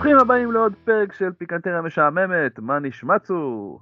[0.00, 3.80] ברוכים הבאים לעוד פרק של פיקנטריה משעממת, מה נשמע צור?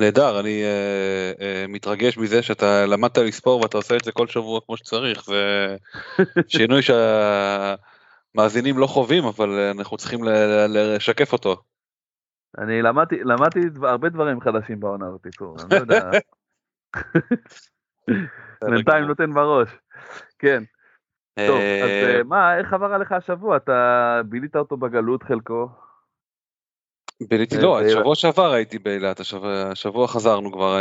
[0.00, 4.60] נהדר, אני uh, uh, מתרגש מזה שאתה למדת לספור ואתה עושה את זה כל שבוע
[4.66, 5.76] כמו שצריך, זה
[6.58, 10.20] שינוי שהמאזינים לא חווים, אבל אנחנו צריכים
[10.68, 11.62] לשקף אותו.
[12.58, 16.10] אני למדתי, למדתי הרבה דברים חדשים בעונה הזאת, צור, אני לא יודע.
[18.70, 19.68] בינתיים נותן בראש,
[20.38, 20.62] כן.
[21.46, 23.56] טוב, אז אה, אה, מה, איך עבר עליך השבוע?
[23.56, 25.68] אתה בילית אותו בגלות חלקו?
[27.28, 29.20] ביליתי, לא, שבוע שעבר הייתי באילת,
[29.70, 30.78] השבוע חזרנו כבר,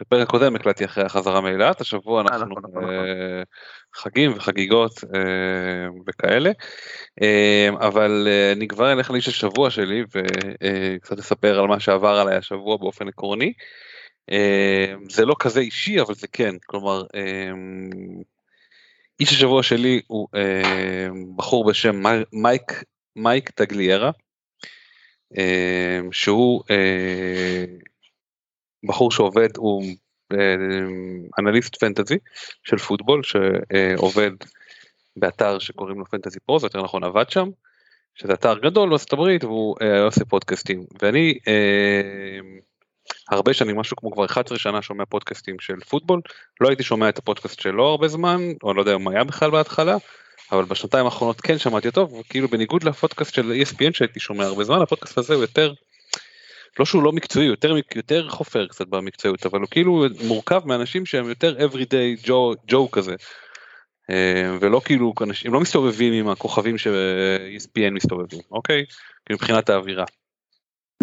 [0.00, 2.94] בפרק קודם הקלטתי אחרי החזרה מאילת, השבוע אה, אנחנו נכון, נכון, נכון.
[3.94, 4.92] חגים וחגיגות
[6.06, 6.50] וכאלה,
[7.80, 13.08] אבל אני כבר אלך לאיש השבוע שלי וקצת אספר על מה שעבר עליי השבוע באופן
[13.08, 13.52] עקרוני.
[15.08, 17.02] זה לא כזה אישי אבל זה כן, כלומר
[19.20, 22.84] איש השבוע שלי הוא אה, בחור בשם מייק,
[23.16, 24.10] מייק טגליירה,
[25.38, 27.64] אה, שהוא אה,
[28.88, 29.84] בחור שעובד, הוא
[30.32, 30.54] אה,
[31.38, 32.18] אנליסט פנטזי
[32.64, 34.30] של פוטבול שעובד
[35.16, 37.48] באתר שקוראים לו פנטזי פרו, זה יותר נכון עבד שם,
[38.14, 40.84] שזה אתר גדול בארצות הברית והוא אה, עושה פודקאסטים.
[41.02, 42.40] ואני אה,
[43.30, 46.20] הרבה שנים, משהו כמו כבר 11 שנה שומע פודקאסטים של פוטבול,
[46.60, 49.96] לא הייתי שומע את הפודקאסט שלו הרבה זמן, או לא יודע מה היה בכלל בהתחלה,
[50.52, 54.82] אבל בשנתיים האחרונות כן שמעתי אותו, וכאילו בניגוד לפודקאסט של ESPN שהייתי שומע הרבה זמן,
[54.82, 55.72] הפודקאסט הזה הוא יותר,
[56.78, 61.28] לא שהוא לא מקצועי, יותר, יותר חופר קצת במקצועיות, אבל הוא כאילו מורכב מאנשים שהם
[61.28, 63.14] יותר everyday ג'ו, ג'ו כזה.
[64.10, 68.84] אה, ולא כאילו אנשים לא מסתובבים עם הכוכבים ש-ESPN מסתובבים, אוקיי?
[69.30, 70.04] מבחינת האווירה.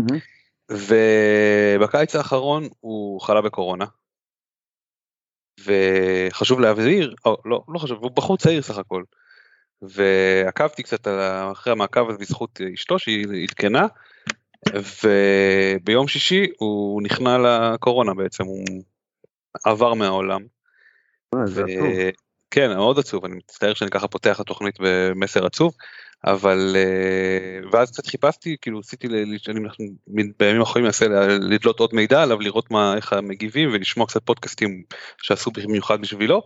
[0.02, 0.37] Mm-hmm.
[0.72, 3.86] ובקיץ האחרון הוא חלה בקורונה.
[5.60, 9.04] וחשוב להבהיר, או לא, לא חשוב, הוא בחור צעיר סך הכל.
[9.82, 11.08] ועקבתי קצת
[11.52, 13.88] אחרי המעקב הזה בזכות אשתו שהיא עדכנה,
[15.04, 18.66] וביום שישי הוא נכנע לקורונה בעצם, הוא
[19.66, 20.42] עבר מהעולם.
[21.36, 21.88] אה, זה עצוב.
[22.52, 25.74] כן, מאוד עצוב, אני מצטער שאני ככה פותח את התוכנית במסר עצוב.
[26.26, 29.08] אבל אה, ואז קצת חיפשתי כאילו עשיתי
[30.40, 31.08] בימים האחרונים מנסה
[31.40, 34.84] לדלות עוד מידע עליו לראות מה איך המגיבים ולשמוע קצת פודקאסטים
[35.22, 36.44] שעשו במיוחד בשבילו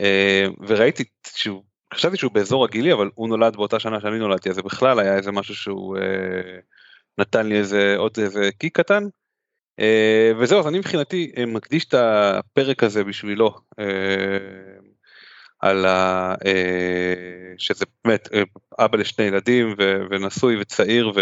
[0.00, 1.62] אה, וראיתי שהוא
[1.94, 5.16] חשבתי שהוא באזור הגילי אבל הוא נולד באותה שנה שאני נולדתי אז זה בכלל היה
[5.16, 6.58] איזה משהו שהוא אה,
[7.18, 9.04] נתן לי איזה עוד איזה קיק קטן.
[10.38, 13.54] וזהו אז אני מבחינתי מקדיש את הפרק הזה בשבילו
[15.60, 16.34] על ה...
[16.46, 17.14] אה,
[17.58, 18.42] שזה באמת אה,
[18.84, 19.74] אבא לשני ילדים
[20.10, 21.12] ונשוי וצעיר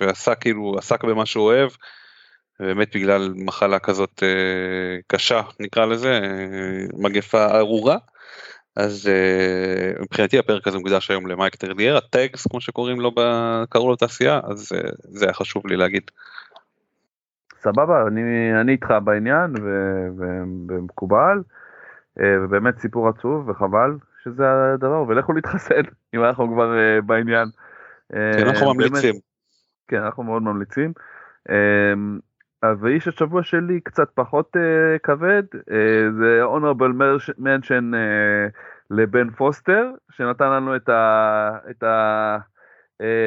[0.00, 1.70] ועשה כאילו עסק במה שהוא אוהב.
[2.60, 6.20] באמת בגלל מחלה כזאת אה, קשה נקרא לזה
[6.98, 7.96] מגפה ארורה.
[8.76, 9.10] אז
[10.00, 13.12] מבחינתי הפרק הזה מוקדש היום למייק טרליאר הטקס כמו שקוראים לו
[13.70, 16.10] קראו לו תעשייה אז זה היה חשוב לי להגיד.
[17.60, 18.20] סבבה אני,
[18.60, 19.54] אני איתך בעניין
[20.68, 21.38] ומקובל.
[21.38, 21.63] אה,
[22.16, 24.44] ובאמת סיפור עצוב וחבל שזה
[24.74, 25.82] הדבר ולכו להתחסן
[26.14, 27.48] אם אנחנו כבר אה, בעניין.
[28.14, 29.14] אה, כן, אנחנו ממליצים.
[29.88, 30.92] כן אנחנו מאוד ממליצים.
[32.80, 34.56] ואיש השבוע שלי קצת פחות
[35.02, 35.42] כבד
[36.18, 37.94] זה honorable mention
[38.90, 41.84] לבן פוסטר שנתן לנו את, ה, את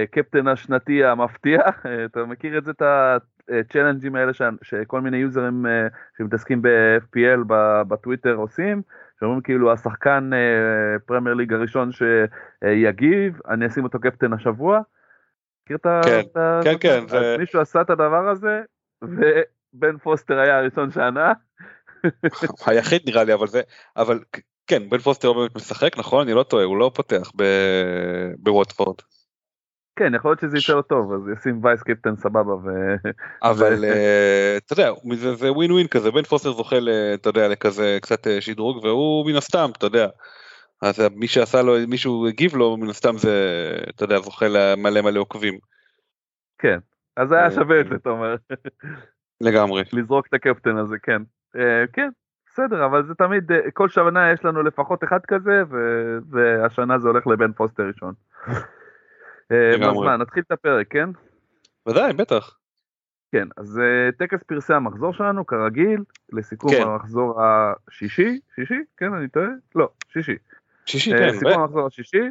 [0.03, 1.61] הקפטן השנתי המפתיע,
[2.05, 2.81] אתה מכיר את זה, את
[3.49, 5.65] הצ'אלנג'ים האלה ש, שכל מיני יוזרים
[6.17, 7.39] שמתעסקים ב-FPL
[7.87, 8.81] בטוויטר עושים,
[9.19, 10.29] שאומרים כאילו השחקן
[11.05, 14.79] פרמייר ליג הראשון שיגיב, אני אשים אותו קפטן השבוע.
[15.63, 16.59] מכיר את כן, ה...
[16.63, 18.61] כן, כן, אז זה- מישהו עשה את הדבר הזה,
[19.01, 21.33] ובן פוסטר היה הראשון שענה.
[22.67, 23.61] היחיד נראה לי אבל זה
[23.97, 24.19] אבל
[24.67, 28.95] כן בן פוסטר לא באמת משחק נכון אני לא טועה הוא לא פותח ב- בווטפורד
[29.97, 32.69] כן, יכול להיות שזה לו טוב, אז ישים וייס קפטן סבבה ו...
[33.43, 36.75] אבל אה, אתה יודע זה- ווין ווין כזה בן פוסטר זוכה
[37.13, 40.07] אתה יודע לכזה קצת אה, שדרוג והוא מן הסתם אתה יודע.
[40.81, 43.33] אז מי שעשה לו מישהו הגיב לו מן הסתם זה
[43.89, 45.57] אתה יודע זוכה למלא מלא עוקבים
[46.59, 46.77] כן,
[47.17, 48.35] אז היה אה, שווה את זה, אתה אומר,
[49.41, 49.83] לגמרי.
[49.93, 51.21] לזרוק את הקפטן הזה, כן.
[51.93, 52.09] כן,
[52.47, 55.63] בסדר, אבל זה תמיד, כל שנה יש לנו לפחות אחד כזה,
[56.31, 58.13] והשנה זה הולך לבן פוסטר ראשון.
[59.51, 59.97] אה, אז.
[59.97, 61.09] מה, נתחיל את הפרק, כן?
[61.87, 62.57] ודאי בטח.
[63.31, 66.03] כן, אז אה, טקס פרסי המחזור שלנו, כרגיל,
[66.33, 66.81] לסיכום כן.
[66.81, 68.79] המחזור השישי, שישי?
[68.97, 69.47] כן, אני טועה?
[69.75, 70.35] לא, שישי.
[70.85, 71.39] שישי אה, כן.
[71.39, 72.23] סיכום המחזור השישי.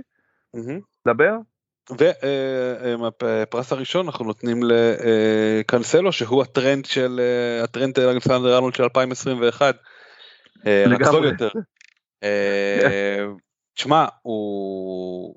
[1.06, 1.36] דבר.
[3.22, 9.76] והפרס הראשון אנחנו נותנים לקנסלו שהוא הטרנד של אה, הטרנד אלכסנדר ארנולד של 2021.
[10.66, 11.28] אה, רק לגמרי.
[11.28, 11.48] יותר.
[12.22, 13.26] אה,
[13.74, 15.34] תשמע הוא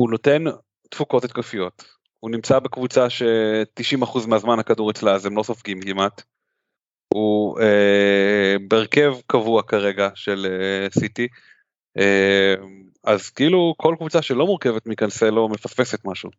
[0.00, 0.44] הוא נותן
[0.90, 1.96] תפוקות התקפיות.
[2.20, 6.22] הוא נמצא בקבוצה ש-90% מהזמן הכדור אצלה אז הם לא סופגים כמעט.
[7.14, 11.28] הוא אה, בהרכב קבוע כרגע של אה, סיטי.
[11.98, 12.54] אה,
[13.04, 16.30] אז כאילו כל קבוצה שלא מורכבת מקנסלו מפספסת משהו.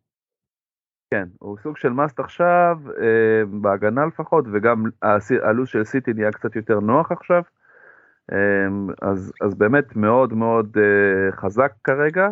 [1.10, 4.84] כן, הוא סוג של מאסט עכשיו, אה, בהגנה לפחות, וגם
[5.42, 7.42] הלו"ז של סיטי נהיה קצת יותר נוח עכשיו.
[8.32, 12.28] אה, אז, אז באמת מאוד מאוד אה, חזק כרגע,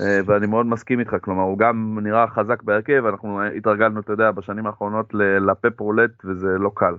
[0.00, 4.66] ואני מאוד מסכים איתך, כלומר הוא גם נראה חזק בהרכב, אנחנו התרגלנו, אתה יודע, בשנים
[4.66, 6.94] האחרונות ל- לפפ רולט, וזה לא קל.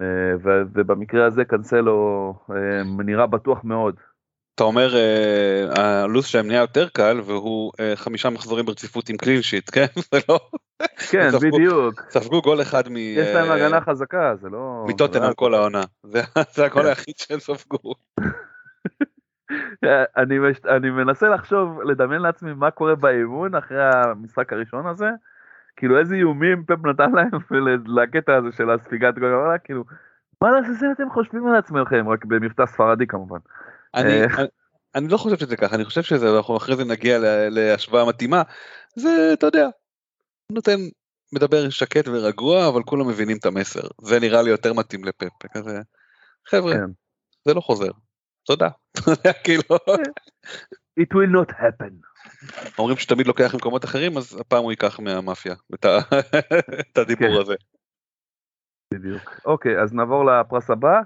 [0.00, 0.06] אה,
[0.44, 3.94] ובמקרה הזה קנסלו אה, נראה בטוח מאוד.
[4.54, 9.42] אתה אומר אה, הלו"ז שלהם נהיה יותר קל והוא אה, חמישה מחזורים ברציפות עם קלין
[9.42, 10.40] שיט כן זה לא
[11.10, 12.02] כן, בדיוק.
[12.10, 12.96] ספגו גול אחד מ...
[12.96, 14.84] יש להם אה, הגנה חזקה, זה לא...
[14.88, 15.80] מטוטנאם כל העונה
[16.54, 16.88] זה הגול כן.
[16.88, 17.94] היחיד שהם ספגו.
[20.16, 20.56] אני, מש...
[20.64, 25.10] אני מנסה לחשוב, לדמיין לעצמי מה קורה באימון אחרי המשחק הראשון הזה,
[25.76, 27.30] כאילו איזה איומים פפ נתן להם
[28.02, 29.84] לקטע הזה של הספיגת גול, וואלה, כאילו,
[30.42, 33.38] מה לעשות אתם חושבים על עצמכם, רק במבטא ספרדי כמובן.
[33.94, 34.24] אני אה.
[34.38, 34.48] אני-
[34.94, 37.18] אני לא חושב שזה ככה אני חושב שזה אנחנו אחרי זה נגיע
[37.50, 38.42] להשוואה מתאימה
[38.96, 39.68] זה אתה יודע
[40.52, 40.76] נותן
[41.34, 45.80] מדבר שקט ורגוע אבל כולם מבינים את המסר זה נראה לי יותר מתאים לפפ כזה
[46.48, 46.90] חבר'ה כן.
[47.44, 47.90] זה לא חוזר
[48.46, 48.68] תודה
[49.44, 49.62] כאילו
[51.00, 51.92] It will not happen.
[52.78, 57.40] אומרים שתמיד לוקח ממקומות אחרים אז הפעם הוא ייקח מהמאפיה את הדיבור כן.
[57.40, 57.54] הזה.
[58.94, 59.40] בדיוק.
[59.44, 61.00] אוקיי, אז נעבור לפרס הבא.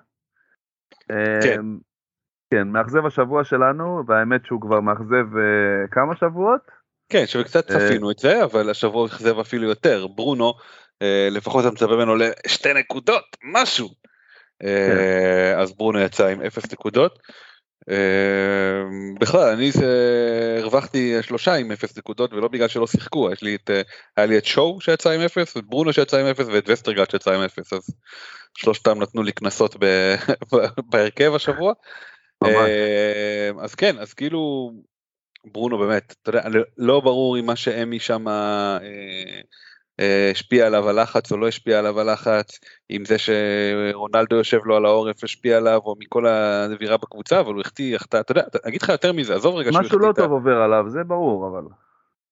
[1.43, 1.59] כן.
[1.59, 1.79] אמ,
[2.55, 6.61] כן, מאכזב השבוע שלנו, והאמת שהוא כבר מאכזב אה, כמה שבועות.
[7.13, 7.79] כן שקצת אה.
[7.79, 10.55] צפינו את זה אבל השבוע אכזב אפילו יותר ברונו
[11.03, 13.89] אה, לפחות אתה מצפה ממנו לשתי נקודות משהו.
[14.65, 17.19] אה, אז ברונו יצא עם אפס נקודות.
[17.91, 17.97] אה,
[19.21, 19.71] בכלל אני
[20.59, 23.83] הרווחתי שלושה עם אפס נקודות ולא בגלל שלא שיחקו יש לי את אה,
[24.17, 27.31] היה לי את שואו שיצא עם אפס את ברונו שיצא עם אפס ואת וסטרגרד שיצא
[27.31, 27.91] עם אפס אז
[28.59, 29.77] שלושתם נתנו לי קנסות
[30.91, 31.73] בהרכב השבוע.
[33.63, 34.73] אז כן אז כאילו
[35.45, 38.25] ברונו באמת אתה יודע לא- לא ברור אם מה שאמי שם
[40.31, 42.59] השפיע עליו הלחץ או לא השפיע עליו הלחץ
[42.91, 47.61] אם זה שרונלדו יושב לו על העורף השפיע עליו או מכל האווירה בקבוצה אבל הוא
[47.61, 50.23] החטיא החטא אתה יודע אני אגיד לך יותר מזה עזוב רגע שהוא משהו לא החטיא
[50.23, 51.65] את ה- טוב עובר עליו, זה ברור, אבל...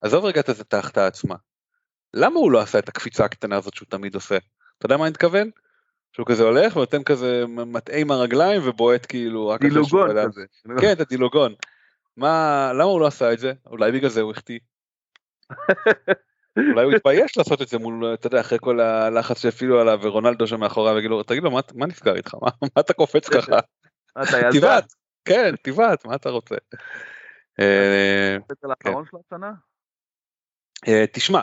[0.00, 1.34] עזוב רגע את ההחטאה עצמה.
[2.14, 4.36] למה הוא לא עשה את הקפיצה הקטנה הזאת שהוא תמיד עושה?
[4.78, 5.50] אתה יודע מה אני מתכוון?
[6.12, 10.28] שהוא כזה הולך ונותן כזה מטעה עם הרגליים ובועט כאילו רק אחרי שהוא בלם.
[10.28, 10.44] כזה.
[10.80, 11.54] כן את הדילוגון.
[12.16, 13.52] מה למה הוא לא עשה את זה?
[13.66, 14.58] אולי בגלל זה הוא החטיא.
[16.72, 20.46] אולי הוא התבייש לעשות את זה מול אתה יודע אחרי כל הלחץ שהפעילו עליו ורונלדו
[20.46, 23.58] שם מאחוריו ויגיד לו תגיד לו מה מה נסגר איתך מה מה אתה קופץ ככה?
[24.52, 24.92] תבעט
[25.24, 26.54] כן תבעט מה אתה רוצה.
[27.60, 28.36] אה,
[29.26, 29.52] השנה?
[30.88, 31.40] אה, תשמע,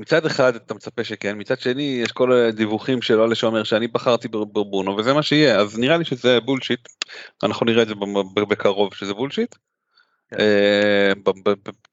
[0.00, 4.28] מצד אחד אתה מצפה שכן, מצד שני יש כל הדיווחים של אולה שאומר שאני בחרתי
[4.28, 6.88] בברונו וזה מה שיהיה, אז נראה לי שזה bullshit,
[7.42, 7.94] אנחנו נראה את זה
[8.48, 9.54] בקרוב שזה bullshit.
[10.30, 10.36] כן.
[10.40, 11.12] אה,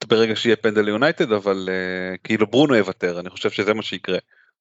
[0.08, 4.18] ברגע שיהיה פנדל ליונייטד אבל אה, כאילו ברונו יוותר אני חושב שזה מה שיקרה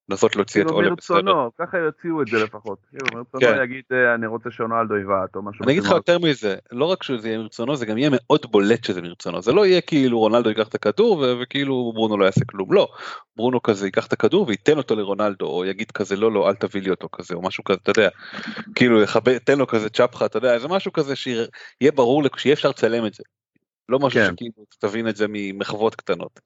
[0.08, 1.16] לנסות להוציא את כאילו אולה בסדר.
[1.16, 2.78] מרצונו, ככה יוציאו את זה לפחות.
[2.90, 3.62] כאילו מרצונו כן.
[3.64, 5.64] יגיד אה, אני רוצה שרונלדו יבעט או משהו.
[5.64, 5.90] אני אגיד לך.
[5.90, 9.42] יותר מזה, לא רק שזה יהיה מרצונו, זה גם יהיה מאוד בולט שזה מרצונו.
[9.42, 12.72] זה לא יהיה כאילו רונלדו ייקח את הכדור וכאילו ברונו לא יעשה כלום.
[12.72, 12.88] לא,
[13.36, 16.82] ברונו כזה ייקח את הכדור וייתן אותו לרונלדו, או יגיד כזה לא לא אל תביא
[16.82, 18.08] לי אותו כזה, או משהו כזה, אתה יודע.
[18.74, 19.00] כאילו
[19.44, 23.14] תן לו כזה צ'פחה, אתה יודע, איזה משהו כזה שיהיה ברור, שיהיה אפשר לצלם את
[23.14, 23.22] זה.
[23.88, 24.32] לא משהו כן.
[24.32, 26.40] שכאילו תבין את זה ממחוות קטנות.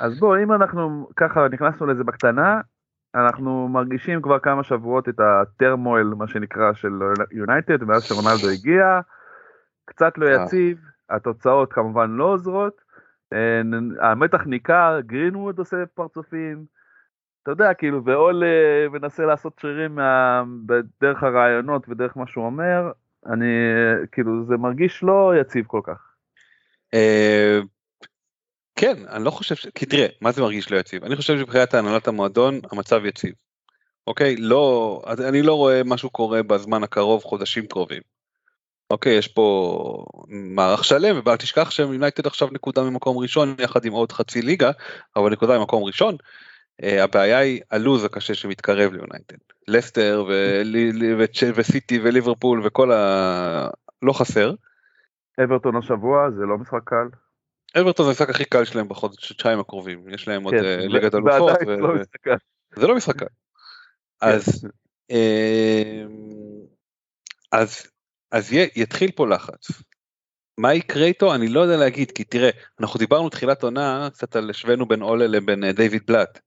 [0.00, 2.60] אז בוא, אם אנחנו ככה נכנסנו לזה בקטנה,
[3.14, 6.92] אנחנו מרגישים כבר כמה שבועות את הטרמואל, מה שנקרא, של
[7.32, 9.00] יונייטד, מאז שרונלדו הגיע,
[9.84, 10.44] קצת לא אה.
[10.44, 10.78] יציב,
[11.10, 12.80] התוצאות כמובן לא עוזרות,
[13.32, 13.60] אה,
[14.00, 16.64] המתח ניכר, גרינווד עושה פרצופים,
[17.42, 19.98] אתה יודע, כאילו, ואול אה, מנסה לעשות שרירים.
[20.66, 22.92] בדרך הרעיונות ודרך מה שהוא אומר,
[23.26, 23.54] אני,
[24.12, 26.15] כאילו, זה מרגיש לא יציב כל כך.
[26.96, 27.60] אה,
[28.76, 29.66] כן, אני לא חושב ש...
[29.74, 31.04] כי תראה, מה זה מרגיש לא יציב?
[31.04, 33.32] אני חושב שמבחינת הנהלת המועדון, המצב יציב.
[34.06, 34.36] אוקיי?
[34.36, 38.02] לא, אני לא רואה משהו קורה בזמן הקרוב, חודשים קרובים.
[38.90, 44.12] אוקיי, יש פה מערך שלם, ובל תשכח שיונייטד עכשיו נקודה ממקום ראשון, יחד עם עוד
[44.12, 44.70] חצי ליגה,
[45.16, 46.16] אבל נקודה ממקום ראשון.
[46.82, 49.36] אה, הבעיה היא הלוז הקשה שמתקרב ליונייטד.
[49.68, 50.24] לסטר
[51.54, 53.68] וסיטי וליברפול וכל ה...
[54.02, 54.54] לא חסר.
[55.44, 57.08] אברטון השבוע זה לא משחק קל.
[57.80, 61.50] אברטון זה המשחק הכי קל שלהם בחודשיים הקרובים, יש להם עוד כן, אה, ליגת אלופות,
[61.66, 61.94] לא.
[62.76, 63.26] זה לא משחק קל.
[64.20, 64.68] אז,
[65.10, 66.08] אמ,
[67.52, 67.86] אז,
[68.32, 69.68] אז יהיה- יתחיל פה לחץ.
[70.58, 72.50] מה יקרה איתו אני לא יודע להגיד כי תראה
[72.80, 76.40] אנחנו דיברנו תחילת עונה קצת על השווינו בין אולה לבין אה, דיוויד בלאט.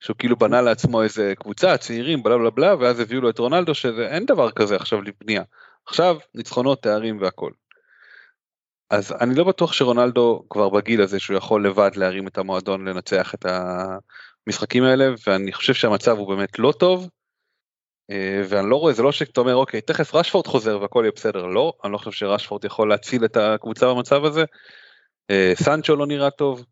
[0.00, 3.74] שהוא כאילו בנה לעצמו איזה קבוצה צעירים בלה בלה בלה ואז הביאו לו את רונלדו
[3.74, 5.42] שזה אין דבר כזה עכשיו לבנייה.
[5.86, 7.50] עכשיו ניצחונות תארים והכל.
[8.90, 13.34] אז אני לא בטוח שרונלדו כבר בגיל הזה שהוא יכול לבד להרים את המועדון לנצח
[13.34, 13.46] את
[14.46, 17.08] המשחקים האלה ואני חושב שהמצב הוא באמת לא טוב.
[18.10, 21.46] אה, ואני לא רואה זה לא שאתה אומר אוקיי תכף רשפורד חוזר והכל יהיה בסדר
[21.46, 24.44] לא אני לא חושב שרשפורד יכול להציל את הקבוצה במצב הזה.
[25.30, 26.64] אה, סנצ'ו לא נראה טוב.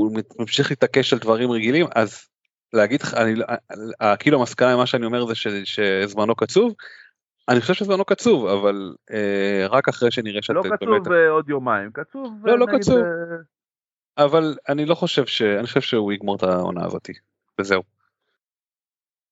[0.00, 2.28] הוא ממשיך להתעקש על דברים רגילים אז
[2.72, 3.56] להגיד לך אני אה,
[4.02, 6.72] אה, כאילו המסקנה ממה שאני אומר זה שזמנו קצוב.
[7.48, 11.48] אני חושב שזמנו קצוב אבל אה, רק אחרי שנראה שאתה לא באמת קצוב אה, עוד
[11.48, 12.46] יומיים, קצוב...
[12.46, 12.98] לא, אה, לא נגיד, קצוב.
[12.98, 15.42] אה, אבל אני לא חושב ש...
[15.42, 17.12] אני חושב שהוא יגמור את העונה הזאתי.
[17.60, 17.82] וזהו.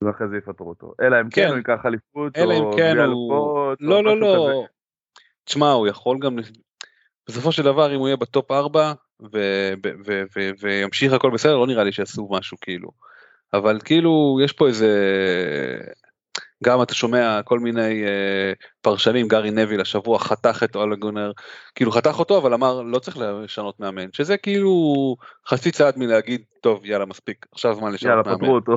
[0.02, 0.92] ואחרי זה יפטרו אותו.
[1.00, 1.48] אלא אם כן כן.
[1.48, 3.04] הוא ייקח אליפות, אלא אם כן הוא...
[3.04, 4.64] אלופות, או לא לא לא.
[5.44, 6.36] תשמע הוא יכול גם...
[7.28, 8.92] בסופו של דבר אם הוא יהיה בטופ 4
[9.22, 9.26] ו...
[9.84, 9.88] ו...
[10.06, 10.22] ו...
[10.36, 10.50] ו...
[10.60, 12.90] וימשיך הכל בסדר לא נראה לי שיעשו משהו כאילו.
[13.52, 14.90] אבל כאילו יש פה איזה...
[16.64, 21.32] גם אתה שומע כל מיני אה, פרשנים גארי נביל השבוע חתך את אולה גונר
[21.74, 24.72] כאילו חתך אותו אבל אמר לא צריך לשנות מאמן שזה כאילו
[25.48, 28.38] חצי צעד מלהגיד טוב יאללה מספיק עכשיו זמן לשנות יאללה, מאמן.
[28.38, 28.76] פטרו אותו.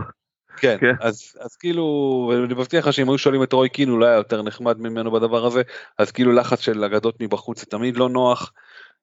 [0.58, 0.94] כן, כן.
[1.00, 1.84] אז, אז כאילו,
[2.32, 5.62] ואני מבטיח לך שאם היו שואלים את רוי קין, היה יותר נחמד ממנו בדבר הזה,
[5.98, 8.54] אז כאילו לחץ של אגדות מבחוץ זה תמיד לא נוח.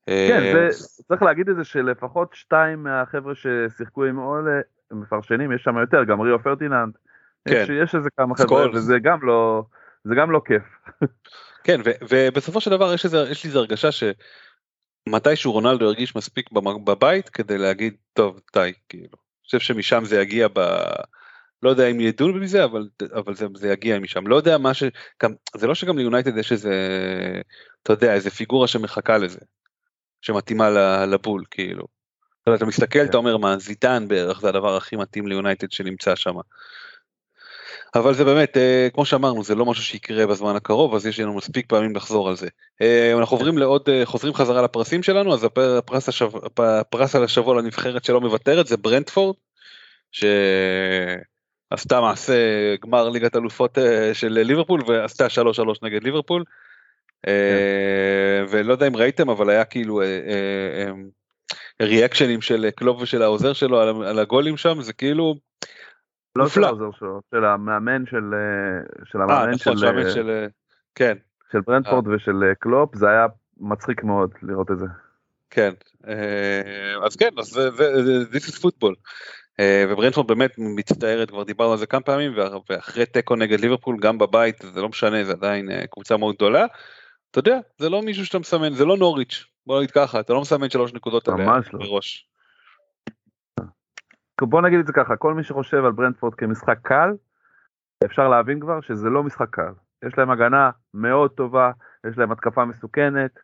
[0.06, 4.60] כן, אה, זה, צריך להגיד את זה שלפחות שתיים מהחבר'ה ששיחקו עם אולה,
[4.92, 6.92] מפרשנים, יש שם יותר, גם ריו פרטיננד.
[7.48, 7.64] כן.
[7.84, 8.70] יש איזה כמה חבר'ה.
[8.74, 9.62] וזה גם לא,
[10.04, 10.62] זה גם לא כיף.
[11.64, 13.88] כן, ו, ובסופו של דבר יש, איזה, יש לי איזו הרגשה
[15.08, 16.50] שמתישהו רונלדו ירגיש מספיק
[16.84, 19.04] בבית כדי להגיד, טוב, די, כאילו.
[19.12, 20.60] אני חושב שמשם זה יגיע ב...
[21.62, 24.26] לא יודע אם ידעו מזה, אבל, אבל זה, זה יגיע משם.
[24.26, 24.82] לא יודע מה ש...
[25.22, 26.74] גם, זה לא שגם ליונייטד יש איזה,
[27.82, 29.40] אתה יודע, איזה פיגורה שמחכה לזה.
[30.20, 30.70] שמתאימה
[31.06, 31.86] לבול, כאילו.
[32.54, 33.04] אתה מסתכל, כן.
[33.04, 36.34] אתה אומר, מה, זידן בערך זה הדבר הכי מתאים ליונייטד שנמצא שם.
[37.98, 41.34] אבל זה באמת, אה, כמו שאמרנו, זה לא משהו שיקרה בזמן הקרוב, אז יש לנו
[41.34, 42.48] מספיק פעמים לחזור על זה.
[42.82, 47.24] אה, אנחנו עוברים לעוד, אה, חוזרים חזרה לפרסים שלנו, אז הפר- הפרס, השב, הפרס על
[47.24, 49.36] השבוע לנבחרת שלא מוותרת זה ברנדפורד,
[50.12, 52.34] שעשתה מעשה
[52.82, 56.44] גמר ליגת אלופות אה, של ליברפול ועשתה 3-3 נגד ליברפול.
[57.26, 60.90] אה, ולא יודע אם ראיתם, אבל היה כאילו אה, אה,
[61.82, 65.34] ריאקשנים של קלופ ושל העוזר שלו על, על הגולים שם, זה כאילו,
[66.36, 66.64] לא של.
[66.64, 70.46] העוזר שלו, של המאמן של, אה, של אה, המאמן של, נכון, שהאמן אה, של, אה,
[70.94, 71.16] כן.
[71.52, 73.26] של ברנטפורד ושל קלופ, זה היה
[73.60, 74.86] מצחיק מאוד לראות את זה.
[75.50, 75.72] כן,
[77.04, 78.94] אז כן, אז זה, זה, זה- this is football.
[79.88, 82.32] וברנטפורד באמת מצטערת, כבר דיברנו על זה כמה פעמים,
[82.70, 86.66] ואחרי תיקו נגד ליברפול, גם בבית, זה לא משנה, זה עדיין קבוצה מאוד גדולה.
[87.30, 90.40] אתה יודע, זה לא מישהו שאתה מסמן, זה לא נוריץ', בוא נגיד ככה, אתה לא
[90.40, 91.78] מסמן שלוש נקודות עליה ממש לא.
[91.80, 92.28] מראש.
[94.42, 97.14] בוא נגיד את זה ככה, כל מי שחושב על ברנדפורד כמשחק קל,
[98.04, 99.72] אפשר להבין כבר שזה לא משחק קל.
[100.06, 101.70] יש להם הגנה מאוד טובה,
[102.10, 103.38] יש להם התקפה מסוכנת.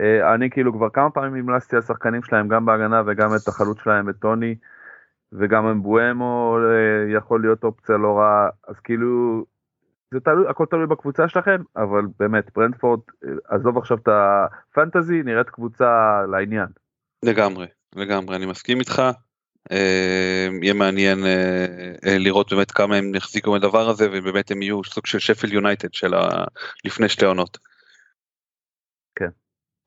[0.00, 3.78] אה, אני כאילו כבר כמה פעמים המלצתי על שחקנים שלהם גם בהגנה וגם את החלוץ
[3.84, 4.54] שלהם, את טוני,
[5.32, 9.44] וגם אמבואמו אה, יכול להיות אופציה לא רעה, אז כאילו,
[10.14, 15.50] זה תלוי, הכל תלוי בקבוצה שלכם, אבל באמת, ברנדפורד, אה, עזוב עכשיו את הפנטזי, נראית
[15.50, 16.68] קבוצה לעניין.
[17.24, 19.02] לגמרי, לגמרי, אני מסכים איתך.
[19.72, 21.18] אה, יהיה מעניין
[22.02, 26.14] לראות באמת כמה הם יחזיקו מהדבר הזה ובאמת הם יהיו סוג של שפל יונייטד של
[26.84, 27.58] לפני שתי עונות.
[29.14, 29.28] כן.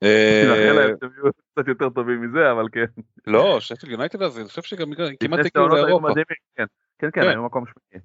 [0.02, 0.88] אה,
[1.52, 2.84] קצת יותר טובים מזה אבל כן.
[3.26, 6.08] לא שפל יונייטד הזה אני חושב שגם כמעט הגיעו לאירופה.
[6.56, 6.64] כן
[6.98, 8.04] כן כן היו מקום שמיני.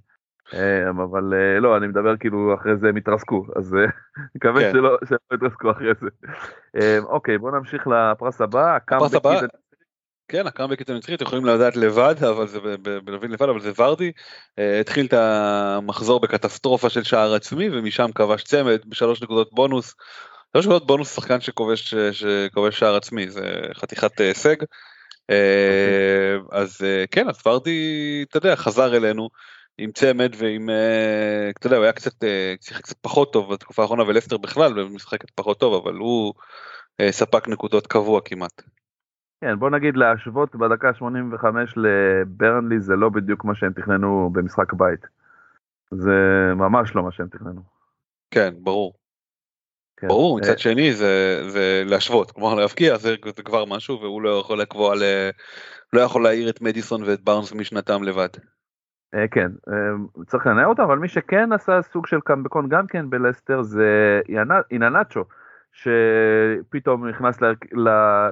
[0.53, 3.75] אה, אבל אה, לא אני מדבר כאילו אחרי זה הם התרסקו אז
[4.36, 4.72] מקווה כן.
[4.72, 4.98] שלא
[5.34, 7.00] יתרסקו אחרי זה.
[7.03, 8.75] אוקיי בוא נמשיך לפרס הבא.
[8.75, 9.39] הפרס הבא.
[10.27, 12.60] כן, הקאמבקית הנצחית יכולים לדעת לבד, אבל זה
[13.03, 14.12] בלווין לבד, אבל זה ורדי.
[14.82, 19.96] התחיל את המחזור בקטסטרופה של שער עצמי, ומשם כבש צמד בשלוש נקודות בונוס.
[20.53, 23.42] שלוש נקודות בונוס שחקן שכובש שכובש שער עצמי זה
[23.74, 24.56] חתיכת אה, הישג.
[25.30, 29.30] אה, אז אה, כן אז ורדי אתה יודע חזר אלינו
[29.77, 30.70] עם צמד ועם
[31.60, 32.24] אתה יודע הוא היה קצת
[32.62, 36.34] שיחק קצת פחות טוב בתקופה האחרונה ולסטר בכלל משחקת פחות טוב אבל הוא
[37.12, 38.62] ספק נקודות קבוע כמעט.
[39.44, 45.00] כן בוא נגיד להשוות בדקה 85 לברנלי זה לא בדיוק מה שהם תכננו במשחק בית.
[45.92, 47.62] זה ממש לא מה שהם תכננו.
[48.32, 48.94] כן ברור.
[49.98, 50.08] כן.
[50.08, 54.40] ברור, מצד אה, שני זה, זה להשוות, כלומר להבקיע זה, זה כבר משהו והוא לא
[54.40, 55.04] יכול לקבוע, ל...
[55.94, 58.30] לא יכול להעיר את מדיסון ואת בארנס משנתם לבד.
[59.16, 63.10] אה, כן, אה, צריך לנער אותם, אבל מי שכן עשה סוג של קמבקון גם כן
[63.10, 64.22] בלסטר זה
[64.72, 65.24] איננצ'ו,
[65.74, 67.38] שפתאום נכנס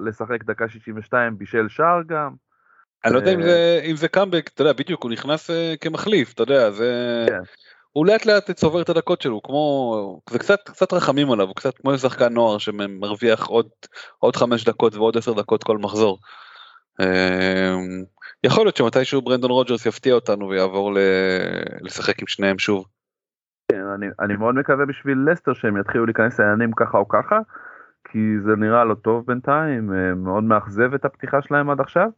[0.06, 2.32] לשחק דקה 62, בישל שער גם.
[3.06, 5.50] אני לא יודע אם זה, אם זה קאמבק, אתה יודע, בדיוק, הוא נכנס
[5.82, 7.26] כמחליף, אתה יודע, זה...
[7.28, 7.42] כן.
[7.92, 11.78] הוא לאט לאט צובר את הדקות שלו כמו זה קצת קצת רחמים עליו הוא קצת
[11.78, 13.68] כמו שחקן נוער שמרוויח עוד
[14.20, 16.20] עוד חמש דקות ועוד עשר דקות כל מחזור.
[17.02, 18.04] אמ,
[18.44, 20.92] יכול להיות שמתישהו ברנדון רוג'רס יפתיע אותנו ויעבור
[21.82, 22.86] לשחק עם שניהם שוב.
[23.72, 27.40] כן, אני, אני מאוד מקווה בשביל לסטר שהם יתחילו להיכנס לעניינים ככה או ככה
[28.04, 32.10] כי זה נראה לא טוב בינתיים אה, מאוד מאכזב את הפתיחה שלהם עד עכשיו.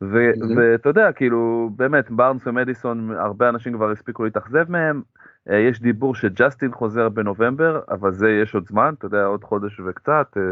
[0.00, 5.02] ואתה יודע, כאילו, באמת, בארנס ומדיסון, הרבה אנשים כבר הספיקו להתאכזב מהם.
[5.50, 9.80] אה, יש דיבור שג'סטין חוזר בנובמבר, אבל זה יש עוד זמן, אתה יודע, עוד חודש
[9.80, 10.26] וקצת.
[10.36, 10.42] אה,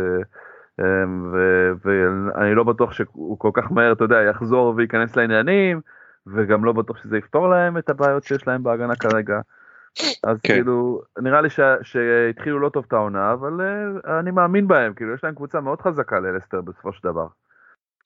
[0.81, 1.05] אה,
[1.85, 5.81] ואני לא בטוח שהוא כל כך מהר, אתה יודע, יחזור וייכנס לעניינים,
[6.27, 9.41] וגם לא בטוח שזה יפתור להם את הבעיות שיש להם בהגנה כרגע.
[10.25, 10.55] אז כן.
[10.55, 11.49] כאילו, נראה לי
[11.83, 13.53] שהתחילו לא טוב את העונה, אבל
[14.21, 17.27] אני מאמין בהם, כאילו, יש להם קבוצה מאוד חזקה ללסטר בסופו של דבר.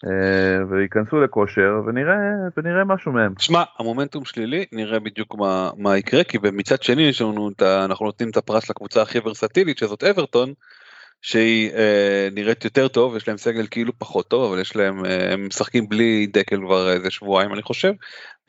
[0.07, 2.17] אה, וייכנסו לכושר ונראה
[2.57, 3.33] ונראה משהו מהם.
[3.39, 8.07] שמע המומנטום שלילי נראה בדיוק מה, מה יקרה כי מצד שני יש לנו את אנחנו
[8.07, 10.53] נותנים את הפרס לקבוצה הכי ורסטילית שזאת אברטון.
[11.23, 15.33] שהיא אה, נראית יותר טוב יש להם סגל כאילו פחות טוב אבל יש להם אה,
[15.33, 17.93] הם משחקים בלי דקל כבר איזה שבועיים אני חושב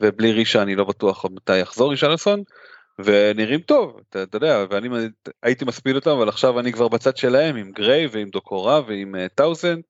[0.00, 2.42] ובלי רישה אני לא בטוח מתי יחזור רישלסון
[2.98, 4.88] ונראים טוב אתה, אתה יודע ואני
[5.42, 9.26] הייתי מספיד אותם אבל עכשיו אני כבר בצד שלהם עם גריי ועם דוקורה ועם אה,
[9.34, 9.82] טאוזנד.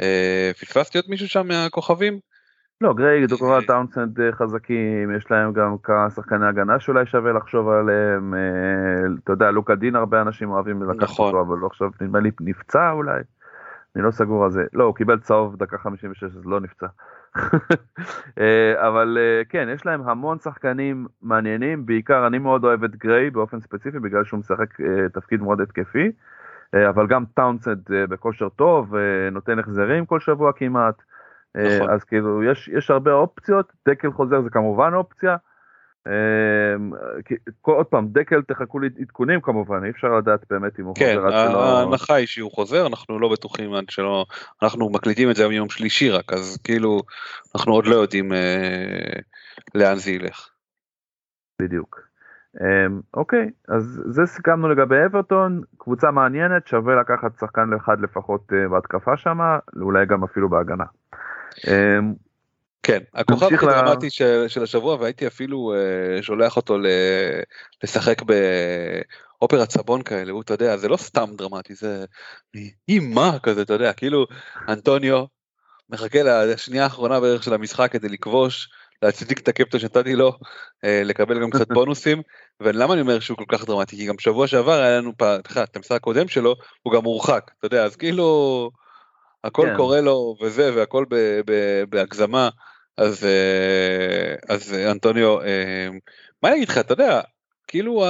[0.00, 2.18] אה, פספסתי עוד מישהו שם מהכוכבים?
[2.80, 7.68] לא, גריי, דוקורל טאונסנד אה, חזקים, יש להם גם כמה שחקני הגנה שאולי שווה לחשוב
[7.68, 11.26] עליהם, אה, אתה יודע, לוקה דין הרבה אנשים אוהבים לקחת נכון.
[11.26, 13.20] אותו, אבל לא עכשיו נדמה לי נפצע אולי,
[13.96, 16.86] אני לא סגור על זה, לא, הוא קיבל צהוב דקה 56 אז לא נפצע.
[18.88, 23.98] אבל כן, יש להם המון שחקנים מעניינים, בעיקר אני מאוד אוהב את גריי באופן ספציפי,
[23.98, 24.80] בגלל שהוא משחק
[25.12, 26.10] תפקיד מאוד התקפי.
[26.74, 31.02] אה, אבל גם טאונסד אה, בכושר טוב, אה, נותן החזרים כל שבוע כמעט.
[31.54, 31.90] נכון.
[31.90, 35.36] אז כאילו יש, יש הרבה אופציות, דקל חוזר זה כמובן אופציה.
[37.62, 41.32] עוד פעם, דקל תחכו לעדכונים כמובן, אי אפשר לדעת באמת אם הוא כן, חוזר עד
[41.32, 41.58] שלא...
[41.58, 44.26] כן, ההנחה היא שהוא חוזר, אנחנו לא בטוחים עד שלא,
[44.62, 47.02] אנחנו מקליטים את זה יום שלישי רק, אז כאילו
[47.54, 49.20] אנחנו עוד לא יודעים אה,
[49.74, 50.50] לאן זה ילך.
[51.62, 52.00] בדיוק.
[52.60, 58.68] אמ, אוקיי, אז זה סיכמנו לגבי אברטון, קבוצה מעניינת, שווה לקחת שחקן אחד לפחות אה,
[58.68, 60.84] בהתקפה שמה, אולי גם אפילו בהגנה.
[62.82, 64.10] כן, הכוכב הכי דרמטי לה...
[64.10, 66.86] של, של השבוע והייתי אפילו uh, שולח אותו ל,
[67.84, 72.04] לשחק באופרת סבון כאלה, הוא אתה יודע, זה לא סתם דרמטי, זה
[72.88, 74.26] אימה כזה, אתה יודע, כאילו
[74.68, 75.24] אנטוניו
[75.90, 78.68] מחכה לשנייה האחרונה בערך של המשחק כדי לכבוש,
[79.02, 80.32] להצדיק את הקפטון שנתתי לו,
[80.84, 82.22] אה, לקבל גם קצת בונוסים,
[82.60, 83.96] ולמה אני אומר שהוא כל כך דרמטי?
[83.96, 85.12] כי גם שבוע שעבר היה לנו
[85.62, 88.70] את המשחק הקודם שלו, הוא גם מורחק, אתה יודע, אז כאילו,
[89.44, 89.76] הכל כן.
[89.76, 91.04] קורה לו וזה, והכל
[91.88, 92.48] בהגזמה,
[92.96, 95.88] אז, אה, אז אנטוניו, אה,
[96.42, 97.20] מה אני אגיד לך, אתה יודע,
[97.68, 98.04] כאילו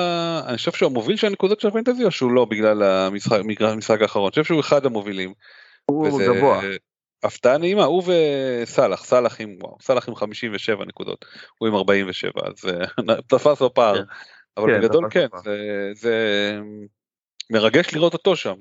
[0.46, 4.24] אני חושב שהוא המוביל של הנקודות של הפנטזי או שהוא לא בגלל המשחק, המשחק האחרון,
[4.24, 5.32] אני חושב שהוא אחד המובילים.
[5.86, 6.60] הוא וזה, גבוה.
[7.22, 11.24] הפתעה נעימה, הוא וסאלח, סאלח עם, וואו, סאלח עם 57 נקודות,
[11.58, 14.02] הוא עם 47, אז אה, תפס בפער, כן.
[14.56, 15.26] אבל כן, בגדול כן.
[15.44, 15.56] זה,
[15.94, 16.14] זה
[17.50, 18.54] מרגש לראות אותו שם.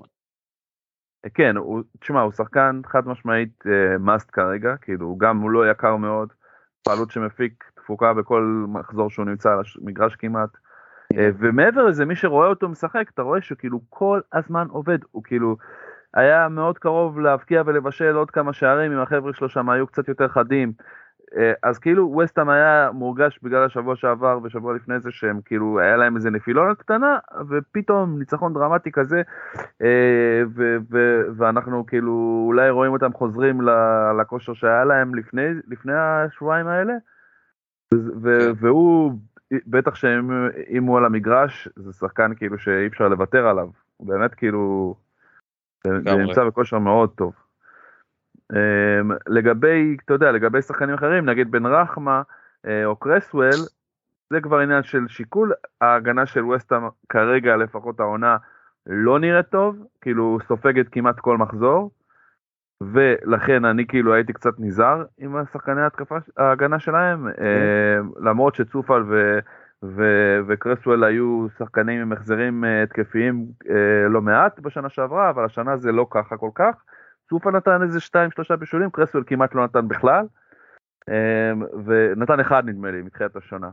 [1.33, 3.63] כן, הוא, תשמע, הוא שחקן חד משמעית
[3.99, 6.33] מאסט כרגע, כאילו, הוא גם הוא לא יקר מאוד,
[6.83, 10.49] פעלות שמפיק תפוקה בכל מחזור שהוא נמצא על המגרש כמעט.
[11.17, 15.23] אה, ומעבר לזה, מי שרואה אותו משחק, אתה רואה שהוא כאילו כל הזמן עובד, הוא
[15.23, 15.57] כאילו
[16.13, 20.27] היה מאוד קרוב להבקיע ולבשל עוד כמה שערים, אם החבר'ה שלו שם היו קצת יותר
[20.27, 20.73] חדים.
[21.37, 25.97] אה, אז כאילו וסטאם היה מורגש בגלל השבוע שעבר ושבוע לפני זה שהם כאילו היה
[25.97, 27.17] להם איזה נפילונת קטנה
[27.49, 29.21] ופתאום ניצחון דרמטי כזה
[29.81, 33.61] אה, ו- ו- ואנחנו כאילו אולי רואים אותם חוזרים
[34.21, 36.93] לכושר שהיה להם לפני לפני השבועיים האלה
[37.93, 39.13] ו- ו- והוא
[39.67, 44.95] בטח שאם הוא על המגרש זה שחקן כאילו שאי אפשר לוותר עליו הוא באמת כאילו.
[45.85, 47.33] נמצא בכושר מאוד טוב.
[48.53, 52.21] אמ, לגבי, אתה יודע, לגבי שחקנים אחרים, נגיד בן רחמה
[52.67, 53.49] אה, או קרסוול,
[54.29, 58.37] זה כבר עניין של שיקול, ההגנה של וסטאם כרגע, לפחות העונה,
[58.87, 61.91] לא נראית טוב, כאילו סופגת כמעט כל מחזור,
[62.81, 69.39] ולכן אני כאילו הייתי קצת נזהר עם השחקני ההתקפה, ההגנה שלהם, אה, למרות שצופל ו...
[69.83, 75.77] ו- וקרסוול היו שחקנים עם החזרים אה, התקפיים אה, לא מעט בשנה שעברה, אבל השנה
[75.77, 76.75] זה לא ככה כל כך.
[77.29, 80.25] צופה נתן איזה שתיים שלושה בישולים, קרסוול כמעט לא נתן בכלל,
[81.09, 83.69] אמ, ונתן אחד נדמה לי מתחילת השנה.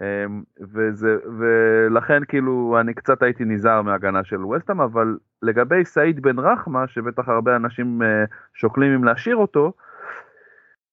[0.00, 6.38] אמ, וזה, ולכן כאילו אני קצת הייתי נזהר מההגנה של וסטאם, אבל לגבי סעיד בן
[6.38, 9.72] רחמה, שבטח הרבה אנשים אה, שוקלים אם להשאיר אותו,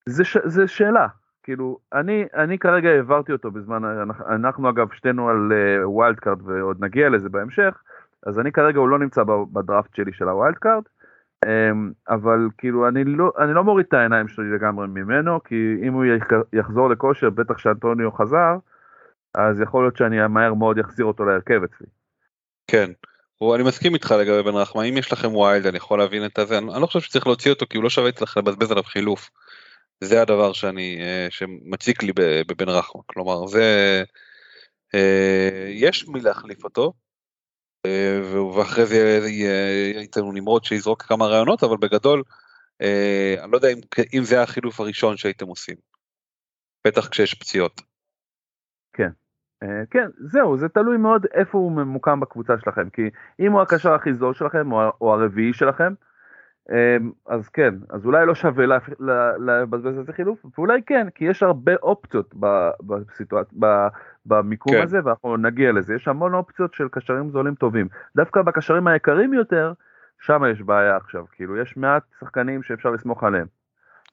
[0.06, 1.08] זה, ש, זה שאלה.
[1.44, 3.84] כאילו, אני, אני כרגע העברתי אותו בזמן,
[4.30, 7.84] אנחנו, אגב שנינו על uh, wild card ועוד נגיע לזה בהמשך,
[8.26, 10.84] אז אני כרגע הוא לא נמצא בדראפט שלי של ה wild card,
[12.10, 16.06] אבל כאילו אני לא, אני לא מוריד את העיניים שלי לגמרי ממנו, כי אם הוא
[16.06, 18.56] יח- יחזור לכושר, בטח שאנטוניו חזר,
[19.36, 21.88] אז יכול להיות שאני מהר מאוד אחזיר אותו להרכב אצלי.
[22.68, 22.92] כן.
[23.38, 26.40] הוא, אני מסכים איתך לגבי בן רחמה, אם יש לכם wild אני יכול להבין את
[26.40, 28.84] הזה, אני, אני לא חושב שצריך להוציא אותו כי הוא לא שווה צריך לבזבז עליו
[28.84, 29.30] חילוף.
[30.02, 32.12] זה הדבר שאני, אה, שמציק לי
[32.48, 34.04] בבן רחמה, כלומר זה,
[34.96, 36.94] אה, יש מי להחליף אותו,
[38.58, 38.96] ואחרי זה
[39.28, 42.24] יהיה- איתנו נמרוד שיזרוק כמה רעיונות, אבל בגדול,
[42.82, 43.78] אה, אני לא יודע אם,
[44.18, 45.76] אם זה החילוף הראשון שהייתם עושים.
[46.88, 47.82] בטח כשיש פציעות.
[49.64, 53.02] אה, כן, זהו, זה תלוי מאוד איפה הוא ממוקם בקבוצה שלכם, כי
[53.40, 56.07] אם הוא הקשר הכי זול שלכם, או, הרביעי שלכם, אה,
[57.26, 58.66] אז כן, אז אולי לא שווה
[59.46, 63.48] לבזבז על זה חילוף, ואולי כן, כי יש הרבה אופציות ב- בסיטואצ...
[63.60, 63.88] ב-
[64.26, 64.82] במיקום כן.
[64.82, 67.88] הזה, ואנחנו נגיע לזה, יש המון אופציות של קשרים זולים טובים.
[68.16, 69.74] דווקא בקשרים היקרים יותר,
[70.20, 73.48] שם יש בעיה עכשיו, כאילו יש מעט שחקנים שאפשר לסמוך עליהם.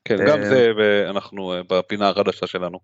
[0.04, 0.72] כן, אה, גם זה
[1.10, 2.78] אנחנו אה, בפינה החדשה שלנו.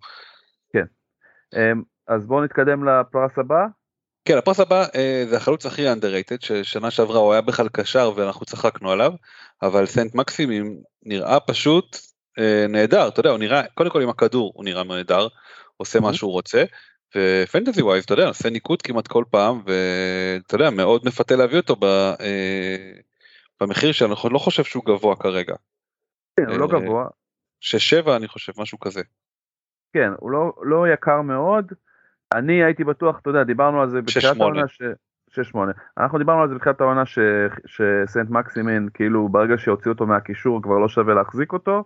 [1.56, 1.72] אה,
[2.08, 3.66] אז בואו נתקדם לפרס הבא.
[4.24, 8.46] כן, הפרס הבא אה, זה החלוץ הכי underrated, ששנה שעברה הוא היה בכלל קשר ואנחנו
[8.46, 9.12] צחקנו עליו,
[9.62, 11.96] אבל סנט מקסימים נראה פשוט
[12.38, 15.28] אה, נהדר, אתה יודע, הוא נראה, קודם כל עם הכדור הוא נראה נהדר,
[15.76, 16.64] עושה מה שהוא רוצה,
[17.16, 21.76] ופנטזי ווייז, אתה יודע, עושה ניקוד כמעט כל פעם, ואתה יודע, מאוד מפתה להביא אותו
[21.76, 22.92] ב, אה,
[23.60, 25.54] במחיר שאני לא חושב שהוא גבוה כרגע.
[26.36, 27.06] כן, הוא לא אה, גבוה,
[27.60, 29.02] ששבע אני חושב, משהו כזה.
[29.92, 31.72] כן, הוא לא, לא יקר מאוד.
[32.34, 34.40] אני הייתי בטוח, אתה יודע, דיברנו על זה בתחילת.
[34.40, 34.82] העונה, ש...
[35.30, 35.72] שש שמונה.
[35.98, 37.18] אנחנו דיברנו על זה בתחילת העונה ש...
[37.66, 41.84] שסנט מקסימין, כאילו ברגע שהוציאו אותו מהקישור כבר לא שווה להחזיק אותו.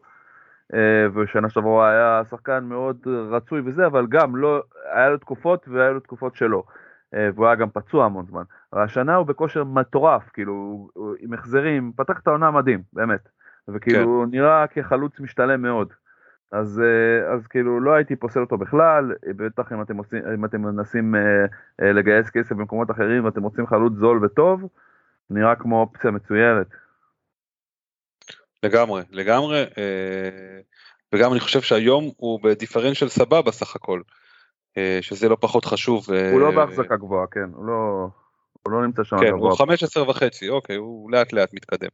[0.74, 2.96] אה, ושנה שעברה היה שחקן מאוד
[3.30, 6.64] רצוי וזה, אבל גם לא, היה לו תקופות והיה לו תקופות שלו.
[7.14, 8.42] אה, והוא היה גם פצוע המון זמן.
[8.72, 13.28] השנה הוא בכושר מטורף, כאילו, עם החזרים, פתח את העונה מדהים, באמת.
[13.68, 14.36] וכאילו, כן.
[14.36, 15.92] נראה כחלוץ משתלם מאוד.
[16.54, 20.62] אז, אה, אז כאילו לא הייתי פוסל אותו בכלל, בטח אם אתם, עושים, אם אתם
[20.62, 21.20] מנסים אה,
[21.82, 24.68] אה, לגייס כסף במקומות אחרים ואתם רוצים חלוץ זול וטוב,
[25.30, 26.66] נראה כמו אופציה מצוינת.
[28.62, 30.60] לגמרי, לגמרי, אה,
[31.14, 34.00] וגם אני חושב שהיום הוא בדיפרנציאל סבבה סך הכל,
[34.76, 36.06] אה, שזה לא פחות חשוב.
[36.12, 38.08] אה, הוא לא בהחזקה גבוהה, כן, הוא לא,
[38.62, 39.50] הוא לא נמצא שם כן, גבוה.
[39.50, 41.88] הוא 15 וחצי, אוקיי, הוא לאט לאט מתקדם.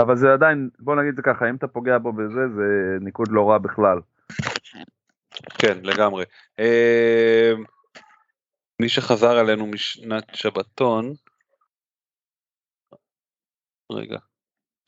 [0.00, 3.50] אבל זה עדיין, בוא נגיד זה ככה, אם אתה פוגע בו בזה, זה ניקוד לא
[3.50, 3.98] רע בכלל.
[5.58, 6.24] כן, לגמרי.
[6.58, 7.52] אה,
[8.82, 11.12] מי שחזר אלינו משנת שבתון,
[13.92, 14.18] רגע,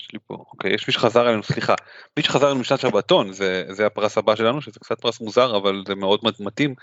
[0.00, 1.74] יש לי פה, אוקיי, יש מי שחזר אלינו, סליחה,
[2.16, 5.82] מי שחזר אלינו משנת שבתון, זה, זה הפרס הבא שלנו, שזה קצת פרס מוזר, אבל
[5.86, 6.74] זה מאוד מתאים.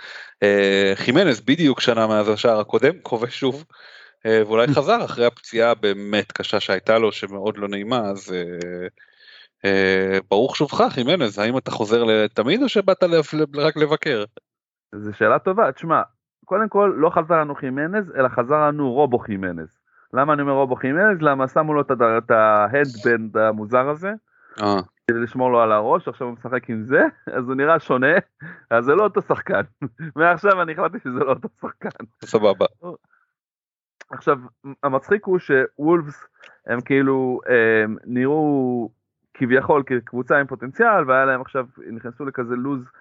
[0.43, 3.65] אה, חימנס בדיוק שנה מאז השער הקודם, כובש שוב,
[4.27, 8.87] ואולי חזר אחרי הפציעה באמת קשה שהייתה לו, שמאוד לא נעימה, אז אה,
[9.65, 13.03] אה, ברוך שובך חימנז, האם אתה חוזר לתמיד או שבאת
[13.55, 14.23] רק לבקר?
[14.95, 16.01] זו שאלה טובה, תשמע,
[16.45, 19.77] קודם כל לא חזר לנו חימנז, אלא חזר לנו רובו חימנז.
[20.13, 21.21] למה אני אומר רובו חימנז?
[21.21, 24.11] למה שמו לו את הד- את ההדבנד המוזר הזה,
[24.61, 27.01] אה, כדי לשמור לו על הראש, עכשיו הוא משחק עם זה,
[27.33, 28.13] אז הוא נראה שונה,
[28.69, 29.61] אז זה לא אותו שחקן.
[30.15, 32.05] מעכשיו אני החלטתי שזה לא אותו שחקן.
[32.25, 32.65] סבבה.
[34.11, 34.37] עכשיו,
[34.83, 36.27] המצחיק הוא שוולפס
[36.65, 37.39] הם כאילו
[37.83, 38.89] הם נראו
[39.33, 42.91] כביכול כקבוצה עם פוטנציאל, והיה להם עכשיו, נכנסו לכזה לוז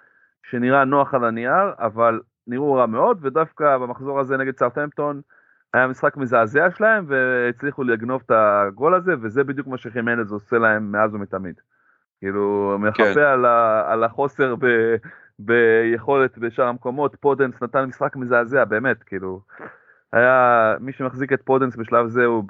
[0.43, 5.21] שנראה נוח על הנייר, אבל נראו רע מאוד, ודווקא במחזור הזה נגד סאות'המפטון
[5.75, 10.93] היה משחק מזעזע שלהם, והצליחו לגנוב את הגול הזה, וזה בדיוק מה שחימנז עושה להם
[10.93, 11.55] מאז ומתמיד.
[12.19, 13.21] כאילו, מחפה כן.
[13.21, 14.67] על, ה, על החוסר ב,
[15.39, 19.41] ביכולת בשאר המקומות, פודנס נתן משחק מזעזע, באמת, כאילו.
[20.13, 22.45] היה, מי שמחזיק את פודנס בשלב זה הוא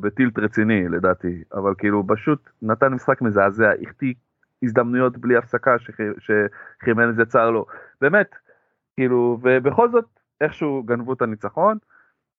[0.00, 4.14] ב tilt רציני לדעתי, אבל כאילו פשוט נתן משחק מזעזע, החטיא
[4.62, 7.66] הזדמנויות בלי הפסקה שח- שחימנז יצר לו,
[8.00, 8.34] באמת,
[8.96, 10.04] כאילו, ובכל זאת
[10.40, 11.78] איכשהו גנבו את הניצחון,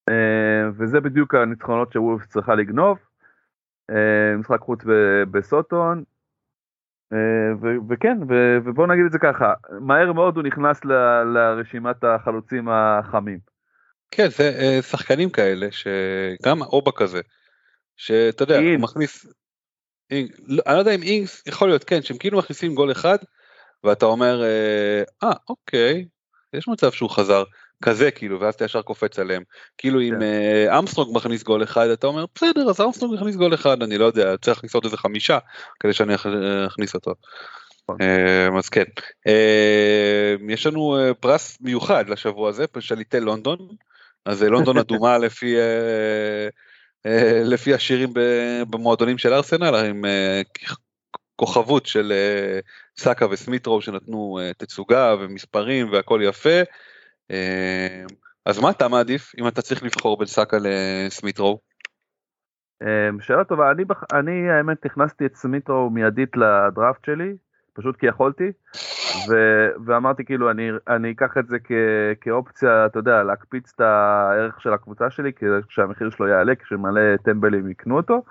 [0.09, 2.99] אה, וזה בדיוק הניצחונות שוולפס צריכה לגנוב,
[3.89, 4.83] אה, משחק חוץ
[5.31, 6.03] בסוטון,
[7.13, 7.51] אה,
[7.89, 8.17] וכן,
[8.65, 10.85] ובוא נגיד את זה ככה, מהר מאוד הוא נכנס
[11.25, 13.56] לרשימת החלוצים החמים.
[14.11, 17.21] כן, זה אה, שחקנים כאלה, שגם אובה כזה,
[17.97, 18.77] שאתה יודע, הוא.
[18.77, 19.25] מכניס,
[20.11, 23.17] אינג- לא, אני לא יודע אם אינגס, יכול להיות, כן, שהם כאילו מכניסים גול אחד,
[23.83, 26.05] ואתה אומר, אה, אה, אוקיי,
[26.53, 27.43] יש מצב שהוא חזר,
[27.83, 29.43] כזה כאילו, ואז אתה ישר קופץ עליהם.
[29.77, 30.21] כאילו אם כן.
[30.21, 34.05] אה, אמסטרונג מכניס גול אחד, אתה אומר, בסדר, אז אמסטרונג מכניס גול אחד, אני לא
[34.05, 35.37] יודע, צריך להכניס עוד איזה חמישה,
[35.79, 36.25] כדי שאני אכ-
[36.67, 37.11] אכניס אותו.
[37.83, 38.01] נכון.
[38.01, 38.83] אה, אז כן,
[39.27, 43.57] אה, יש לנו אה, פרס מיוחד לשבוע הזה, שליטי לונדון,
[44.27, 46.47] אז אה, לונדון אדומה לפי אה,
[47.05, 48.09] אה, לפי השירים
[48.69, 50.05] במועדונים של ארסנל, עם
[51.35, 52.13] כוכבות של
[52.97, 56.59] סאקה וסמיטרו שנתנו תצוגה ומספרים והכל יפה.
[58.45, 61.59] אז מה אתה מעדיף אם אתה צריך לבחור בין סאקה לסמיטרו?
[63.21, 63.83] שאלה טובה, אני.
[64.13, 67.33] אני האמת הכנסתי את סמיטרו מיידית לדראפט שלי,
[67.77, 68.51] פשוט כי יכולתי,
[69.29, 69.33] ו...
[69.85, 71.71] ואמרתי כאילו אני, אני אקח את זה כ...
[72.21, 77.69] כאופציה, אתה יודע, להקפיץ את הערך של הקבוצה שלי, כדי שהמחיר שלו יעלה, כשמלא טמבלים
[77.69, 78.23] יקנו אותו,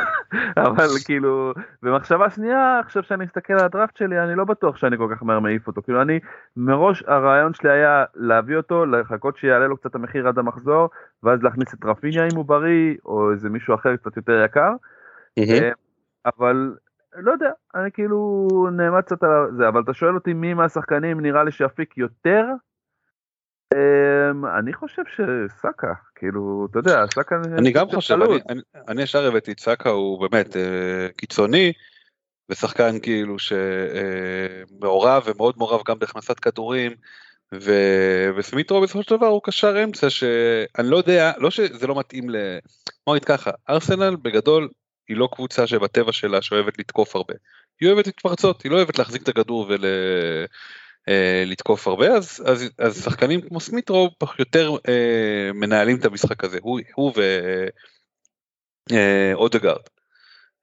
[0.66, 5.08] אבל כאילו, במחשבה שנייה, עכשיו שאני מסתכל על הדראפט שלי, אני לא בטוח שאני כל
[5.14, 6.20] כך מהר מעיף אותו, כאילו אני,
[6.56, 10.88] מראש הרעיון שלי היה להביא אותו, לחכות שיעלה לו קצת המחיר עד המחזור,
[11.22, 14.72] ואז להכניס את רפיניה אם הוא בריא, או איזה מישהו אחר קצת יותר יקר.
[15.38, 15.70] אה,
[16.26, 16.74] אבל
[17.16, 21.44] לא יודע, אני כאילו נעמד קצת על זה, אבל אתה שואל אותי מי מהשחקנים נראה
[21.44, 22.44] לי שיפיק יותר?
[23.74, 27.36] אמ, אני חושב שסאקה, כאילו, אתה יודע, סאקה...
[27.58, 28.18] אני גם חושב,
[28.88, 31.72] אני, ישר הבאתי את סאקה, הוא באמת אה, קיצוני,
[32.50, 36.92] ושחקן כאילו שמעורב ומאוד מעורב גם בהכנסת כדורים,
[37.54, 37.72] ו,
[38.36, 42.36] וסמיטרו בסופו של דבר הוא קשר אמצע שאני לא יודע, לא שזה לא מתאים ל...
[43.06, 44.68] בוא נגיד ככה, ארסנל בגדול
[45.08, 47.34] היא לא קבוצה שבטבע שלה שאוהבת לתקוף הרבה,
[47.80, 49.84] היא אוהבת להתפרצות, היא לא אוהבת להחזיק את הכדור ול...
[51.08, 56.58] אה, לתקוף הרבה אז, אז, אז שחקנים כמו סמיטרו יותר אה, מנהלים את המשחק הזה
[56.62, 57.12] הוא, הוא
[59.34, 59.82] ואודגרד.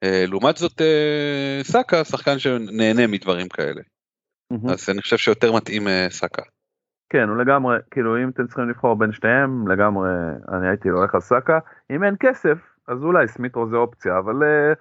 [0.04, 3.82] אה, לעומת זאת אה, סאקה שחקן שנהנה מדברים כאלה
[4.52, 4.70] מהמם.
[4.70, 6.42] אז אני חושב שיותר מתאים אה, סאקה.
[7.10, 10.10] כן, הוא לגמרי, כאילו אם אתם צריכים לבחור בין שניהם, לגמרי
[10.52, 11.60] אני הייתי הולך על סאקה.
[11.92, 14.74] אם אין כסף, אז אולי סמיטרו זה אופציה, אבל אה,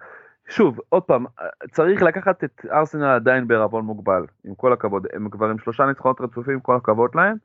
[0.49, 1.25] שוב, עוד פעם,
[1.73, 6.21] צריך לקחת את ארסנל עדיין בערבון מוגבל, עם כל הכבוד, הם כבר עם שלושה ניצחונות
[6.21, 7.37] רצופים, כל הכבוד להם,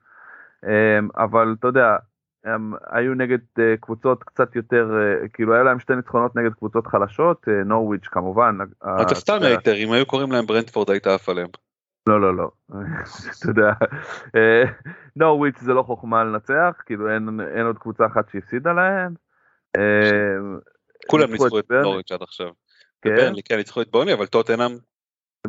[0.65, 1.95] אה, אבל אתה יודע,
[2.43, 6.87] הם היו נגד אה, קבוצות קצת יותר, אה, כאילו היה להם שתי ניצחונות נגד קבוצות
[6.87, 8.57] חלשות, נורוויץ' כמובן.
[9.01, 11.47] אתה סתם hater אם היו קוראים להם ברנדפורד היית עף עליהם.
[12.07, 12.51] לא לא לא,
[13.39, 13.73] אתה יודע,
[15.15, 17.09] נורוויץ' זה לא חוכמה לנצח, כאילו
[17.55, 19.13] אין עוד קבוצה אחת שהפסידה להם.
[19.77, 20.59] אה,
[21.07, 22.49] כולם ניצחו את נוריץ' עד עכשיו.
[23.01, 24.71] כן, ברנלי כן ניצחו את ברנלי אבל טוטנאם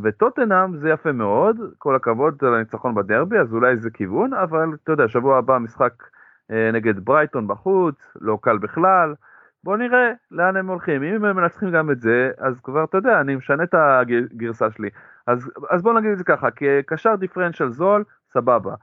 [0.03, 4.93] וטוטנאם זה יפה מאוד, כל הכבוד על הניצחון בדרבי, אז אולי זה כיוון, אבל אתה
[4.93, 5.93] יודע, שבוע הבא משחק
[6.51, 9.15] אה, נגד ברייטון בחוץ, לא קל בכלל,
[9.65, 13.21] בוא נראה לאן הם הולכים, אם הם מנצחים גם את זה, אז כבר אתה יודע,
[13.21, 14.89] אני משנה את הגרסה שלי,
[15.27, 18.75] אז, אז בוא נגיד את זה ככה, כקשר דיפרנציאל זול, סבבה,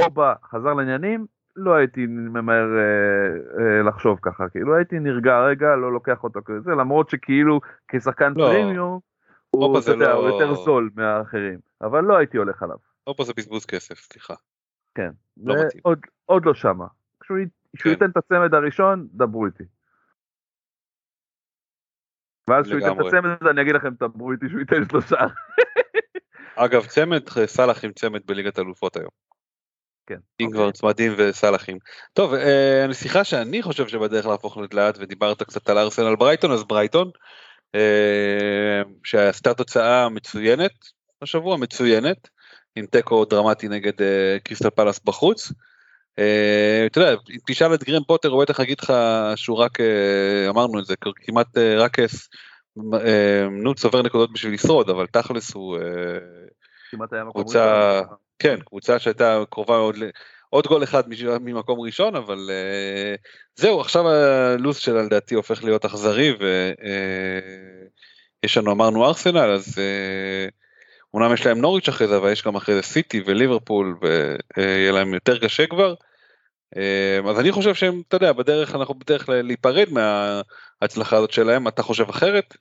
[0.00, 1.26] אובה חזר לעניינים,
[1.58, 6.70] לא הייתי ממהר אה, אה, לחשוב ככה, כאילו הייתי נרגע רגע, לא לוקח אותו כזה,
[6.70, 8.46] למרות שכאילו כשחקן לא.
[8.46, 9.00] פרימיום,
[9.50, 13.24] הוא, אתה יודע, לא- הוא יותר זול מהאחרים, אבל לא הייתי הולך עליו, לא פה
[13.24, 14.34] זה בזבוז כסף סליחה.
[14.94, 15.80] כן, לא מתאים.
[15.84, 16.86] עוד, עוד לא שמה,
[17.20, 17.38] כשהוא
[17.78, 17.90] כן.
[17.90, 19.64] ייתן את הצמד הראשון, דברו איתי.
[22.48, 23.06] ואז כשהוא ייתן את.
[23.06, 25.16] הצמד אני אגיד לכם, דברו איתי שהוא ייתן שלושה.
[26.56, 29.27] אגב, צמד, סאלח עם צמד בליגת אלופות היום.
[30.08, 30.18] כן.
[30.40, 30.50] אם.
[30.52, 31.78] כבר צמדים וסאלחים.
[32.12, 37.10] טוב, אה, הנסיכה שאני חושב שבדרך להפוך לדלעת, ודיברת קצת על ארסנל ברייטון, אז ברייטון,
[37.74, 40.72] אה, שעשתה תוצאה מצוינת,
[41.22, 42.28] השבוע מצוינת,
[42.76, 45.52] עם תיקו דרמטי נגד אה, קריסטל פלאס בחוץ.
[46.18, 48.92] אה, אתה יודע, אם תשאל את גרין פוטר, הוא בטח יגיד לך
[49.36, 52.04] שהוא רק, אה, אמרנו את זה, כמעט אה, רק אה,
[52.94, 55.76] אה, נו צובר נקודות בשביל לשרוד, אבל תכלס הוא...
[55.76, 55.82] אה,
[57.32, 58.27] קבוצה- ראשון.
[58.38, 60.10] כן, קבוצה שהייתה קרובה מאוד, ל-
[60.50, 61.02] עוד גול אחד
[61.40, 63.14] ממקום ראשון, אבל אה,
[63.56, 66.34] זהו, עכשיו הלו"ז שלה לדעתי הופך להיות אכזרי,
[68.42, 70.48] ויש לנו, אמרנו ארסנל, אז אה,
[71.14, 75.14] אומנם יש להם נוריץ' אחרי זה, אבל יש גם אחרי זה סיטי וליברפול, ויהיה להם
[75.14, 75.94] יותר קשה כבר.
[76.76, 81.82] אה, אז אני חושב שהם, אתה יודע, בדרך, אנחנו בדרך להיפרד מההצלחה הזאת שלהם, אתה
[81.82, 82.56] חושב אחרת?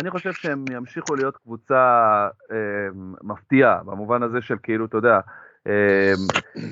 [0.00, 2.88] אני חושב שהם ימשיכו להיות קבוצה אה,
[3.22, 5.20] מפתיעה, במובן הזה של כאילו, אתה יודע,
[5.66, 6.12] אה,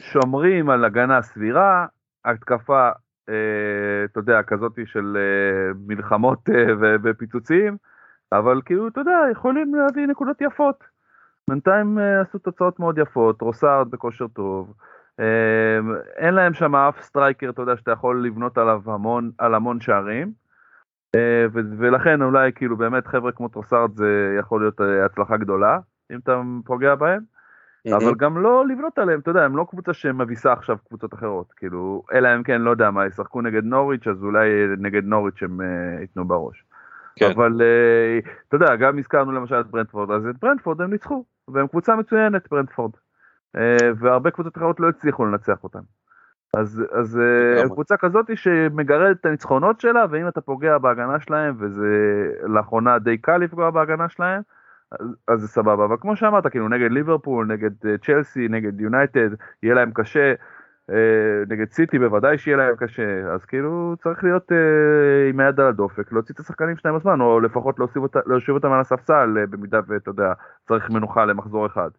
[0.00, 1.86] שומרים על הגנה סבירה,
[2.24, 2.88] התקפה,
[3.28, 7.76] אה, אתה יודע, כזאתי של אה, מלחמות אה, ופיצוצים,
[8.32, 10.84] אבל כאילו, אתה יודע, יכולים להביא נקודות יפות.
[11.50, 14.74] בינתיים אה, עשו תוצאות מאוד יפות, טרוסארד בכושר טוב,
[15.20, 15.78] אה,
[16.16, 20.45] אין להם שם אף striker, אתה יודע, שאתה יכול לבנות עליו המון, על המון שערים.
[21.16, 25.78] אה, ולכן אולי כאילו באמת חבר'ה כמו טרוסארד זה יכול להיות אה, הצלחה גדולה
[26.12, 27.20] אם אתה פוגע בהם
[27.92, 32.02] אבל גם לא לבנות עליהם אתה יודע הם לא קבוצה שמביסה עכשיו קבוצות אחרות כאילו
[32.12, 34.48] אלא אם כן לא יודע מה ישחקו נגד נוריץ' אז אולי
[34.78, 36.64] נגד נוריץ' הם אה, ייתנו בראש.
[37.16, 37.30] כן.
[37.30, 37.62] אבל
[38.48, 42.48] אתה יודע גם הזכרנו למשל את ברנדפורד אז את ברנדפורד הם ניצחו והם קבוצה מצוינת
[42.50, 42.90] ברנדפורד
[43.98, 45.80] והרבה קבוצות אחרות לא הצליחו לנצח אותם.
[46.54, 47.68] אז, אז אה.
[47.68, 51.86] קבוצה כזאת שמגרדת את הניצחונות שלה ואם אתה פוגע בהגנה שלהם וזה
[52.42, 54.42] לאחרונה די קל לפגוע בהגנה שלהם
[54.92, 59.30] אז, אז זה סבבה אבל כמו שאמרת כאילו נגד ליברפול נגד אה, צ'לסי נגד יונייטד
[59.62, 60.34] יהיה להם קשה
[60.90, 65.66] אה, נגד סיטי בוודאי שיהיה להם קשה אז כאילו צריך להיות אה, עם היד על
[65.66, 69.80] הדופק להוציא את השחקנים שלהם בזמן או לפחות להושיב, אותה, להושיב אותם על הספסל במידה
[69.86, 70.32] ואתה יודע
[70.68, 71.90] צריך מנוחה למחזור אחד.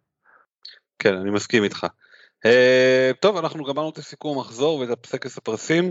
[0.98, 1.86] כן, אני מסכים איתך.
[2.46, 5.84] Uh, טוב, אנחנו גמרנו את הסיכום המחזור ואת טקס הפרסים.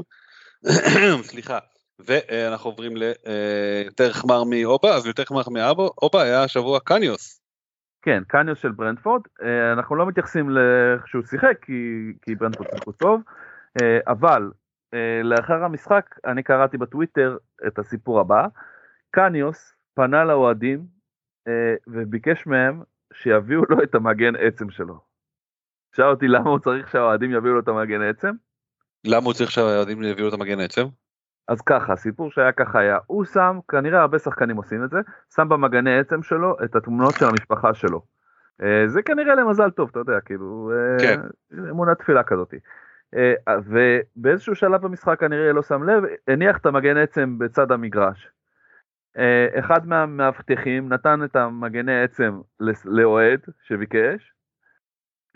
[1.30, 1.60] סליחה.
[2.00, 7.42] ואנחנו עוברים ליותר חמר מאובה, אז יותר חמר מאובה היה השבוע קניוס.
[8.02, 11.74] כן, קניוס של ברנדפורד, אה, אנחנו לא מתייחסים לאיך שהוא שיחק כי,
[12.22, 13.22] כי ברנדפורד שיחקו טוב,
[13.82, 14.52] אה, אבל
[14.94, 18.48] אה, לאחר המשחק אני קראתי בטוויטר את הסיפור הבא,
[19.12, 20.86] קניוס פנה לאוהדים
[21.48, 22.82] אה, וביקש מהם
[23.14, 25.07] שיביאו לו את המגן עצם שלו.
[25.98, 28.32] שאל אותי למה הוא צריך שהאוהדים יביאו לו את המגן עצם?
[29.06, 30.86] למה הוא צריך שהאוהדים יביאו את המגן עצם?
[31.48, 34.98] אז ככה, הסיפור שהיה ככה היה, הוא שם, כנראה הרבה שחקנים עושים את זה,
[35.36, 38.02] שם במגני עצם שלו את התמונות של המשפחה שלו.
[38.64, 41.22] אה, זה כנראה למזל טוב, אתה יודע, כאילו, אה, כן.
[41.70, 42.54] אמונת תפילה כזאת.
[43.16, 43.34] אה,
[43.66, 48.32] ובאיזשהו שלב במשחק כנראה לא שם לב, הניח את המגן עצם בצד המגרש.
[49.60, 52.40] אחד מהמאבטחים נתן את המגני עצם
[52.86, 54.34] לאוהד שביקש,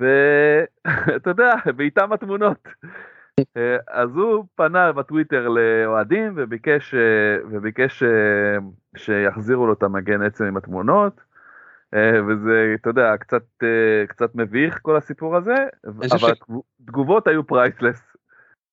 [0.01, 2.67] ואתה יודע, ואיתם התמונות.
[3.57, 8.57] אה, אז הוא פנה בטוויטר לאוהדים וביקש, אה, וביקש אה,
[8.97, 11.21] שיחזירו לו את המגן עצם עם התמונות.
[12.27, 13.43] וזה, אתה יודע, קצת,
[14.07, 16.23] קצת מביך כל הסיפור הזה, אבל ש-
[16.81, 18.01] התגובות היו פרייסלס.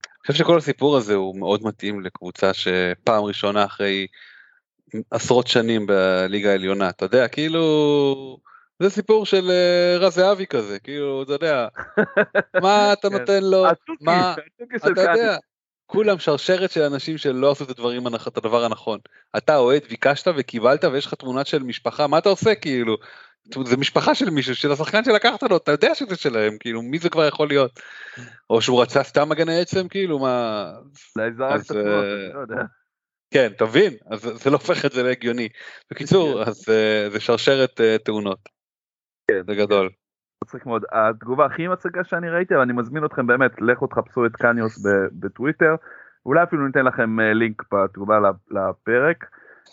[0.07, 4.07] אני חושב שכל הסיפור הזה הוא מאוד מתאים לקבוצה שפעם ראשונה אחרי
[5.11, 8.39] עשרות שנים בליגה העליונה, אתה יודע, כאילו,
[8.83, 11.69] זה סיפור של אה, רז זהבי כזה, כאילו, אתה יודע,
[12.63, 13.19] מה אתה כן.
[13.19, 13.65] נותן לו,
[14.01, 14.35] מה,
[14.77, 15.01] אתה.
[15.01, 15.37] יודע,
[15.87, 18.99] כולם שרשרת של אנשים שלא עשו את הדברים, את הדבר הנכון.
[19.37, 22.97] אתה אוהד, ביקשת וקיבלת ויש לך תמונה של משפחה, מה אתה עושה כאילו?
[23.65, 27.09] זה משפחה של מישהו, של השחקן שלקחת לו, אתה יודע שזה שלהם, כאילו, מי זה
[27.11, 27.81] כבר יכול להיות?
[28.51, 30.71] או שהוא רצה סתם מגני עצם, כאילו, מה...
[31.17, 32.63] אולי זרק את התמונות, אה, לא יודע.
[33.31, 33.95] כן, אתה מבין?
[34.11, 35.49] אז זה- לא הופך את זה להגיוני.
[35.91, 36.51] בקיצור, כן.
[36.51, 38.58] אז אה, זה שרשרת תאונות.
[39.31, 39.89] כן, זה גדול.
[40.45, 40.85] מצחיק מאוד.
[40.93, 45.75] התגובה הכי מצחיקה שאני ראיתי, אבל אני מזמין אתכם באמת, לכו תחפשו את קניוס בטוויטר,
[46.27, 48.19] אולי אפילו ניתן לכם אה, לינק בתגובה
[48.51, 49.25] לפרק.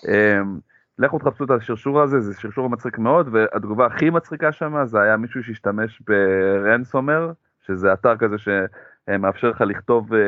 [0.08, 0.60] אמ,
[0.99, 5.18] לכו תחפשו את השרשור הזה, זה שרשור מצחיק מאוד, והתגובה הכי מצחיקה שם זה היה
[5.18, 7.32] מישהו שהשתמש ברנסומר,
[7.68, 10.20] שזה אתר כזה שמאפשר לך לכתוב אה,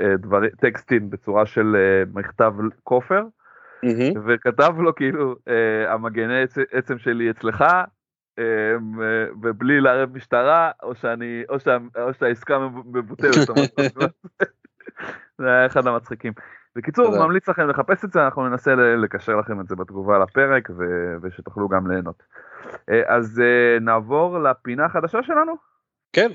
[0.00, 1.76] אה, דברי, טקסטים בצורה של
[2.14, 3.24] מכתב כופר.
[3.82, 4.22] מהמם.
[4.26, 5.36] וכתב לו כאילו
[5.88, 7.64] המגני עצ- עצם שלי אצלך
[9.42, 13.34] ובלי לערב משטרה או שאני או, שה, או שהעסקה מבוטלת.
[15.38, 16.32] זה היה אחד המצחיקים.
[16.76, 17.26] בקיצור.
[17.26, 21.16] ממליץ לכם לחפש את זה, אנחנו ננסה ל- לקשר לכם את זה בתגובה לפרק, ו-
[21.22, 22.22] ושתוכלו גם ליהנות.
[22.90, 25.52] אה, אז אה, נעבור לפינה החדשה שלנו?
[26.12, 26.28] כן,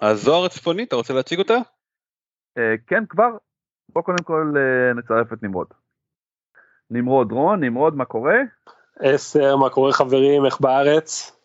[0.00, 1.54] הזוהר הצפוני, אתה רוצה להציג אותה?
[2.58, 3.28] אה, כן, כבר.
[3.88, 5.66] בוא קודם כל אה, נצרף את נמרוד.
[6.90, 8.36] נמרוד רון, נמרוד, מה קורה?
[9.00, 11.36] עשר, מה קורה חברים, איך בארץ?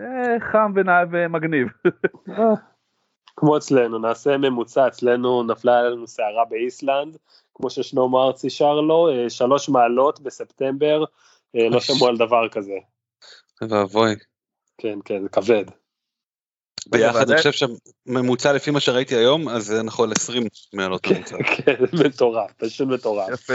[0.00, 0.72] אה, חם
[1.10, 1.68] ומגניב.
[3.36, 7.16] כמו אצלנו, נעשה ממוצע, אצלנו נפלה עלינו סערה באיסלנד,
[7.54, 11.04] כמו ששלמה ארצי שר לו, אה, שלוש מעלות בספטמבר,
[11.56, 12.78] אה, לא שמעו על דבר כזה.
[13.68, 14.14] ואבוי.
[14.78, 15.64] כן, כן, זה כבד.
[16.86, 17.68] ביחד אני חושב
[18.06, 20.42] שממוצע לפי מה שראיתי היום, אז אנחנו על 20
[20.72, 21.36] מעלות ממוצע.
[21.56, 23.28] כן, מטורף, פשוט מטורף.
[23.32, 23.54] יפה.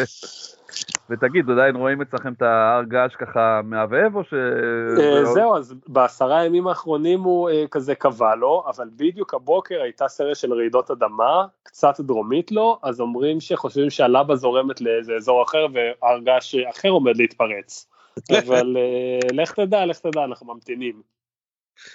[1.09, 4.33] ותגיד, עדיין רואים אצלכם את ההר געש ככה מהבהב, או ש...
[4.33, 10.07] אה, זהו, אז בעשרה הימים האחרונים הוא אה, כזה קבע לו, אבל בדיוק הבוקר הייתה
[10.07, 15.67] סרט של רעידות אדמה, קצת דרומית לו, אז אומרים שחושבים שהלבה זורמת לאיזה אזור אחר
[15.73, 17.87] והר געש אחר עומד להתפרץ.
[18.39, 21.01] אבל אה, לך תדע, לך תדע, אנחנו ממתינים.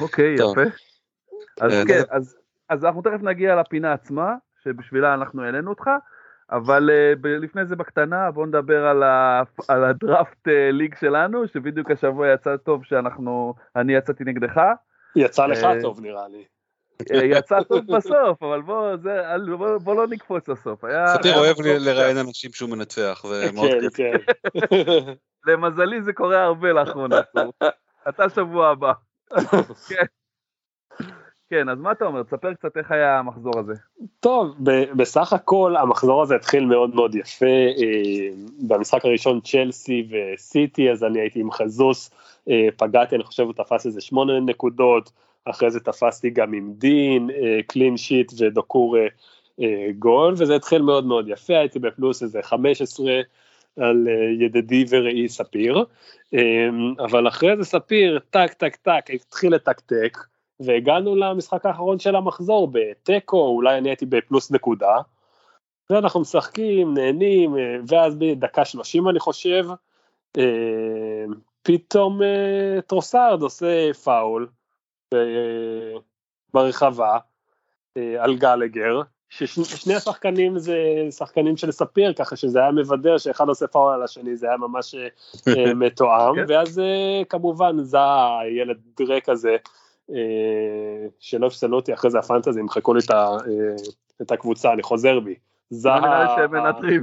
[0.01, 0.35] אוקיי.
[0.35, 0.63] יפה.
[1.61, 2.03] אז כן,
[2.69, 5.91] אז אנחנו תכף נגיע לפינה עצמה, שבשבילה אנחנו העלינו אותך,
[6.51, 6.91] אבל
[7.21, 12.33] ב- לפני זה בקטנה, בואו נדבר על, ה, על הדראפט uh, ליג שלנו, שבדיוק השבוע
[12.33, 14.61] יצא טוב שאנחנו, אני יצאתי נגדך,
[15.17, 16.45] יצא לך אה, טוב נראה לי.
[17.15, 20.81] אה, יצא טוב בסוף, אבל בוא, זה, אל- בוא, בוא לא נקפוץ לסוף.
[21.07, 24.27] ספיר היה אוהב לראיין אנשים שהוא מנצח, זה מאוד כן, כיף.
[24.71, 25.13] כן.
[25.47, 27.21] למזלי זה קורה הרבה לאחרונה.
[28.09, 28.93] אתה שבוע הבא.
[29.89, 30.05] כן.
[31.51, 32.23] כן, אז מה אתה אומר?
[32.23, 33.75] תספר קצת איך היה המחזור הזה.
[34.21, 38.29] טוב, ב- בסך הכל המחזור הזה התחיל מאוד מאוד יפה, אה,
[38.69, 42.11] במשחק הראשון צ'לסי וסיטי, אז אני הייתי עם חזוס,
[42.51, 45.11] אה, פגעתי, אני חושב הוא תפס איזה שמונה נקודות,
[45.45, 49.07] אחרי זה תפסתי גם עם דין, אה, קלין שיט ודוקור אה,
[49.61, 53.21] אה, גול, וזה התחיל מאוד מאוד יפה, הייתי בפלוס איזה 15
[53.77, 55.85] על אה, ידידי ורעי ספיר,
[56.99, 60.19] אבל אחרי זה ספיר, טק טק טק, התחיל לתקתק,
[60.61, 64.97] והגענו למשחק האחרון של המחזור בתיקו, אולי אני הייתי בפלוס נקודה.
[65.91, 69.67] ואנחנו משחקים, נהנים, אה, ואז בדקה 30 אני חושב,
[70.39, 71.25] אה,
[71.63, 74.49] פתאום אה, טרוסארד עושה פאול
[76.55, 77.19] ברחבה
[78.19, 80.79] על גלגר, ששני השחקנים זה
[81.11, 84.95] שחקנים של ספיר, ככה שזה היה מבדר שאחד עושה פאול על השני, זה היה ממש
[85.81, 86.45] מתואם, כן.
[86.49, 86.81] ואז
[87.29, 87.99] כמובן זה
[88.41, 89.57] הילד דרק הזה,
[91.21, 93.37] שלא יפסלו אותי אחרי זה הפנטזי, ימחקו לי את אה,
[94.23, 95.35] את הקבוצה, אני חוזר בי.
[95.71, 95.99] זה לא ה-.
[95.99, 97.03] לא הוא נראה לי ילד- שהם מנטרים.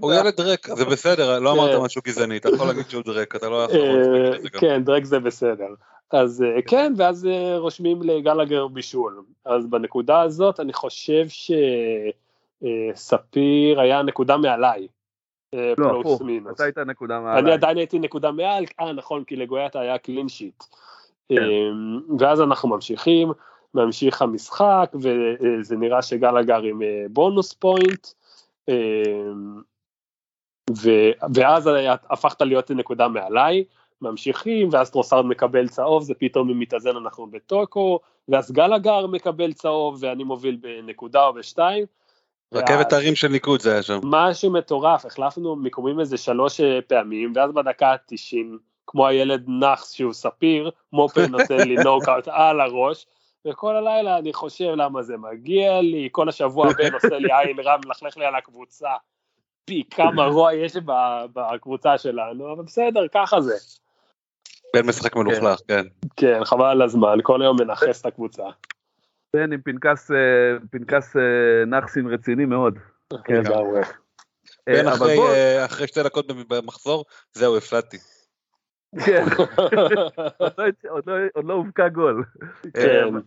[0.00, 1.82] הוא את ה- ילד דרק, זה בסדר, לא אמרת כן.
[1.84, 4.60] משהו גזעני, אתה יכול להגיד שהוא דרק, אתה לא יכול אה, להגיד את זה גם.
[4.60, 5.68] כן, דרק זה בסדר.
[6.10, 9.22] אז אה, כן, ואז אה, רושמים לגלגר בישול.
[9.44, 11.24] אז בנקודה הזאת אני חושב
[12.94, 14.86] שספיר היה נקודה מעליי.
[15.54, 16.54] אה, לא, פלוס הפוך, מינוס.
[16.54, 17.52] אתה היית נקודה אני מעליי.
[17.52, 20.64] עדיין הייתי נקודה מעל, אה נכון, כי לגויאטה היה קלין שיט.
[21.28, 21.42] כן.
[22.18, 23.32] ואז אנחנו ממשיכים,
[23.74, 28.06] ממשיך המשחק, וזה נראה שגלגר עם אה, bonus point,
[28.68, 28.74] אה,
[30.70, 31.70] ו- ואז
[32.10, 33.64] הפכה להיות נקודה מעליי,
[34.02, 40.24] ממשיכים, ואז טרוסארד מקבל צהוב, זה פתאום מתאזן אנחנו בתיקו, ואז גלגר מקבל צהוב, ואני
[40.24, 41.84] מוביל בנקודה או בשתיים.
[42.54, 44.00] רכבת הרים של ניקוד זה היה שם.
[44.02, 48.58] משהו מטורף, החלפנו מיקומים איזה שלוש אה, פעמים, ואז בדקה ה-90,
[48.90, 53.06] כמו הילד נאחס שהוא ספיר, מופל נותן לי נוקאוט על הראש,
[53.46, 57.76] וכל הלילה אני חושב למה זה מגיע לי, כל השבוע בן עושה לי עין רע,
[57.86, 58.88] מלכלך לי על הקבוצה,
[59.64, 63.56] פי כמה רוע יש ב- בקבוצה שלנו, אבל בסדר, ככה זה.
[64.76, 65.84] בן משחק מלוכלך, כן.
[66.16, 68.44] כן, חבל על הזמן, כל היום מנכס את הקבוצה.
[69.36, 70.16] בן עם פנקס, אה,
[70.70, 72.78] פנקס אה, נאחסים רציני מאוד.
[73.24, 73.34] כן.
[73.34, 73.80] לגמרי.
[74.68, 75.08] אה, בן אבל
[75.64, 77.98] אחרי, שתי דקות במחזור, זהו, הפלטתי.
[79.06, 79.24] כן,
[80.88, 82.24] עוד לא- לא- עוד לא הובקע גול.
[82.74, 82.80] כן.
[82.80, 83.20] אה,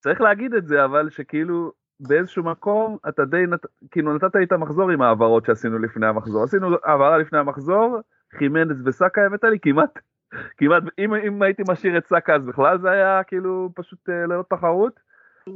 [0.00, 3.66] צריך להגיד את זה, אבל שכאילו באיזשהו מקום אתה די, נת...
[3.90, 6.44] כאילו נתת לי את המחזור עם ההעברות שעשינו לפני המחזור.
[6.44, 8.00] עשינו העברה לפני המחזור,
[8.38, 9.98] חימנס וסאקה הבאת לי כמעט,
[10.56, 14.44] כמעט, אם, אם הייתי משאיר את סאקה אז בכלל זה היה כאילו פשוט אה, ללא
[14.50, 15.00] תחרות.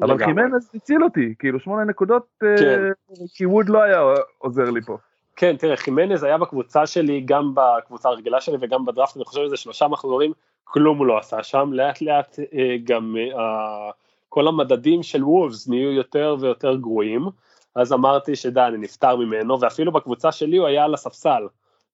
[0.02, 0.24] אבל.
[0.24, 2.90] חימנס הציל אותי, כאילו שמונה נקודות, אה, כן.
[3.34, 4.00] כי ווד לא היה
[4.38, 4.98] עוזר לי פה.
[5.36, 9.56] כן, תראה, חימנז היה בקבוצה שלי, גם בקבוצה הרגילה שלי וגם בדראפט, אני חושב שזה
[9.56, 10.32] שלושה מחזורים,
[10.64, 13.90] כלום הוא לא עשה שם, לאט לאט אה, גם אה,
[14.28, 17.28] כל המדדים של וולפס נהיו יותר ויותר גרועים,
[17.74, 21.42] אז אמרתי שדי, אני נפטר ממנו, ואפילו בקבוצה שלי הוא היה על הספסל,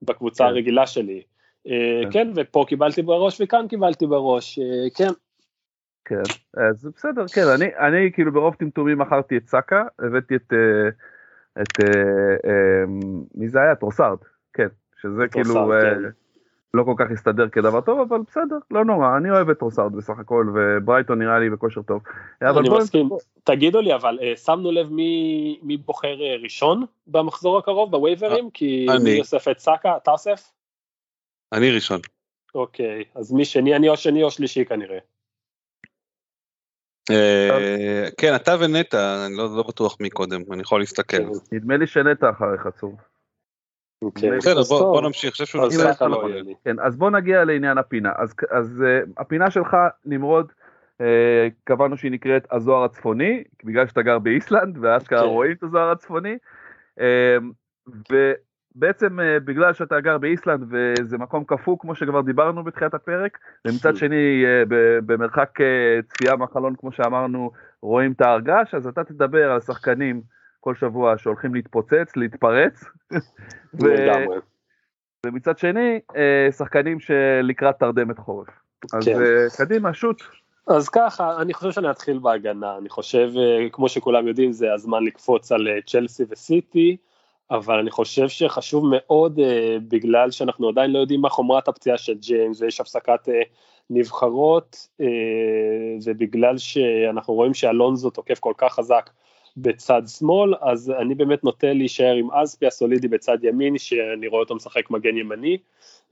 [0.03, 0.51] בקבוצה כן.
[0.51, 1.23] הרגילה שלי.
[1.67, 2.11] אה, כן.
[2.11, 4.59] כן, ופה קיבלתי בראש וכאן קיבלתי בראש,
[4.95, 5.11] כן.
[6.05, 6.23] כן,
[6.57, 10.89] אז בסדר, כן, אני, אני כאילו ברוב טמטומים מכרתי את סאקה, הבאתי את, אה,
[11.63, 12.85] את, אה, אה,
[13.35, 13.75] מי זה היה?
[13.75, 14.19] טרוסארד,
[14.53, 14.69] כן,
[15.03, 16.09] שזה כאילו טרוסארד, אה, כן.
[16.75, 20.19] לא כל כך הסתדר כדבר טוב, אבל בסדר, לא נורא, אני אוהב את טרוסארד בסך
[20.19, 22.03] הכל, וברייטון נראה לי בכושר טוב.
[22.43, 23.09] אני מסכים.
[23.45, 24.93] תגידו לי, אבל שמנו לב
[25.63, 28.51] מי בוחר ראשון במחזור הקרוב ב waiverים?
[28.51, 29.19] כי אני.
[29.19, 29.97] אוסף את סאקה?
[29.97, 30.53] אתה אוסף?
[31.53, 32.01] אני ראשון.
[32.55, 33.77] אוקיי, אז מי שני?
[33.77, 34.99] אני או שני או שלישי כנראה.
[37.11, 41.23] אה, כן, אתה ונטע, אני לא לא בטוח מי קודם, אני יכול להסתכל.
[41.53, 42.97] נדמה לי שנטע אחריך צור.
[44.03, 44.37] אוקיי.
[44.37, 46.29] בסדר, בוא נמשיך, חושב שהוא סאקה אחד לא.
[46.31, 46.55] יהיה לי.
[46.65, 48.13] כן, אז בוא נגיע לעניין הפינה.
[48.17, 50.53] אז, אז uh, הפינה שלך, נמרוד,
[50.99, 51.05] uh,
[51.65, 55.27] קבענו שהיא נקראת הזוהר הצפוני, בגלל שאתה גר באיסלנד, ואשכרה כן.
[55.27, 56.37] רואים את הזוהר הצפוני.
[58.77, 63.97] ובעצם uh, בגלל שאתה גר באיסלנד וזה מקום קפוא, כמו שכבר דיברנו בתחילת הפרק, ומצד
[63.97, 67.51] שני ב- במרחק uh, צפייה מהחלון, כמו שאמרנו,
[67.83, 70.23] רואים את ההר געש, אז אתה תדבר על שחקנים
[70.61, 72.85] כל שבוע שהולכים להתפוצץ, להתפרץ.
[73.81, 74.51] ו-.
[75.27, 78.49] ומצד שני, אה, שחקנים שלקראת תרדמת חורף.
[78.93, 79.23] אז כן.
[79.23, 80.23] אה, קדימה, שוט.
[80.67, 85.05] אז ככה, אני חושב שאני אתחיל בהגנה, אני חושב, אה, כמו שכולם יודעים, זה הזמן
[85.05, 86.97] לקפוץ על אה, צ'לסי וסיטי,
[87.51, 92.15] אבל אני חושב שחשוב מאוד, אה, בגלל שאנחנו עדיין לא יודעים מה חומרת הפציעה של
[92.15, 93.43] ג'יימס, ויש הפסקת אה,
[93.91, 95.07] נבחרות, אה,
[96.05, 99.11] ובגלל שאנחנו רואים שאלונזו תוקף כל כך חזק
[99.57, 104.55] בצד שמאל, אז אני באמת נוטה להישאר עם אספי הסולידי בצד ימין, שאני רואה אותו
[104.55, 105.59] משחק מגן ימני,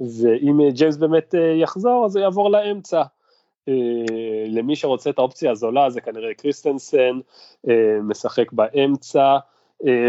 [0.01, 3.03] ואם ג'יימס באמת אה, יחזור, אז הוא יעבור לאמצע.
[3.69, 3.75] אה,
[4.47, 7.21] למי שרוצה את האופציה הזולה זה כנראה קריסטנסן,
[7.69, 9.39] אה, משחק באמצע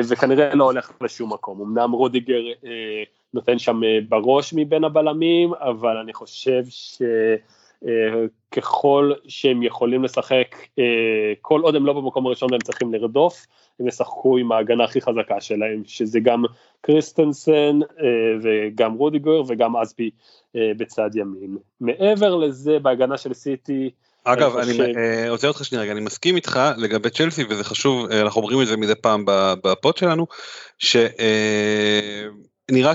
[0.10, 1.62] וכנראה לא הולך לשום מקום.
[1.62, 3.04] אמנם רודיגר אה,
[3.34, 6.64] נותן שם אה, בראש מבין הבלמים, אבל אני חושב
[8.52, 13.46] שככל שהם יכולים לשחק, אה, כל עוד הם לא במקום הראשון והם צריכים לרדוף,
[13.80, 16.44] הם ישחקו עם ההגנה הכי חזקה שלהם, שזה גם
[16.82, 18.08] קריסטנסן אה,
[18.42, 20.10] וגם רודיגר וגם אספי
[20.56, 21.58] אה, בצד ימין.
[21.82, 23.90] מעבר לזה בהגנה של סיטי,
[24.34, 28.12] אגב, אני חושב- אה, עוצר אותך שנייה רגע, אני מסכים איתך לגבי צ'לסי וזה חשוב,
[28.12, 30.28] אה, אנחנו אומרים את זה מדי פעם ב- בפוד שלנו,
[30.78, 31.06] שנראה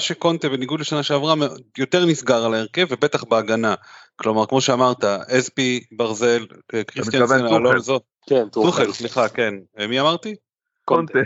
[0.01, 1.35] שקונטה בניגוד לשנה שעברה
[1.79, 3.75] יותר נסגר על ההרכב ובטח בהגנה.
[4.17, 7.47] כלומר, כמו שאמרת, אספי, ברזל, אה, קריסטיאנסן.
[7.47, 9.55] אלונזו, כן, טוחל, סליחה, כן.
[9.79, 10.35] אה, מי אמרתי?
[10.85, 11.19] קונטה.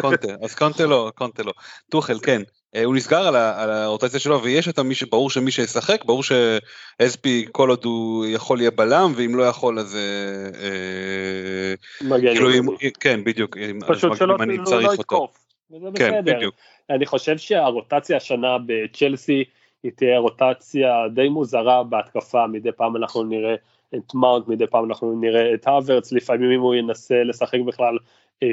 [0.00, 1.52] קונטה, אז קונטה לא, קונטה לא.
[1.90, 2.42] טוחל, כן.
[2.76, 6.22] אה, הוא נסגר על, ה, על הרוטציה שלו ויש את המי שברור שמי שישחק, ברור
[6.22, 9.96] שאספי כל עוד הוא יכול יהיה בלם ואם לא יכול אז...
[9.96, 12.66] אה, אה, מגן כאילו אם.
[13.00, 15.00] כן בדיוק, אם- פשוט שלא לא צריך אותו.
[15.00, 15.38] יתקוף.
[15.70, 16.36] וזה כן, בסדר.
[16.36, 16.54] בדיוק.
[16.90, 19.44] אני חושב שהרוטציה השנה בצ'לסי
[19.82, 23.54] היא תהיה רוטציה די מוזרה בהתקפה, מדי פעם אנחנו נראה
[23.94, 27.98] את מאונט, מדי פעם אנחנו נראה את הוורץ, לפעמים אם הוא ינסה לשחק בכלל
[28.42, 28.48] אה,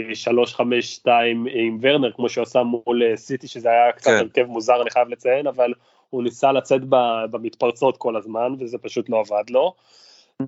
[1.06, 1.10] 3-5-2
[1.52, 4.18] עם ורנר, כמו שהוא עשה מול אה, סיטי, שזה היה קצת כן.
[4.18, 5.74] הרכב מוזר, אני חייב לציין, אבל
[6.10, 6.82] הוא ניסה לצאת
[7.32, 9.74] במתפרצות כל הזמן, וזה פשוט לא עבד לו.
[10.42, 10.48] אה,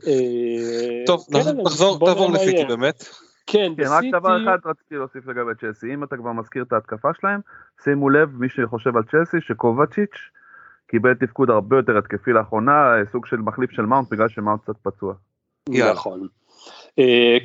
[1.06, 2.66] טוב, כן, נח- נחזור, תעבור לסיטי יהיה.
[2.68, 3.04] באמת.
[3.48, 4.12] כן, כן, רק בסיטי...
[4.12, 7.40] דבר אחד רציתי להוסיף לגבי צ'לסי, אם אתה כבר מזכיר את ההתקפה שלהם,
[7.84, 10.18] שימו לב, מי שחושב על צ'לסי, שקובצ'יץ'
[10.92, 14.78] קיבל תפקוד הרבה יותר התקפי לאחרונה, אה, סוג של מחליף של מאונט, בגלל שמאונט קצת
[14.84, 15.14] פצוע.
[15.70, 16.28] נכון.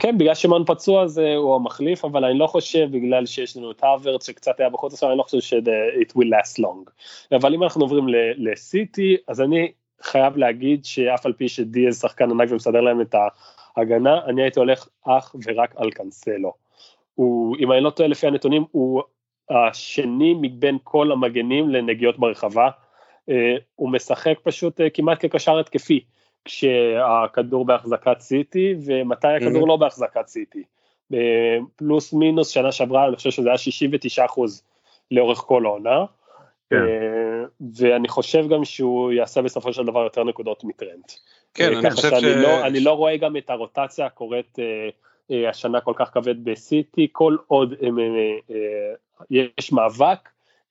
[0.00, 3.84] כן, בגלל שמאן פצוע זה הוא המחליף, אבל אני לא חושב, בגלל שיש לנו את
[3.84, 6.90] האוורץ שקצת היה בחוץ עכשיו, אני לא חושב ש-it will last long.
[7.36, 8.04] אבל אם אנחנו עוברים
[8.36, 9.72] לסיטי, אז אני
[10.02, 13.14] חייב להגיד שאף על פי שדיאז שחקן ענק ומסדר להם את
[13.76, 16.52] ההגנה, אני הייתי הולך אך ורק על קאנסלו.
[17.14, 19.02] הוא, אם אני לא טועה לפי הנתונים, הוא
[19.50, 22.70] השני מבין כל המגנים לנגיעות ברחבה.
[23.28, 26.04] אה, הוא משחק פשוט אה, כמעט כקשר התקפי.
[26.44, 30.62] כשהכדור בהחזקת סיטי ומתי הכדור לא בהחזקת סיטי.
[31.14, 34.62] אה, פלוס מינוס שנה שעברה אני חושב שזה היה 69 אחוז
[35.10, 36.04] לאורך כל העונה.
[36.70, 36.76] כן.
[37.76, 41.12] ואני חושב גם שהוא יעשה בסופו של דבר יותר נקודות מטרנט.
[41.54, 42.24] כן, אני חושב שאני ש...
[42.24, 44.58] לא, אני לא רואה גם את הרוטציה הקורית
[45.30, 47.74] השנה כל כך כבד בסיטי, כל עוד
[49.30, 50.28] יש מאבק,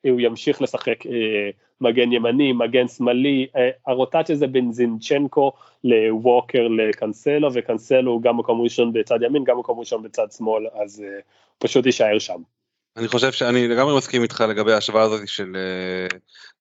[0.10, 1.50] הוא ימשיך לשחק אה,
[1.82, 5.52] מגן ימני, מגן שמאלי, אה, הרוטציה זה בין זינצ'נקו
[5.84, 11.04] לווקר לקנסלו, וקנסלו הוא גם מקום ראשון בצד ימין, גם מקום ראשון בצד שמאל, אז
[11.06, 11.20] אה,
[11.60, 12.42] פשוט יישאר שם.
[12.98, 16.18] אני חושב שאני לגמרי מסכים איתך לגבי ההשוואה הזאת של אה,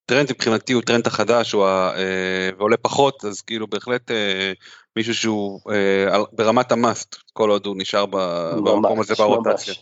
[0.06, 4.52] טרנד מבחינתי הוא טרנד החדש הוא ה- אה, ועולה פחות אז כאילו בהחלט אה,
[4.96, 9.74] מישהו שהוא אה, ברמת ה must כל עוד הוא נשאר ב- במקום הזה ממש, ברוטציה.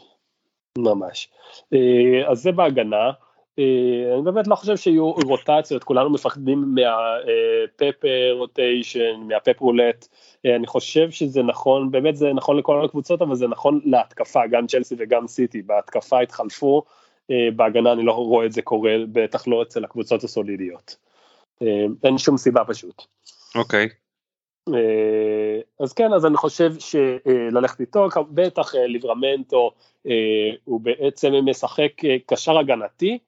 [0.79, 0.87] ממש.
[0.97, 1.29] ממש.
[1.75, 3.11] אה, אז זה בהגנה.
[3.59, 10.09] אה, אני באמת לא חושב שיהיו רוטציות, כולנו מפחדים מה Pep rotation, מה Pep roulette,
[10.45, 14.95] אני חושב שזה נכון, באמת זה נכון לכל הקבוצות, אבל זה נכון להתקפה, גם צ'לסי
[14.99, 16.83] וגם סיטי, בהתקפה התחלפו,
[17.57, 20.97] בהגנה אני לא רואה את זה קורה, בטח לא אצל הקבוצות הסולידיות.
[22.05, 23.03] אין שום סיבה פשוט.
[23.55, 23.89] אוקיי.
[23.89, 24.73] Okay.
[25.81, 29.71] אז כן, אז אני חושב שללכת איתו, בטח ליברמנטו
[30.65, 31.93] הוא בעצם משחק
[32.27, 33.19] קשר הגנתי,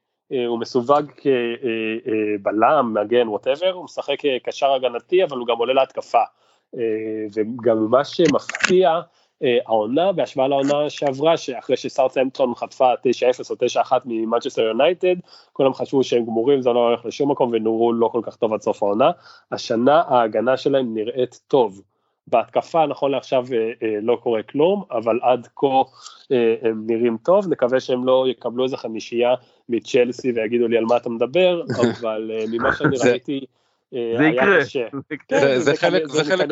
[0.47, 6.23] הוא מסווג כבלם, מגן, ווטאבר, הוא משחק קשר הגנתי, אבל הוא גם עולה להתקפה.
[7.35, 9.01] וגם מה שמפתיע,
[9.67, 15.15] העונה בהשוואה לעונה שעברה, שאחרי שסארטהמפטון חטפה 9-0 או 9-1 ממנצ'סטר יונייטד,
[15.53, 18.61] כולם חשבו שהם גמורים, זה לא הולך לשום מקום ונורו לא כל כך טוב עד
[18.61, 19.11] סוף העונה.
[19.53, 21.83] השנה ההגנה שלהם נראית טוב.
[22.27, 25.67] בהתקפה נכון לעכשיו אה, אה, לא קורה כלום, אבל עד כה
[26.33, 29.35] אה, הם נראים טוב, נקווה שהם לא יקבלו איזה חמישייה
[29.69, 31.63] מצ'לסי ויגידו לי על מה אתה מדבר,
[32.01, 33.41] אבל ממה שאני ראיתי,
[33.91, 34.59] זה יקרה.
[35.29, 36.49] כן, זה חלק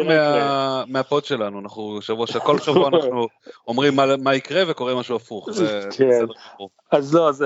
[0.87, 3.27] מהפוד שלנו, אנחנו שבוע, כל שבוע אנחנו
[3.69, 5.49] אומרים מה יקרה וקורה משהו הפוך.
[5.97, 6.25] כן.
[6.91, 7.45] אז לא, אז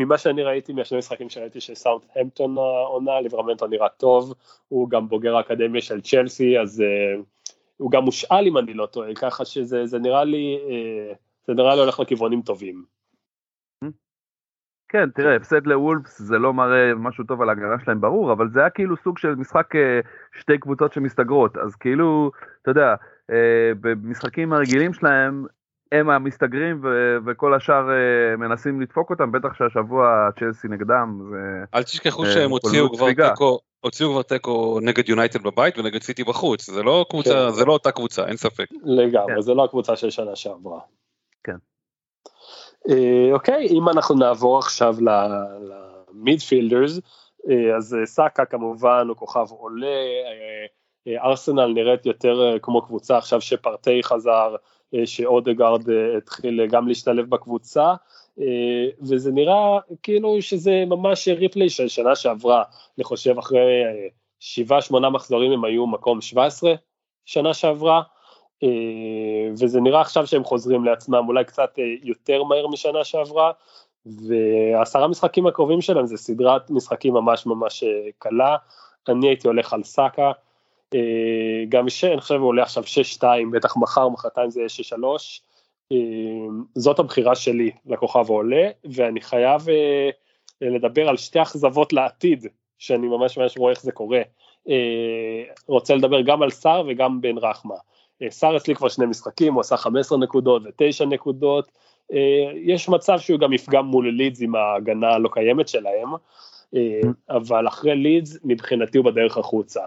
[0.00, 4.34] ממה שאני ראיתי מהשני משחקים שראיתי שסאוטהמפטון העונה, ליברמנטו נראה טוב,
[4.68, 6.82] הוא גם בוגר האקדמיה של צ'לסי, אז
[7.76, 11.12] הוא גם מושאל אם אני לא טועה, ככה שזה נראה לי, אה,
[11.46, 12.84] זה נראה לי הולך לכיוונים טובים.
[14.88, 18.60] כן, תראה, הפסד לוולפס זה לא מראה משהו טוב על ההגנה שלהם ברור, אבל זה
[18.60, 20.00] היה כאילו סוג של משחק אה,
[20.40, 22.30] שתי קבוצות שמסתגרות, אז כאילו,
[22.62, 22.94] אתה יודע,
[23.30, 25.46] אה, במשחקים הרגילים שלהם,
[25.92, 27.88] הם המסתגרים ו- וכל השאר
[28.38, 31.18] מנסים לדפוק אותם, בטח שהשבוע צ'לסי נגדם.
[31.30, 36.24] זה, אל תשכחו שהם הוציאו כבר תיקו, הוציאו כבר תיקו נגד יונייטד בבית ונגד סיטי
[36.24, 37.50] בחוץ, זה לא קבוצה, כן.
[37.50, 38.66] זה לא אותה קבוצה, אין ספק.
[38.84, 39.40] לגמרי, כן.
[39.40, 40.80] זה לא הקבוצה של שנה שעברה.
[41.44, 41.56] כן.
[42.88, 44.96] אה, אוקיי, אם אנחנו נעבור עכשיו
[46.14, 47.00] למידפילדרס,
[47.50, 49.96] אה, אז אה, סאקה כמובן הוא כוכב עולה,
[51.24, 54.56] ארסנל נראית יותר כמו קבוצה עכשיו שפרטי חזר,
[55.04, 55.82] שאודגרד
[56.16, 57.94] התחיל גם להשתלב בקבוצה,
[59.00, 62.62] וזה נראה כאילו שזה ממש ריפלי של שנה שעברה,
[62.98, 63.82] אני חושב אחרי
[64.40, 66.74] שבעה שמונה מחזורים הם היו מקום 17
[67.24, 68.02] שנה שעברה,
[68.62, 73.52] אה, וזה נראה עכשיו שהם חוזרים לעצמם אולי קצת אה, יותר מהר משנה שעברה,
[74.06, 78.56] ועשרה משחקים הקרובים שלהם זה סדרת משחקים ממש ממש אה, קלה,
[79.08, 80.32] אני הייתי הולך על סאקה,
[81.68, 82.04] גם ש...
[82.04, 82.82] אני חושב הוא עולה עכשיו
[83.18, 84.94] 6-2, בטח מחר, מחרתיים זה יהיה 6-3,
[86.74, 89.66] זאת הבחירה שלי לכוכב העולה, ואני חייב
[90.60, 92.46] לדבר על שתי אכזבות לעתיד,
[92.78, 94.22] שאני ממש ממש רואה איך זה קורה.
[95.68, 97.74] רוצה לדבר גם על סער וגם בן רחמה.
[98.22, 101.68] אה, סאר אצלי כבר שני משחקים, הוא עשה 15 נקודות ו-9 נקודות,
[102.12, 106.08] אה, יש מצב שהוא גם יפגע מול לידס עם ההגנה הלא קיימת שלהם,
[106.76, 109.80] אה, אבל אחרי לידס מבחינתי הוא בדרך החוצה.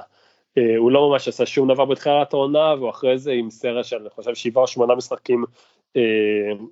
[0.77, 4.09] הוא לא ממש עשה שום דבר בתחילת העונה, והוא אחרי זה עם סרט של אני
[4.09, 5.45] חושב שבעה או שמונה משחקים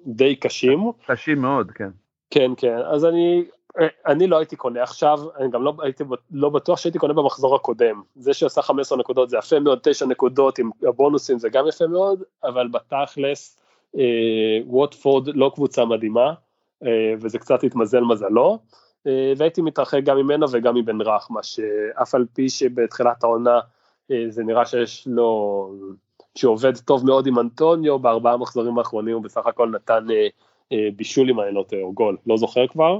[0.05, 0.91] די קשים.
[1.07, 1.89] קשים מאוד, כן.
[2.29, 3.45] כן, כן, אז אני
[4.07, 8.01] אני לא הייתי קונה עכשיו, אני גם לא הייתי לא בטוח שהייתי קונה במחזור הקודם.
[8.15, 12.23] זה שעושה 15 נקודות זה יפה מאוד, 9 נקודות עם הבונוסים זה גם יפה מאוד,
[12.43, 13.59] אבל בתכלס
[13.97, 16.33] אה, ווטפורד לא קבוצה מדהימה,
[16.83, 18.59] אה, וזה קצת התמזל מזלו,
[19.07, 23.59] אה, והייתי מתרחק גם ממנו וגם מבן רחמה, שאף על פי שבתחילת העונה
[24.11, 25.71] אה, זה נראה שיש לו,
[26.37, 30.27] שהוא עובד טוב מאוד עם אנטוניו, בארבעה מחזורים האחרונים הוא בסך הכל נתן אה,
[30.71, 32.99] אה, בישול עם העינות או גול, לא זוכר כבר.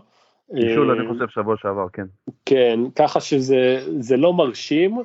[0.49, 2.05] בישול אני אה, חושב שבוע שעבר, כן.
[2.45, 4.97] כן, ככה שזה לא מרשים,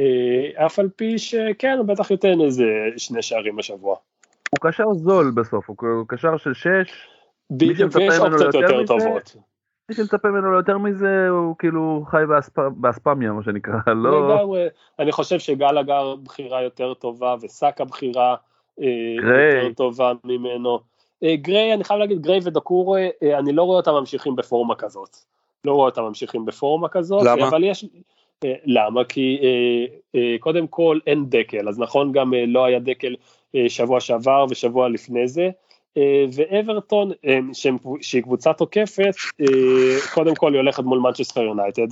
[0.00, 2.64] אה, אף על פי שכן, הוא בטח ייתן איזה
[2.96, 3.96] שני שערים בשבוע.
[4.50, 7.08] הוא קשר זול בסוף, הוא קשר של שש.
[7.50, 9.36] בדיוק, ויש אופציות יותר טובות.
[9.88, 12.22] מי שמצפה ממנו ליותר מזה הוא כאילו חי
[12.76, 13.74] באספמיה מה שנקרא,
[14.04, 14.46] לא...
[14.98, 18.36] אני חושב שגלגר בחירה יותר טובה וסאקה בחירה
[18.80, 18.86] אה,
[19.54, 20.78] יותר טובה ממנו.
[21.24, 25.16] אה, גריי, אני חייב להגיד, גריי ודקור, אה, אני לא רואה אותם ממשיכים בפורמה כזאת.
[25.64, 27.22] לא רואה אותם ממשיכים בפורמה כזאת.
[27.24, 27.48] למה?
[27.48, 27.84] אבל יש...
[28.64, 29.04] למה?
[29.04, 29.40] כי
[30.40, 33.14] קודם כל אין דקל, אז נכון גם לא היה דקל
[33.68, 35.50] שבוע שעבר ושבוע לפני זה.
[36.32, 37.12] ואברטון,
[38.00, 39.14] שהיא קבוצה תוקפת,
[40.14, 41.86] קודם כל היא הולכת מול מנצ'סטר יונייטד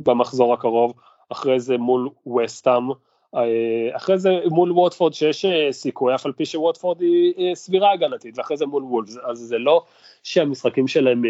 [0.00, 0.92] במחזור הקרוב,
[1.28, 2.90] אחרי זה מול וסטאם,
[3.36, 7.92] אה, אחרי זה מול ווטפורד שיש אה, סיכוי, אף על פי שווטפורד היא אה, סבירה
[7.92, 9.84] הגנתית, ואחרי זה מול וולפס, אז זה לא
[10.22, 11.22] שהמשחקים שלהם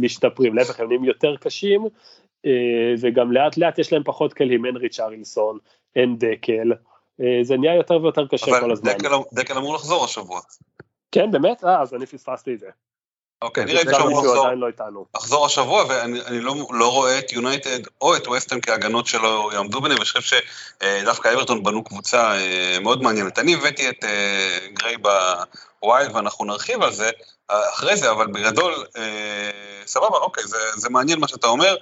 [0.00, 1.86] משתפרים, להפך הם נהיים יותר קשים,
[2.98, 5.58] וגם לאט לאט יש להם פחות כלים, אין ריצ'רלסון,
[5.96, 6.72] אין דקל,
[7.42, 8.90] זה נהיה יותר ויותר קשה כל הזמן.
[8.90, 10.40] אבל דקל אמור לחזור השבוע.
[11.14, 11.64] כן, באמת?
[11.64, 12.66] אה, אז אני פספסתי את זה.
[13.42, 15.06] אוקיי, נראה אפשר לחזור, עדיין לא איתנו.
[15.46, 20.04] השבוע, ואני לא, לא רואה את יונייטד או את ווסטהאם כהגנות שלו יעמדו ביניהם, ואני
[20.04, 20.40] חושב
[20.82, 23.38] שדווקא אברטון בנו קבוצה אה, מאוד מעניינת.
[23.38, 27.10] אני הבאתי את אה, גריי ב wild, ואנחנו נרחיב על זה
[27.50, 29.50] אה, אחרי זה, אבל בגדול, אה,
[29.86, 31.76] סבבה, אוקיי, זה, זה מעניין מה שאתה אומר.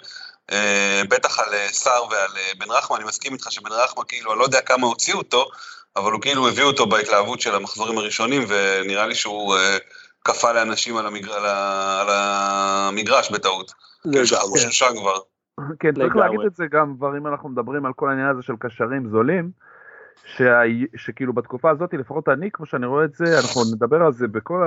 [0.53, 4.33] אה, בטח על אה, סער ועל אה, בן רחמה, אני מסכים איתך שבן רחמה, כאילו,
[4.33, 5.51] אני לא יודע כמה הוציאו אותו,
[5.97, 9.79] אבל הוא כאילו הביא אותו בהתלהבות של המחזורים הראשונים, ונראה לי שהוא אה,
[10.25, 11.33] כפה לאנשים על, המגר...
[11.33, 12.01] על, ה...
[12.01, 13.73] על המגרש בטעות.
[14.03, 15.17] כאילו שכחו שהוא שם כבר.
[15.79, 16.17] כן, צריך.
[16.17, 19.51] להגיד את זה גם כבר אם אנחנו מדברים על כל העניין הזה של קשרים זולים,
[20.25, 20.61] שה...
[20.97, 24.63] שכאילו בתקופה הזאת, לפחות אני, כמו שאני רואה את זה, אנחנו נדבר על זה בכל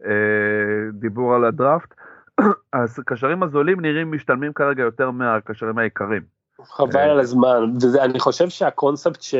[0.00, 1.94] הדיבור על הדראפט,
[2.72, 6.22] אז קשרים הזולים נראים משתלמים כרגע יותר מהקשרים היקרים.
[6.64, 9.34] חבל על הזמן, ואני חושב שהקונספט ש...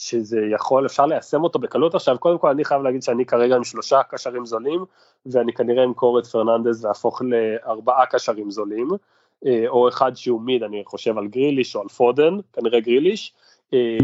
[0.00, 1.94] שזה יכול, אפשר ליישם אותו בקלות.
[1.94, 4.84] עכשיו, קודם כל אני חייב להגיד שאני כרגע עם שלושה קשרים זולים,
[5.26, 8.88] ואני כנראה אמכור את פרננדז ואהפוך לארבעה קשרים זולים,
[9.46, 13.32] אה, או אחד שהוא מיד, אני חושב על גריליש או על פודן, כנראה גריליש,
[13.74, 13.98] אה,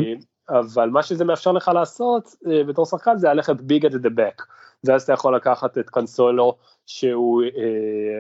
[0.48, 4.44] אבל מה שזה מאפשר לך לעשות אה, בתור שחקן זה ללכת ביג at the back,
[4.84, 7.42] ואז אתה יכול לקחת את קנסולו שהוא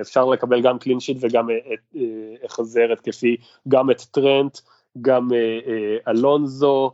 [0.00, 1.96] אפשר לקבל גם קלין שיט וגם את,
[2.44, 3.36] החזר התקפי,
[3.68, 4.58] גם את טרנט,
[5.00, 5.28] גם
[6.08, 6.92] אלונזו,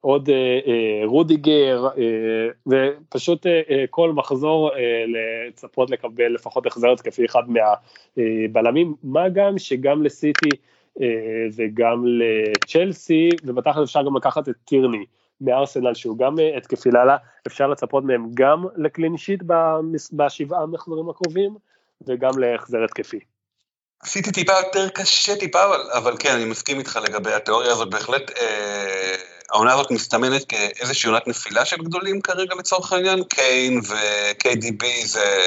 [0.00, 6.92] עוד אה, אה, רודיגר, אה, ופשוט אה, אה, כל מחזור אה, לצפות לקבל לפחות החזר
[6.92, 10.48] התקפי אחד מהבלמים, מה גם שגם לסיטי
[11.00, 15.04] אה, וגם לצ'לסי, ובתכל'ס אפשר גם לקחת את טירני
[15.40, 19.42] מארסנל שהוא גם אה, התקפי לאללה, אפשר לצפות מהם גם לקלין שיט
[20.12, 21.54] בשבעה מחזורים הקרובים,
[22.06, 23.31] וגם להחזר התקפי.
[24.02, 28.38] עשיתי טיפה יותר קשה טיפה, אבל, אבל כן, אני מסכים איתך לגבי התיאוריה הזאת, בהחלט
[28.38, 29.14] אה,
[29.50, 35.40] העונה הזאת מסתמנת כאיזושהי עונת נפילה של גדולים כרגע לצורך העניין, קיין ו-KDB זה,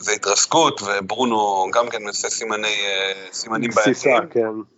[0.00, 4.74] זה התרסקות, וברונו גם כן עושה סימני, אה, סימנים בעייתיים, כן.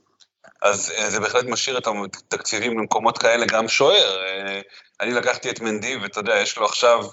[0.63, 4.25] אז אה, זה בהחלט משאיר את התקציבים למקומות כאלה, גם שוער.
[4.25, 4.61] אה,
[5.01, 7.05] אני לקחתי את מנדי, ואתה יודע, יש לו עכשיו,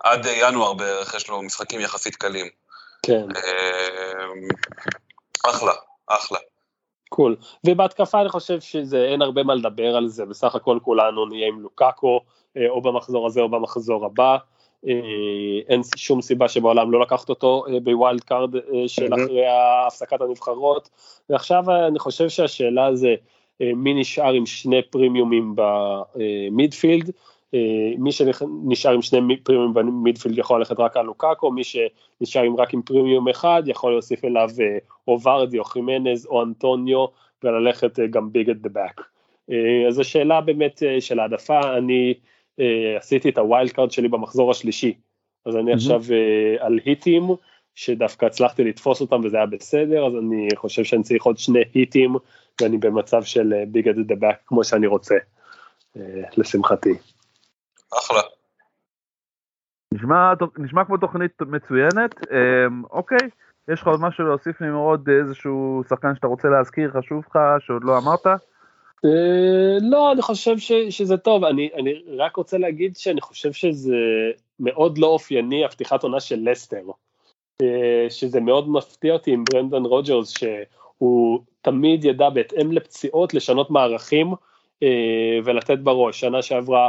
[0.00, 2.46] עד אה, ינואר בערך, יש לו משחקים יחסית קלים.
[3.02, 3.26] כן.
[5.46, 5.72] אחלה,
[6.06, 6.38] אחלה.
[7.08, 7.36] cool.
[7.66, 11.60] ובהתקפה אני חושב שזה, אין הרבה מה לדבר על זה, בסך הכל כולנו נהיה עם
[11.60, 12.20] לוקאקו,
[12.56, 14.36] אה, או במחזור הזה או במחזור הבא.
[14.88, 14.92] אה,
[15.68, 18.50] אין שום סיבה שבעולם לא לקחת אותו אה, ב wild card
[18.86, 20.88] של אחרי הפסקת הנבחרות.
[21.30, 23.14] ועכשיו אני חושב שהשאלה זה
[23.60, 27.10] מי נשאר עם שני פרימיומים ב midfield.
[27.98, 32.42] מי שנשאר עם שני מי- פרימיומים ב midfield יכול ללכת רק על לוקאקו, מי שנשאר
[32.42, 34.78] עם רק עם פרימיום אחד יכול להוסיף אליו אה,
[35.08, 37.06] או ורדי או חימנז או אנטוניו
[37.44, 39.08] וללכת אה, גם big at the back.
[39.88, 42.14] אז השאלה באמת אה, של העדפה, אני
[42.60, 44.94] אה, עשיתי את ה wild card שלי במחזור השלישי,
[45.46, 45.72] אז אני.
[45.72, 47.22] עכשיו אה, על היטים,
[47.74, 52.16] שדווקא הצלחתי לתפוס אותם וזה היה בסדר, אז אני חושב שאני צריך עוד שני היטים,
[52.60, 55.14] ואני במצב של ביג את דה באק כמו שאני רוצה,
[55.96, 56.02] אה,
[56.36, 56.94] לשמחתי.
[57.98, 58.20] אחלה.
[59.94, 63.28] נשמע, נשמע כמו תוכנית מצוינת, אמ, אוקיי,
[63.68, 67.98] יש לך עוד משהו להוסיף נמרוד, איזשהו שחקן שאתה רוצה להזכיר, חשוב לך, שעוד לא
[67.98, 68.26] אמרת?
[69.04, 73.96] אה, לא, אני חושב ש, שזה טוב, אני, אני רק רוצה להגיד שאני חושב שזה
[74.60, 76.82] מאוד לא אופייני הפתיחת עונה של לסטר,
[77.62, 84.32] אה, שזה מאוד מפתיע אותי עם ברנדון רוג'רס, שהוא תמיד ידע בהתאם לפציעות לשנות מערכים
[84.82, 86.88] אה, ולתת בראש, שנה שעברה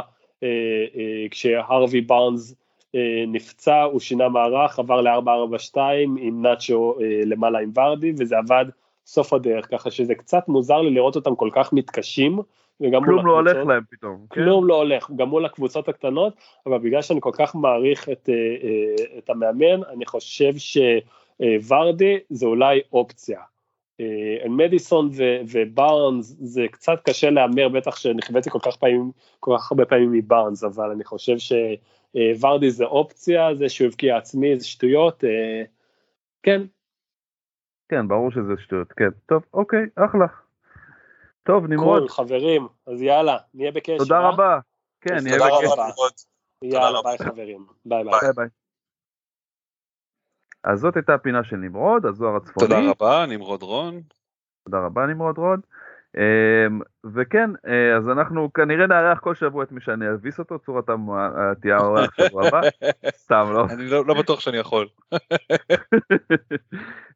[1.30, 2.54] כשהרווי בארנס
[2.94, 5.78] אה, נפצע, הוא שינה מערך, עבר ל-442
[6.18, 8.64] עם נאצ'ו אה, למעלה עם ורדי, וזה עבד
[9.06, 12.38] סוף הדרך, ככה שזה קצת מוזר לי לראות אותם כל כך מתקשים,
[12.80, 14.16] וגם כלום לא הולך הקבוצות- להם פתאום.
[14.30, 14.34] כן?
[14.34, 16.34] כלום לא הולך, גם מול הקבוצות הקטנות,
[16.66, 22.46] אבל בגלל שאני כל כך מעריך את, אה, אה, את המאמן, אני חושב שוורדי זה
[22.46, 23.40] אולי אופציה.
[24.00, 29.72] אה, מדיסון ו- ובארנס זה קצת קשה להמר, בטח שנכוויתי כל כך פעמים, כל כך
[29.72, 35.24] הרבה פעמים מבארנס, אבל אני חושב שוורדי זה אופציה, זה שהוא הבקיע עצמי זה שטויות,
[35.24, 35.62] אה,
[36.42, 36.62] כן,
[37.88, 39.10] כן, ברור שזה שטויות, כן.
[39.26, 40.26] טוב, אוקיי, אחלה.
[41.42, 43.98] טוב, נמרוד, קול, חברים, אז יאללה, נהיה בקשר.
[43.98, 44.28] תודה אה?
[44.28, 44.58] רבה.
[45.00, 45.82] כן, נהיה בקשר.
[46.62, 47.02] יאללה.
[47.02, 48.48] ביי חברים, ביי ביי.
[50.64, 52.66] אז זאת הייתה הפינה של נמרוד, הזוהר הצפוני.
[52.68, 54.00] תודה רבה, נמרוד רון.
[54.64, 55.60] תודה רבה נמרוד רון.
[56.16, 56.80] אמ,
[57.14, 60.84] וכן, אה, אז אנחנו כנראה נארח כל שבוע את מי שאני אביס אותו, דור, אתה
[61.60, 62.60] תהיה האורח שבוע הבא.
[63.16, 63.66] סתם לא.
[63.70, 64.86] אני לא לא בטוח שאני יכול.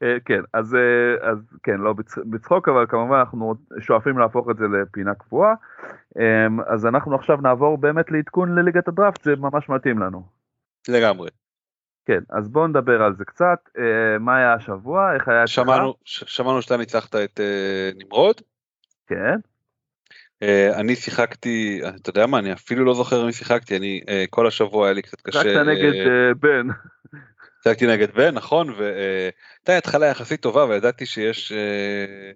[0.03, 4.57] אה, כן, אז, אה, אז כן, לא בצ- בצחוק, אבל כמובן אנחנו שואפים להפוך את
[4.57, 5.55] זה לפינה קבועה.
[6.19, 10.23] אמ, אז אנחנו עכשיו נעבור באמת לעדכון לליגת הדראפט, זה ממש מתאים לנו.
[10.89, 11.29] לגמרי.
[12.09, 13.59] כן, אז בואו נדבר על זה קצת.
[13.79, 15.15] אה, מה היה השבוע?
[15.15, 15.47] איך היה?
[15.47, 18.41] שמענו, ש- שמענו שאתה ניצחת את אה, נמרוד.
[19.07, 19.37] כן,
[20.43, 24.47] אה, אני שיחקתי, אתה יודע מה, אני אפילו לא זוכר מי שיחקתי, אני אה, כל
[24.47, 25.39] השבוע היה לי קצת קשה.
[25.39, 26.67] רק נגד אה, אה, בן.
[27.65, 32.31] שיחקתי נגד בן, נכון, והייתה התחלה יחסית טובה וידעתי שיש אה,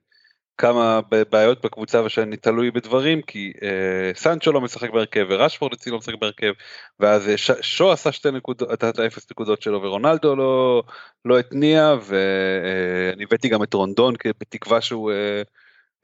[0.58, 1.00] כמה
[1.30, 6.14] בעיות בקבוצה ושאני תלוי בדברים, כי אה, סנצ'ו לא משחק בהרכב ורשפורד אצלי לא משחק
[6.20, 6.52] בהרכב,
[7.00, 10.82] ואז אה, ש- שו עשה שתי נקודות, את האפס נקודות שלו ורונלדו לא,
[11.24, 15.42] לא התניע, ואני הבאתי גם את רונדון בתקווה שהוא אה,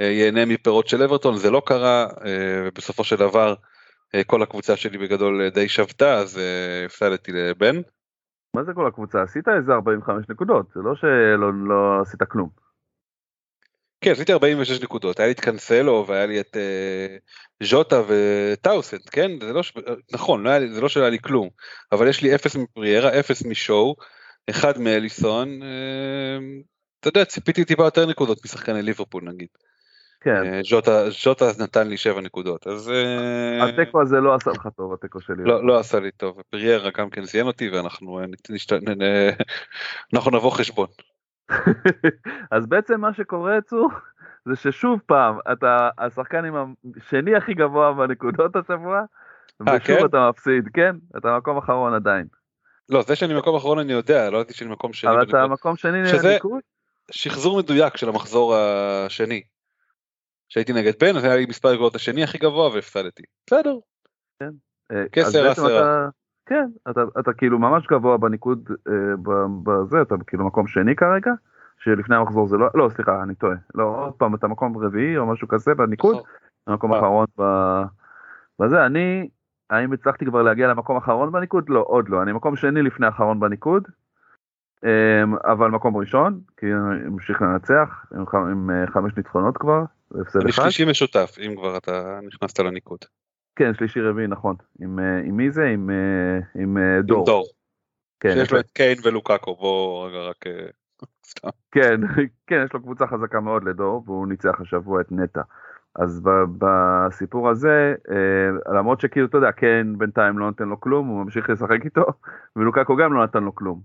[0.00, 3.54] אה, ייהנה מפירות של אברטון, זה לא קרה, אה, ובסופו של דבר
[4.14, 7.76] אה, כל הקבוצה שלי בגדול אה, די שבתה, אז אה, הפסדתי לבן.
[8.54, 9.22] מה זה כל הקבוצה?
[9.22, 12.67] עשית איזה 45 נקודות, זה לא שלא לא עשית כלום.
[14.00, 17.16] כן, עשיתי 46 נקודות, היה לי את קנסלו והיה לי את אה,
[17.62, 19.30] ז'וטה וטאוסנד, כן?
[19.40, 19.72] זה לא, ש-
[20.12, 21.48] נכון, לא היה לי, זה לא שהיה לי כלום,
[21.92, 23.96] אבל יש לי 0 מפריירה, 0 משואו,
[24.50, 26.38] 1 מאליסון, אה,
[27.00, 29.48] אתה יודע, ציפיתי טיפה יותר נקודות משחקני ליברפול נגיד.
[30.20, 34.68] כן, אה, ז'וטה, ז'וטה נתן לי 7 נקודות, אז אה, התיקו הזה לא עשה לך
[34.76, 35.44] טוב, התיקו שלי.
[35.44, 38.72] לא, לא עשה לי טוב, פריירה גם כן זיין אותי ואנחנו אה, נשת,
[40.14, 40.86] אנחנו נבוא חשבון.
[42.56, 43.90] אז בעצם מה שקורה צור,
[44.44, 48.98] זה ששוב פעם, אתה השחקן עם השני הכי גבוה בנקודות השבוע,
[49.68, 50.06] אה, ושוב כן?
[50.06, 50.96] אתה מפסיד, כן?
[51.16, 52.26] אתה מקום אחרון עדיין.
[52.88, 55.10] לא, זה שאני מקום אחרון אני יודע, לא ידעתי שאני מקום שני.
[55.10, 55.44] אבל בנקודות.
[55.44, 56.60] אתה מקום שני שזה- לניקוד?
[57.10, 59.42] שחזור מדויק של המחזור השני.
[60.48, 63.22] כשהייתי נגד אז היה לי מספר נקודות השני הכי גבוה והפסדתי.
[63.46, 63.74] בסדר.
[64.42, 66.08] אה, כסר עשרה.
[66.48, 68.92] כן, אתה, אתה כאילו ממש גבוה בניקוד אה,
[69.62, 71.32] בזה, אתה כאילו מקום שני כרגע,
[71.78, 75.26] שלפני המחזור זה לא, לא סליחה, אני טועה, לא, עוד פעם אתה מקום רביעי או
[75.26, 76.16] משהו כזה בניקוד,
[76.66, 76.96] המקום אה.
[76.96, 77.82] האחרון ב-
[78.60, 79.28] בזה, אני,
[79.70, 81.64] האם הצלחתי כבר להגיע למקום האחרון בניקוד?
[81.68, 83.88] לא, עוד לא, אני מקום שני לפני האחרון בניקוד,
[84.84, 89.82] אמ, אבל מקום ראשון, כי אני ממשיך לנצח, עם, ח- עם אה, חמש ניצחונות כבר,
[90.10, 90.62] והפסד אני אחד.
[90.62, 92.98] שלישי משותף אם כבר אתה נכנסת לניקוד.
[93.58, 94.56] כן, שלישי רביעי, נכון.
[94.80, 95.64] עם, אה, עם מי זה?
[95.64, 97.18] עם, אה, עם אה, דור.
[97.18, 97.46] עם דור.
[98.20, 100.44] כן, שיש יש לו את קיין ולוקאקו בוא רגע רק
[101.26, 101.48] סתם.
[101.72, 102.00] כן,
[102.48, 105.40] כן, יש לו קבוצה חזקה מאוד לדור, והוא ניצח השבוע את נטע.
[105.96, 106.22] אז
[106.58, 107.94] בסיפור הזה,
[108.74, 112.04] למרות שכאילו, אתה יודע, כן, בינתיים לא נותן לו כלום, הוא ממשיך לשחק איתו,
[112.56, 113.80] ולוקקו גם לא נתן לו כלום.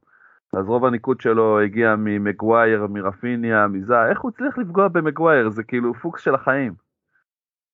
[0.53, 5.49] אז רוב הניקוד שלו הגיע ממגווייר, מרפיניה, מזה, איך הוא הצליח לפגוע במגווייר?
[5.49, 6.73] זה כאילו פוקס של החיים.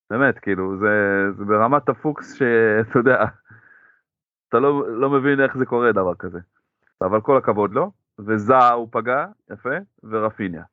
[0.09, 3.25] באמת, כאילו, זה, זה ברמת הפוקס שאתה יודע,
[4.49, 6.39] אתה לא, לא מבין איך זה קורה דבר כזה.
[7.01, 10.63] אבל כל הכבוד לו, וזה הוא פגע, יפה, ורפיניה.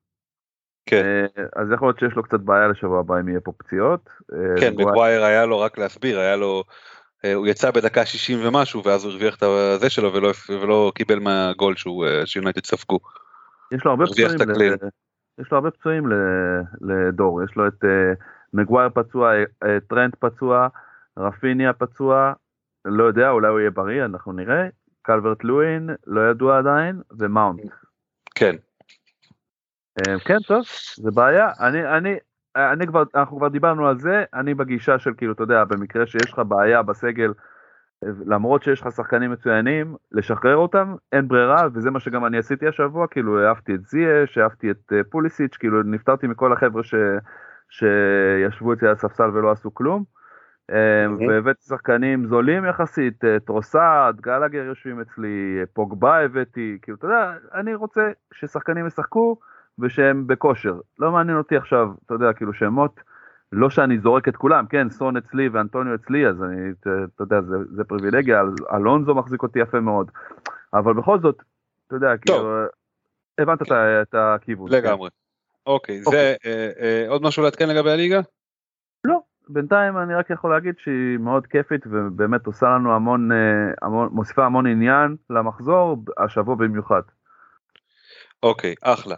[0.87, 1.03] כן.
[1.05, 4.09] אה, אז יכול להיות שיש לו קצת בעיה לשבוע הבא אם יהיה פה פציעות.
[4.33, 6.65] אה, כן, מגווייר- היה לו רק להסביר היה לו.
[7.25, 11.19] אה, הוא יצא בדקה 60 ומשהו ואז הוא הרוויח את הזה שלו ולא, ולא קיבל
[11.19, 12.99] מהגול שהוא שיונייטד ספגו.
[13.73, 14.51] יש לו הרבה פצועים.
[14.51, 14.89] ל...
[15.39, 16.15] יש לו הרבה פצועים ל...
[16.81, 17.85] לדור, יש לו את
[18.57, 19.33] מגווייר פצוע,
[19.65, 20.69] אה, טרנט פצוע,
[21.19, 22.33] רפיניה פצוע,
[22.85, 24.69] לא יודע, אולי הוא יהיה בריא, אנחנו נראה,
[25.03, 27.61] קלברט לואין, לא ידוע עדיין, ומאונט.
[28.35, 28.57] כן.
[29.99, 30.65] אה, כן, טוב,
[30.97, 31.51] זה בעיה.
[31.61, 32.17] אני, אני,
[32.57, 36.33] אני כבר, אנחנו כבר דיברנו על זה, אני בגישה של כאילו, אתה יודע, במקרה שיש
[36.33, 37.33] לך בעיה בסגל,
[38.05, 42.69] אה, למרות שיש לך שחקנים מצוינים, לשחרר אותם, אין ברירה, וזה מה שגם אני עשיתי
[42.69, 46.95] השבוע, כאילו, העפתי את זייש, העפתי את אה, פוליסיץ', כאילו, נפטרתי מכל החבר'ה ש,
[47.69, 50.05] שישבו אצלי על הספסל ולא עשו כלום.
[50.71, 51.29] אה, אוקיי.
[51.29, 57.33] והבאתי שחקנים זולים יחסית, אה, טרוסד, גלגר יושבים אצלי, אה, פוגבה הבאתי, כאילו, אתה יודע,
[57.55, 59.37] אני רוצה ששחקנים ישחקו,
[59.79, 60.81] ושהם בכושר.
[60.99, 63.01] לא מעניין אותי עכשיו, אתה יודע, כאילו שמות,
[63.53, 66.91] לא שאני זורק את כולם, כן, סון אצלי ואנטוניו אצלי, אז אני, אתה
[67.23, 70.11] יודע, זה, זה פריבילגיה, אל- אלונזו מחזיק אותי יפה מאוד.
[70.75, 71.43] אבל בכל זאת,
[71.87, 72.61] אתה יודע, כאילו,
[73.39, 74.71] הבנת את, את הכיוון.
[74.71, 74.77] כן.
[74.77, 75.09] לגמרי.
[75.09, 75.26] אוקיי,
[75.67, 76.03] אוקיי.
[76.03, 78.21] זה אה, אה, עוד משהו לעדכן לגבי הליגה?
[79.05, 83.37] לא, בינתיים אני רק יכול להגיד שהיא מאוד כיפית ובאמת עושה לנו המון, אה,
[83.83, 87.03] המון מוסיפה המון עניין למחזור, השבוע במיוחד.
[88.43, 89.15] אוקיי, אחלה.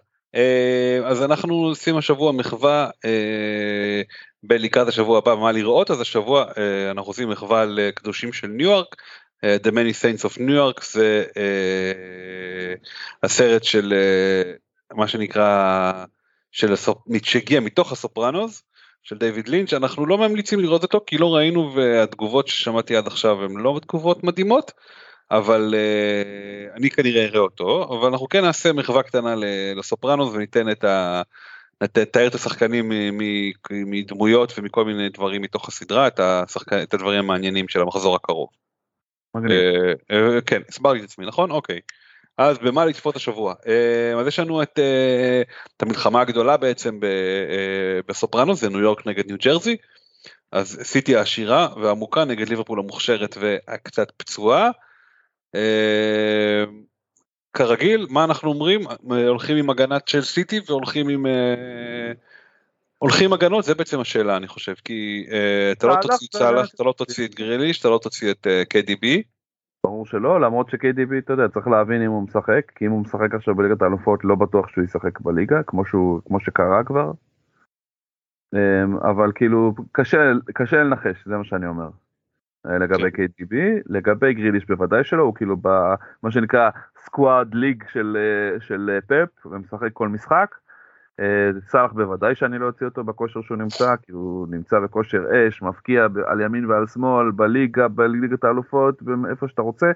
[1.05, 2.91] אז אנחנו עושים השבוע מחווה
[4.43, 6.45] בלקראת השבוע הבא מה לראות אז השבוע
[6.91, 8.97] אנחנו עושים מחווה לקדושים של ניו יורק.
[9.45, 11.25] The Many Saints of New York זה
[13.23, 13.95] הסרט של
[14.93, 16.05] מה שנקרא
[16.53, 16.99] של הסופ...
[17.23, 18.63] שהגיע מתוך הסופרנוס
[19.03, 23.45] של דיוויד לינץ' אנחנו לא ממליצים לראות אותו כי לא ראינו והתגובות ששמעתי עד עכשיו
[23.45, 24.73] הן לא תגובות מדהימות
[25.31, 29.35] אבל uh, אני כנראה אראה אותו אבל אנחנו כן נעשה מחווה קטנה
[29.77, 31.23] לסופרנוס וניתן את ה...
[31.83, 32.93] נתאר את השחקנים
[33.71, 36.73] מדמויות ומכל מיני דברים מתוך הסדרה את, השחק...
[36.73, 38.49] את הדברים המעניינים של המחזור הקרוב.
[39.35, 39.59] מגניב.
[40.11, 41.81] אה, אה, כן הסברתי את עצמי נכון אוקיי.
[42.39, 43.55] אז במה לצפות השבוע?
[43.67, 45.43] אה, אז יש לנו את, אה,
[45.77, 49.77] את המלחמה הגדולה בעצם אה, בסופרנו, זה ניו יורק נגד ניו ג'רזי.
[50.53, 54.71] אז סיטי העשירה והעמוקה נגד ליברפול המוכשרת והקצת פצועה.
[57.53, 58.81] כרגיל, מה אנחנו אומרים?
[59.01, 61.27] הולכים עם הגנת של סיטי והולכים עם...
[62.99, 65.27] הולכים הגנות, זה בעצם השאלה אני חושב, כי
[65.73, 69.23] אתה לא תוציא סאלח, אתה לא תוציא את גריליש, אתה לא תוציא את KDB.
[69.87, 73.35] ברור שלא, למרות ש-KDB, אתה יודע, צריך להבין אם הוא משחק, כי אם הוא משחק
[73.35, 77.13] עכשיו בליגת האלופות, לא בטוח שהוא ישחק בליגה, כמו, שהוא, כמו שקרה כבר.
[78.55, 81.91] אמ, אבל כאילו, קשה, קשה לנחש, זה מה שאני אומר.
[82.67, 83.25] אה, לגבי כן.
[83.25, 83.55] KDB,
[83.87, 86.71] לגבי גריליש בוודאי שלא, הוא כאילו במה שנקרא
[87.05, 90.55] סקואד ליג של, אה, של אה, פפ, ומשחק כל משחק.
[91.21, 95.63] אה, סאלח בוודאי שאני לא אוציא אותו בכושר שהוא נמצא, כי הוא נמצא בכושר אש,
[95.63, 99.87] מפקיע על ימין ועל שמאל, בליגה, בליגת האלופות, איפה שאתה רוצה,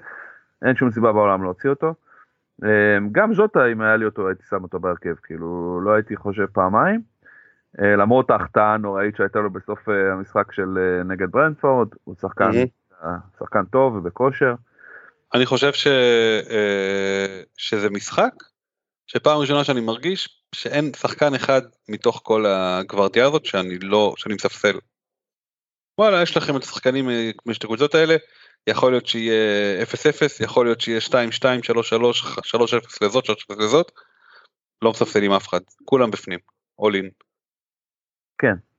[0.65, 1.93] אין שום סיבה בעולם להוציא אותו.
[2.63, 6.45] אה, גם ז'וטה, אם היה לי אותו, הייתי שם אותו בהרכב, כאילו, לא הייתי חושב
[6.45, 7.01] פעמיים.
[7.81, 12.51] אה, למרות ההחטאה הנוראית שהייתה לו בסוף המשחק של נגד ברנדפורד, הוא שחקן,
[13.39, 14.55] שחקן טוב ובכושר.
[15.33, 15.87] אני חושב ש...
[17.57, 18.33] שזה משחק
[19.07, 24.79] שפעם ראשונה שאני מרגיש שאין שחקן אחד מתוך כל הגוורדיה הזאת שאני לא, שאני מספסל.
[25.97, 27.09] וואלה, יש לכם את השחקנים
[27.45, 28.15] משתי הקבוצות האלה,
[28.67, 31.13] יכול להיות שיהיה 0-0, יכול להיות שיהיה 2-2, 3-3,
[32.55, 33.29] 3-0 לזאת, 3-0
[33.59, 33.91] לזאת,
[34.81, 36.39] לא מספסלים אף אחד, כולם בפנים,
[36.81, 37.09] all in.
[38.37, 38.72] כן, אה,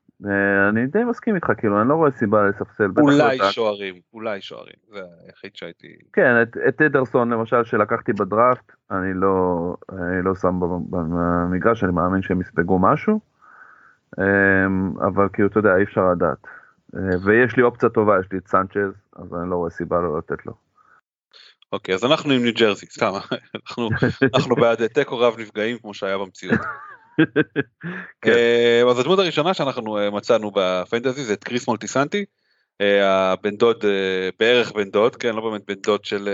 [0.68, 2.90] אני די מסכים איתך, כאילו, אני לא רואה סיבה לספסל.
[2.96, 5.96] אולי שוערים, אולי שוערים, זה היחיד שהייתי...
[6.12, 10.60] כן, את, את אדרסון למשל שלקחתי בדראפט, אני לא, אני לא שם
[10.90, 13.20] במגרש, אני מאמין שהם יספגו משהו,
[14.18, 16.46] אמ, אבל כאילו, אתה יודע, אי אפשר לדעת.
[16.96, 20.18] אה, ויש לי אופציה טובה, יש לי את סנצ'ז, אז אני לא רואה סיבה לא
[20.18, 20.52] לתת לו.
[21.72, 23.12] אוקיי, אז אנחנו עם ניו ג'רזי, סתם,
[23.54, 23.88] אנחנו,
[24.34, 26.60] אנחנו בעד תיקו רב נפגעים כמו שהיה במציאות.
[28.22, 28.30] כן.
[28.30, 32.24] אה, אז הדמות הראשונה שאנחנו אה, מצאנו בפנטזי זה את קריס מולטיסנטי.
[32.80, 33.84] אה, הבן דוד
[34.38, 36.28] בערך בן דוד כן לא באמת בן דוד של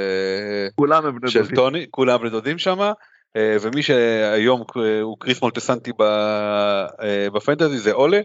[0.75, 2.93] כולם הם בני דודים טוני כולם בני דודים שמה
[3.37, 4.63] ומי שהיום
[5.03, 5.91] הוא קריס מולטיסנטי
[7.33, 8.21] בפנטזי זה אולה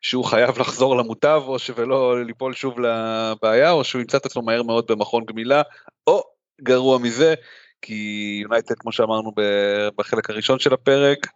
[0.00, 4.62] שהוא חייב לחזור למוטב או ולא ליפול שוב לבעיה או שהוא ימצא את עצמו מהר
[4.62, 5.62] מאוד במכון גמילה
[6.06, 6.22] או
[6.62, 7.34] גרוע מזה
[7.82, 9.32] כי יונייטד כמו שאמרנו
[9.96, 11.26] בחלק הראשון של הפרק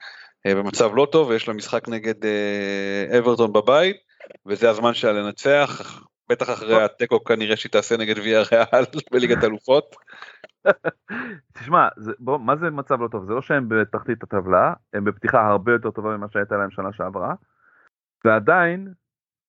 [0.47, 3.97] במצב לא טוב ויש לה משחק נגד אה, אברטון בבית
[4.47, 9.97] וזה הזמן שלה לנצח בטח אחרי התיקו כנראה שהיא תעשה נגד ויה ריאל בליגת אלופות.
[11.53, 15.47] תשמע זה, בוא, מה זה מצב לא טוב זה לא שהם בתחתית הטבלה הם בפתיחה
[15.47, 17.35] הרבה יותר טובה ממה שהייתה להם שנה שעברה
[18.25, 18.93] ועדיין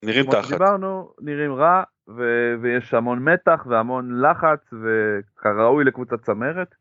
[0.03, 6.75] נראים תחת דיברנו נראים רע ו- ויש המון מתח והמון לחץ וכראוי לקבוצת צמרת.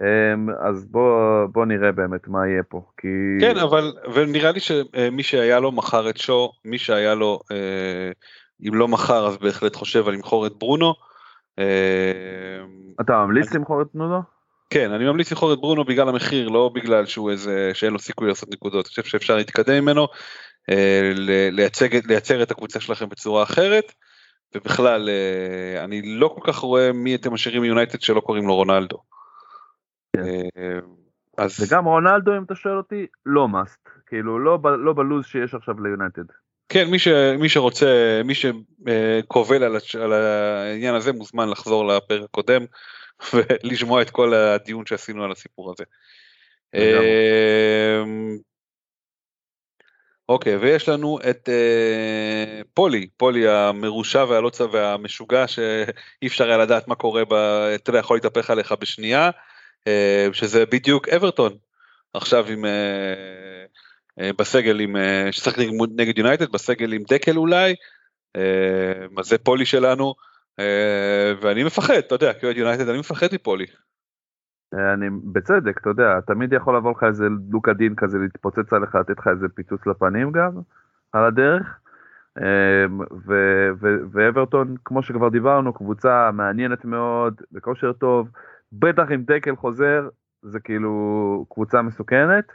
[0.00, 3.08] אמ, אז בוא בוא נראה באמת מה יהיה פה כי
[3.40, 8.10] כן אבל ונראה לי שמי שהיה לו מכר את שו מי שהיה לו אה,
[8.68, 10.94] אם לא מכר אז בהחלט חושב על למכור את ברונו.
[11.58, 11.64] אה,
[13.00, 13.58] אתה ממליץ אני...
[13.58, 14.20] למכור את ברונו?
[14.70, 18.28] כן אני ממליץ למכור את ברונו בגלל המחיר לא בגלל שהוא איזה שאין לו סיכוי
[18.28, 20.08] לעשות נקודות אני חושב שאפשר להתקדם ממנו
[20.70, 21.12] אה,
[21.50, 23.92] לייצג, לייצר את הקבוצה שלכם בצורה אחרת.
[24.54, 25.08] ובכלל
[25.84, 29.11] אני לא כל כך רואה מי אתם משאירים מיונייטד שלא קוראים לו רונלדו.
[30.16, 30.22] כן.
[30.56, 30.78] אה,
[31.38, 35.82] אז וגם רונלדו אם אתה שואל אותי לא מאסט כאילו לא לא בלוז שיש עכשיו
[35.82, 36.24] ליונטד.
[36.68, 37.08] כן מי, ש,
[37.38, 42.62] מי שרוצה מי שקובל על, על העניין הזה מוזמן לחזור לפרק הקודם
[43.34, 45.84] ולשמוע את כל הדיון שעשינו על הסיפור הזה.
[46.74, 48.36] אמ,
[50.28, 56.94] אוקיי ויש לנו את אה, פולי פולי המרושע והלוצה והמשוגע שאי אפשר היה לדעת מה
[56.94, 57.32] קורה ב...
[57.74, 59.30] אתה יודע יכול להתהפך עליך בשנייה
[60.32, 61.52] שזה בדיוק אברטון
[62.14, 63.64] עכשיו עם אה,
[64.20, 64.96] אה, בסגל עם
[65.30, 65.58] ששחק
[65.96, 67.74] נגד יונייטד בסגל עם דקל אולי
[69.18, 70.14] אז זה פולי שלנו
[71.40, 73.66] ואני מפחד אתה יודע כאוהד יונייטד אני מפחד מפולי.
[74.72, 79.18] אני בצדק אתה יודע תמיד יכול לבוא לך איזה לוקה דין כזה להתפוצץ עליך לתת
[79.18, 80.52] לך איזה פיצוץ לפנים גם
[81.12, 81.78] על הדרך.
[84.12, 88.28] ואברטון כמו שכבר דיברנו קבוצה מעניינת מאוד בכושר טוב
[88.72, 90.08] בטח אם דקל חוזר
[90.42, 92.52] זה כאילו קבוצה מסוכנת.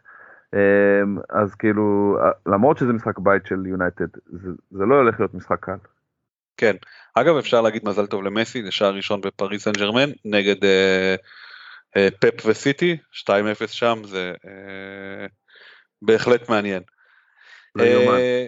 [0.53, 5.59] אמ, אז כאילו למרות שזה משחק בית של יונייטד זה, זה לא הולך להיות משחק
[5.59, 5.78] קל.
[6.57, 6.76] כן
[7.13, 11.15] אגב אפשר להגיד מזל טוב למסי זה שער ראשון בפריס סן ג'רמן נגד אה,
[11.97, 13.28] אה, פפ וסיטי 2-0
[13.68, 15.28] שם זה אה,
[16.01, 16.84] בהחלט מעניין.
[17.76, 18.47] לא אה,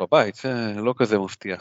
[0.00, 1.56] בבית זה לא כזה מפתיע.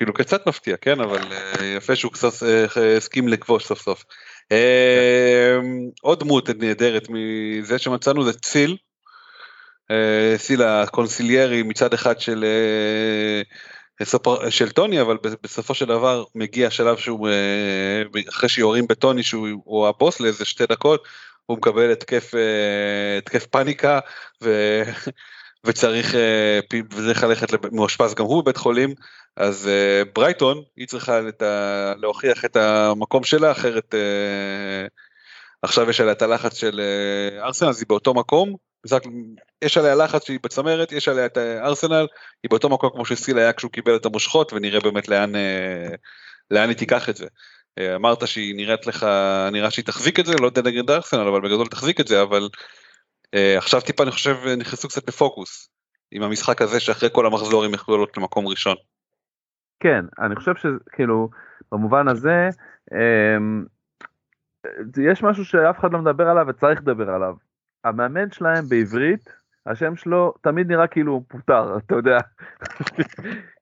[0.00, 4.04] כאילו קצת מפתיע כן אבל אה, יפה שהוא קצת אה, הסכים לכבוש סוף סוף.
[4.52, 5.58] אה,
[6.02, 8.76] עוד דמות נהדרת מזה שמצאנו זה ציל.
[10.36, 12.44] ציל הקונסיליארי מצד אחד של
[14.50, 17.28] של טוני אבל בסופו של דבר מגיע שלב שהוא
[18.28, 21.08] אחרי שיורים בטוני שהוא הוא הבוס לאיזה שתי דקות
[21.46, 22.34] הוא מקבל התקף
[23.18, 23.98] התקף פאניקה
[24.42, 24.82] ו...
[25.64, 28.94] וצריך אה, וצריך ללכת מאושפז גם הוא בבית חולים
[29.36, 31.94] אז אה, ברייטון היא צריכה ה...
[31.96, 34.86] להוכיח את המקום שלה אחרת אה,
[35.62, 36.80] עכשיו יש עליה את הלחץ של
[37.38, 38.54] ארסנל אז היא באותו מקום
[39.64, 42.06] יש עליה לחץ שהיא בצמרת יש עליה את ארסנל
[42.42, 45.32] היא באותו מקום כמו שסיל היה כשהוא קיבל את המושכות ונראה באמת לאן
[46.50, 47.26] לאן היא תיקח את זה.
[47.96, 49.06] אמרת שהיא נראית לך
[49.52, 52.48] נראה שהיא תחזיק את זה לא יודע נגד ארסנל אבל בגדול תחזיק את זה אבל
[53.58, 55.70] עכשיו טיפה אני חושב נכנסו קצת לפוקוס
[56.10, 58.76] עם המשחק הזה שאחרי כל המחזור הם יכלו לעלות למקום ראשון.
[59.80, 61.28] כן, אני חושב שכאילו,
[61.72, 62.48] במובן הזה,
[62.92, 63.64] אמ,
[65.02, 67.34] יש משהו שאף אחד לא מדבר עליו וצריך לדבר עליו.
[67.84, 69.32] המאמן שלהם בעברית,
[69.66, 72.18] השם שלו תמיד נראה כאילו הוא פוטר, אתה יודע.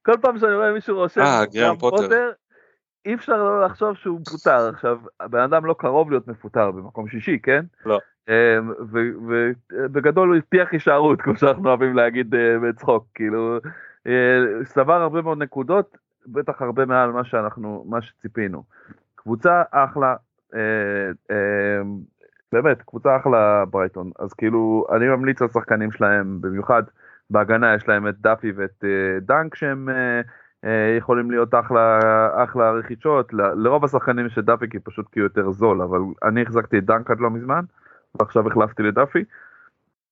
[0.06, 2.30] כל פעם שאני רואה מישהו רושם אה, גרם פוטר.
[3.06, 4.68] אי אפשר לא לחשוב שהוא מפוטר.
[4.68, 7.64] עכשיו, הבן אדם לא קרוב להיות מפוטר במקום שישי, כן?
[7.86, 7.98] לא.
[8.28, 13.58] אמ, ובגדול הוא הבטיח הישארות, כמו שאנחנו אוהבים להגיד אה, בצחוק, כאילו,
[14.06, 18.62] אה, סבר הרבה מאוד נקודות, בטח הרבה מעל מה שאנחנו, מה שציפינו.
[19.14, 20.16] קבוצה אחלה,
[20.54, 21.82] אה, אה,
[22.52, 26.82] באמת, קבוצה אחלה ברייטון, אז כאילו, אני ממליץ לשחקנים שלהם, במיוחד
[27.30, 28.84] בהגנה יש להם את דאפי ואת
[29.22, 29.88] דנק שהם
[30.98, 31.98] יכולים להיות אחלה,
[32.44, 36.42] אחלה רכישות, לרוב השחקנים יש את דאפי כי פשוט כי הוא יותר זול, אבל אני
[36.42, 37.64] החזקתי את דנק עד לא מזמן,
[38.18, 39.24] ועכשיו החלפתי לדאפי.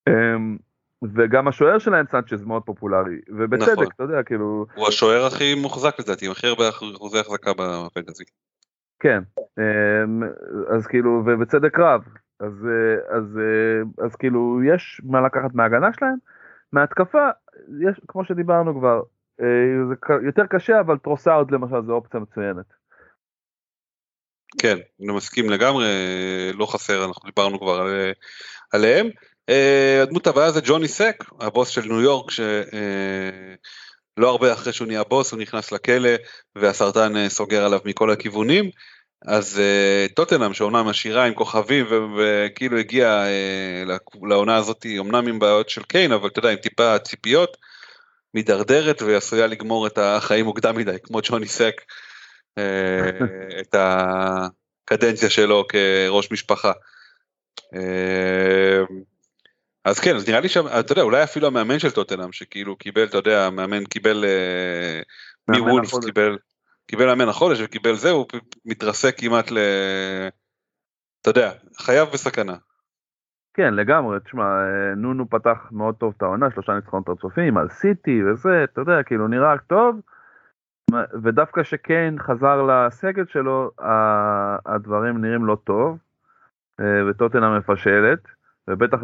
[0.08, 0.56] אמ,
[1.02, 3.86] וגם השוער שלהם סנצ'ז מאוד פופולרי, ובצדק, נכון.
[3.94, 8.24] אתה יודע, כאילו, הוא השוער הכי מוחזק לדעתי עם הכי הרבה אחוזי החזקה בפנטזי.
[9.00, 9.22] כן,
[9.58, 10.22] אמ,
[10.68, 12.02] אז כאילו, ובצדק רב,
[12.40, 16.16] אז, אה, אז, אה, אז כאילו, יש מה לקחת מההגנה שלהם,
[16.72, 17.28] מההתקפה,
[17.80, 19.02] יש, כמו שדיברנו כבר,
[19.40, 22.66] אה, זה יותר קשה, אבל טרוסארד למשל זו אופציה מצוינת.
[24.58, 25.86] כן, אני מסכים לגמרי,
[26.54, 28.12] לא חסר, אנחנו דיברנו כבר על,
[28.72, 29.10] עליהם.
[29.48, 32.46] אה, הדמות הבאה זה ג'וני סק, הבוס של ניו יורק, שלא
[34.30, 36.10] הרבה אחרי שהוא נהיה בוס, הוא נכנס לכלא
[36.56, 38.70] והסרטן אה, סוגר עליו מכל הכיוונים.
[39.26, 41.86] אז אה, טוטנאם שאומנם עשירה עם כוכבים
[42.18, 46.98] וכאילו הגיע אה, לעונה הזאת אמנם עם בעיות של קיין אבל אתה יודע עם טיפה
[46.98, 47.56] ציפיות
[48.34, 51.94] מידרדרת ועשויה לגמור את החיים מוקדם מדי כמו ג'וני סק אה,
[53.60, 56.72] את הקדנציה שלו כראש משפחה.
[57.74, 58.80] אה,
[59.84, 63.16] אז כן אז נראה לי שאתה יודע אולי אפילו המאמן של טוטנאם שכאילו קיבל אתה
[63.16, 65.00] יודע המאמן קיבל אה,
[65.56, 66.04] החודש.
[66.04, 66.38] קיבל
[66.86, 68.26] קיבל מאמן החודש וקיבל זה הוא
[68.64, 69.58] מתרסק כמעט ל...
[71.20, 72.56] אתה יודע חייב בסכנה.
[73.54, 78.24] כן, לגמרי, תשמע, אה, נונו פתח מאוד טוב את העונה, שלושה ניצחונות רצופים על סיטי
[78.24, 80.00] וזה, אתה יודע, כאילו נראה טוב,
[81.22, 83.70] ודווקא שקיין חזר לסגל שלו,
[84.66, 85.98] הדברים נראים לא טוב,
[86.80, 88.18] אה, וטוטנאם מפשלת,
[88.68, 88.98] ובטח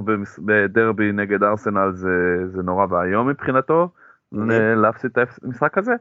[0.45, 3.89] בדרבי נגד ארסנל זה, זה נורא ואיום מבחינתו,
[4.33, 5.93] ל- להפסיד את המשחק הזה,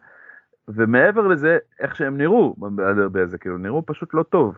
[0.67, 4.55] ומעבר לזה, איך שהם נראו בדרבי הזה, כאילו נראו פשוט לא טוב.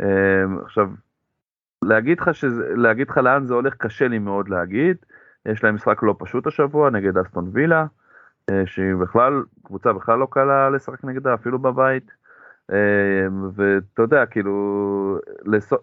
[0.00, 0.88] אה, עכשיו,
[1.82, 4.96] להגיד לך שזה, להגיד לך לאן זה הולך קשה לי מאוד להגיד.
[5.46, 7.86] יש להם משחק לא פשוט השבוע נגד אסטון וילה, אה,
[8.66, 12.10] שהיא בכלל, קבוצה בכלל לא קלה לשחק נגדה אפילו בבית.
[12.72, 15.18] אה, ואתה יודע, כאילו,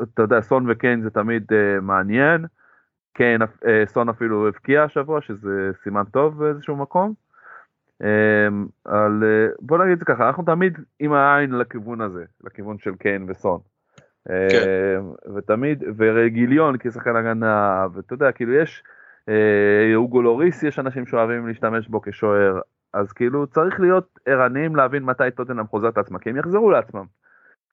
[0.04, 2.46] אתה יודע, סון וקיין זה תמיד אה, מעניין.
[3.14, 7.14] קיין, אה, סון אפילו הבקיע השבוע, שזה סימן טוב באיזשהו מקום.
[8.04, 8.48] אה,
[8.86, 12.96] על, אה, בוא נגיד את זה ככה, אנחנו תמיד עם העין לכיוון הזה, לכיוון של
[12.96, 13.60] קיין וסון.
[14.28, 14.34] כן.
[14.34, 18.97] אה, ותמיד, וגיליון כשחקן הגנה, ואתה יודע, כאילו יש, אה,
[19.96, 22.60] אוגו לוריס, יש אנשים שאוהבים להשתמש בו כשוער,
[22.94, 27.06] אז כאילו צריך להיות ערניים להבין מתי טוטנאם חוזרת לעצמה, כי הם יחזרו לעצמם.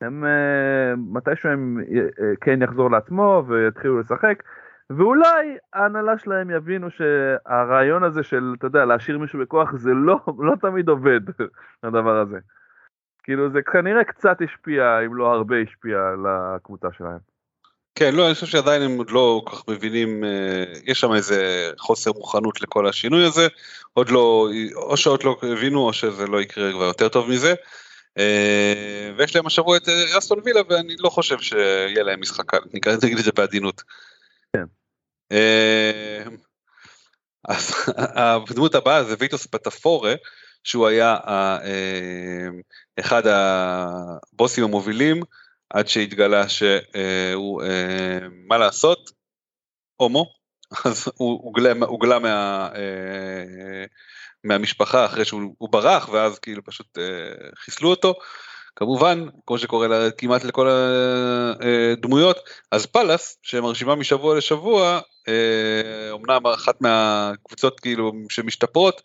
[0.00, 4.42] הם, אה, מתישהו הם אה, כן יחזור לעצמו ויתחילו לשחק,
[4.90, 10.54] ואולי ההנהלה שלהם יבינו שהרעיון הזה של, אתה יודע, להשאיר מישהו בכוח זה לא, לא
[10.60, 11.20] תמיד עובד,
[11.82, 12.38] הדבר הזה.
[13.22, 17.33] כאילו זה כנראה קצת השפיע, אם לא הרבה השפיע על הקבוצה שלהם.
[17.94, 21.70] כן לא אני חושב שעדיין הם עוד לא כל כך מבינים אה, יש שם איזה
[21.78, 23.48] חוסר מוכנות לכל השינוי הזה
[23.92, 27.54] עוד לא או שעוד לא הבינו או שזה לא יקרה כבר יותר טוב מזה.
[28.18, 32.58] אה, ויש להם השבוע את אה, אסטון וילה ואני לא חושב שיהיה להם משחק קל
[32.72, 33.82] נקרא- נגיד את זה בעדינות.
[34.52, 34.64] כן.
[37.48, 37.74] אז
[38.50, 40.14] הדמות הבאה זה ויטוס פטפורה
[40.64, 41.16] שהוא היה
[43.00, 45.22] אחד הבוסים המובילים,
[45.74, 47.62] עד שהתגלה שהוא,
[48.48, 49.10] מה לעשות,
[49.96, 50.26] הומו,
[50.84, 52.68] אז הוא הוגלה, הוגלה מה,
[54.44, 56.98] מהמשפחה אחרי שהוא ברח, ואז כאילו פשוט
[57.56, 58.14] חיסלו אותו.
[58.76, 62.36] כמובן, כמו שקורה לה, כמעט לכל הדמויות,
[62.70, 65.00] אז פאלאס, שמרשימה משבוע לשבוע,
[66.10, 69.02] אומנם אחת מהקבוצות כאילו שמשתפרות,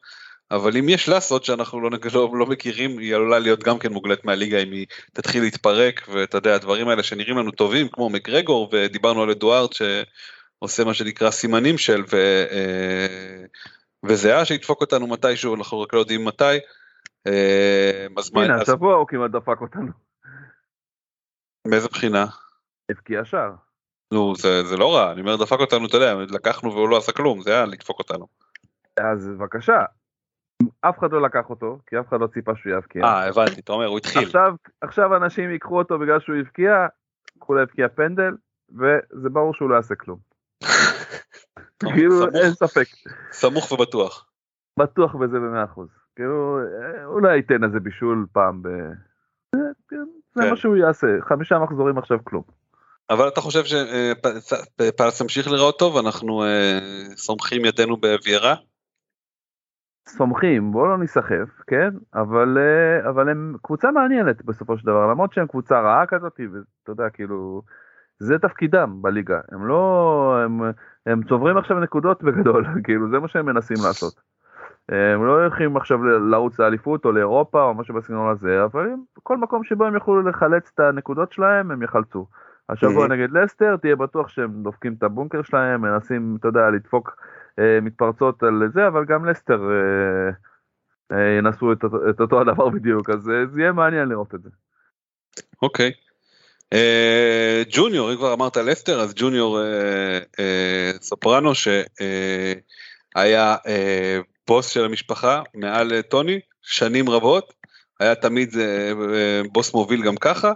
[0.52, 4.26] אבל אם יש לעשות שאנחנו לא, לא, לא מכירים, היא עלולה להיות גם כן מוגלת
[4.26, 9.24] מהליגה אם היא תתחיל להתפרק, ואתה יודע, הדברים האלה שנראים לנו טובים, כמו מקרגור, ודיברנו
[9.24, 12.18] על אדוארד שעושה מה שנקרא סימנים של, ו,
[14.06, 16.60] וזהה שידפוק אותנו מתישהו, אנחנו רק לא יודעים מתי.
[18.18, 19.92] אז הנה, השבוע הוא כמעט דפק אותנו.
[21.68, 22.26] מאיזה בחינה?
[22.92, 23.52] הבקיע שער.
[24.14, 27.12] נו, זה, זה לא רע, אני אומר דפק אותנו, אתה יודע, לקחנו והוא לא עשה
[27.12, 28.28] כלום, זה היה לדפוק אותנו.
[28.98, 29.86] אז בבקשה,
[30.82, 33.04] אף אחד לא לקח אותו, כי אף אחד לא ציפה שהוא יבקיע.
[33.04, 34.24] אה, הבנתי, אתה אומר, הוא התחיל.
[34.24, 36.88] עכשיו, עכשיו אנשים ייקחו אותו בגלל שהוא הבקיע,
[37.40, 38.32] כולה הבקיע פנדל,
[38.70, 40.18] וזה ברור שהוא לא יעשה כלום.
[41.94, 42.86] כאילו, אין ספק.
[43.32, 44.26] סמוך ובטוח.
[44.80, 45.88] בטוח בזה במאה אחוז.
[46.16, 46.60] כאילו,
[47.06, 48.68] אולי ייתן איזה בישול פעם ב...
[49.90, 50.06] כן,
[50.36, 50.56] זה מה כן.
[50.56, 52.44] שהוא יעשה, חמישה מחזורים עכשיו כלום.
[53.10, 56.80] אבל אתה חושב שפלס תמשיך לראות טוב, אנחנו אה,
[57.16, 58.56] סומכים ידינו בוויירה?
[60.10, 61.90] סומכים, בואו לא ניסחף, כן?
[62.16, 66.92] אבל, אה, אבל הם קבוצה מעניינת בסופו של דבר, למרות שהם קבוצה רעה כזאת, ואתה
[66.92, 67.62] יודע, כאילו,
[68.20, 70.62] זה תפקידם בליגה, הם לא, הם,
[71.06, 74.14] הם צוברים עכשיו נקודות בגדול, כאילו, זה מה שהם מנסים לעשות.
[74.90, 78.88] הם לא הולכים עכשיו לרוץ לאליפות או לאירופה או משהו בסגנון הזה, אבל
[79.24, 82.28] כל מקום שבו הם יוכלו לחלץ את הנקודות שלהם, הם יחלצו.
[82.70, 87.24] השבוע נגד לסטר, תהיה בטוח שהם דופקים את הבונקר שלהם, מנסים, אתה יודע, לדפוק אה,
[87.82, 90.30] מתפרצות על זה, אבל גם לסטר אה,
[91.18, 91.78] אה, ינסו את,
[92.10, 94.50] את אותו הדבר בדיוק, אז אה, זה יהיה מעניין לראות את זה.
[95.62, 95.92] אוקיי.
[96.74, 104.86] אה, ג'וניור, אם כבר אמרת לסטר, אז ג'וניור אה, אה, סופרנו, שהיה אה, בוס של
[104.86, 107.54] המשפחה מעל אה, טוני, שנים רבות,
[108.00, 110.52] היה תמיד אה, אה, בוס מוביל גם ככה,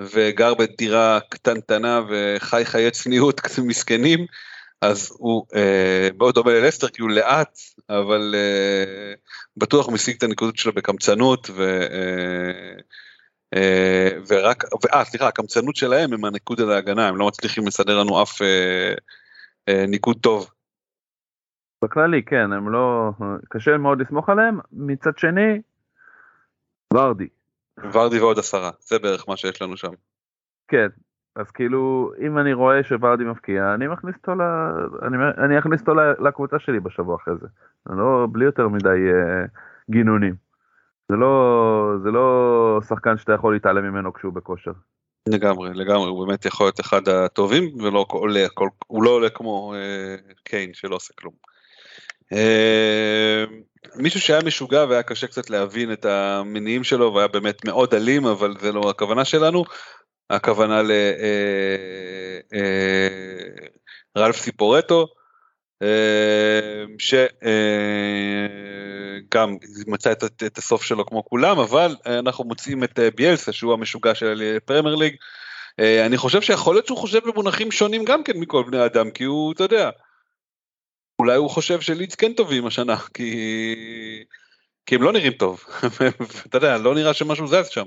[0.00, 4.26] וגר בדירה קטנטנה וחי חיי צניעות מסכנים,
[4.82, 9.14] אז הוא אה, מאוד דומה ללסטר כי הוא לאט, אבל אה,
[9.56, 12.80] בטוח משיג את הנקודות שלו בקמצנות, ו, אה,
[13.54, 14.64] אה, ורק,
[14.94, 18.94] אה, סליחה, הקמצנות שלהם הם הניקוד על ההגנה, הם לא מצליחים לסדר לנו אף אה,
[19.68, 20.50] אה, ניקוד טוב.
[21.84, 23.10] בכללי כן, הם לא,
[23.48, 25.60] קשה מאוד לסמוך עליהם, מצד שני,
[26.94, 27.28] ורדי.
[27.92, 29.92] ורדי ועוד עשרה, זה בערך מה שיש לנו שם.
[30.68, 30.88] כן,
[31.36, 34.42] אז כאילו, אם אני רואה שוורדי מפקיע, אני מכניס אותו, ל...
[35.06, 37.46] אני, אני אכניס אותו לקבוצה שלי בשבוע אחרי זה.
[37.86, 39.48] לא, בלי יותר מדי uh,
[39.90, 40.34] גינונים.
[41.08, 44.72] זה לא, זה לא שחקן שאתה יכול להתעלם ממנו כשהוא בכושר.
[45.28, 49.74] לגמרי, לגמרי, הוא באמת יכול להיות אחד הטובים, ולא עולה, כל, הוא לא עולה כמו
[49.74, 51.34] uh, קיין שלא עושה כלום.
[52.34, 53.50] Uh,
[53.96, 58.54] מישהו שהיה משוגע והיה קשה קצת להבין את המניעים שלו והיה באמת מאוד אלים אבל
[58.60, 59.64] זה לא הכוונה שלנו
[60.30, 60.82] הכוונה
[64.16, 65.06] לרלף אה, סיפורטו,
[65.82, 67.20] אה, שגם
[69.50, 70.12] אה, מצא
[70.46, 75.16] את הסוף שלו כמו כולם, אבל אנחנו מוצאים את ביאלסה שהוא המשוגע של פרמייר ליג.
[75.78, 79.52] אני חושב שיכול להיות שהוא חושב במונחים שונים גם כן מכל בני אדם, כי הוא,
[79.52, 79.90] אתה יודע,
[81.18, 84.24] אולי הוא חושב שלידס כן טובים השנה, כי,
[84.86, 85.64] כי הם לא נראים טוב,
[86.46, 87.86] אתה יודע, לא נראה שמשהו זז שם.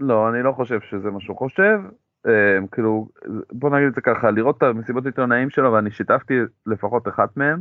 [0.00, 1.80] לא, אני לא חושב שזה מה שהוא חושב.
[2.26, 3.08] אה, כאילו,
[3.52, 6.34] בוא נגיד את זה ככה, לראות את המסיבות עיתונאים שלו, ואני שיתפתי
[6.66, 7.60] לפחות אחת מהם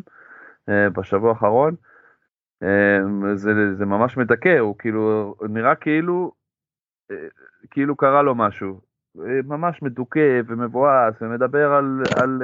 [0.70, 1.76] אה, בשבוע האחרון,
[2.64, 3.00] אה,
[3.36, 6.32] זה, זה ממש מדכא, הוא כאילו, נראה כאילו,
[7.72, 8.88] כאילו קרה לו משהו.
[9.46, 12.42] ממש מדוכא ומבואס ומדבר על, על,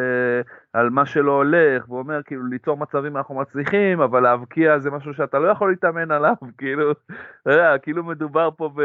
[0.74, 5.40] על מה שלא הולך ואומר כאילו ליצור מצבים אנחנו מצליחים אבל להבקיע זה משהו שאתה
[5.40, 6.92] לא יכול להתאמן עליו כאילו,
[7.82, 8.82] כאילו מדובר פה ב...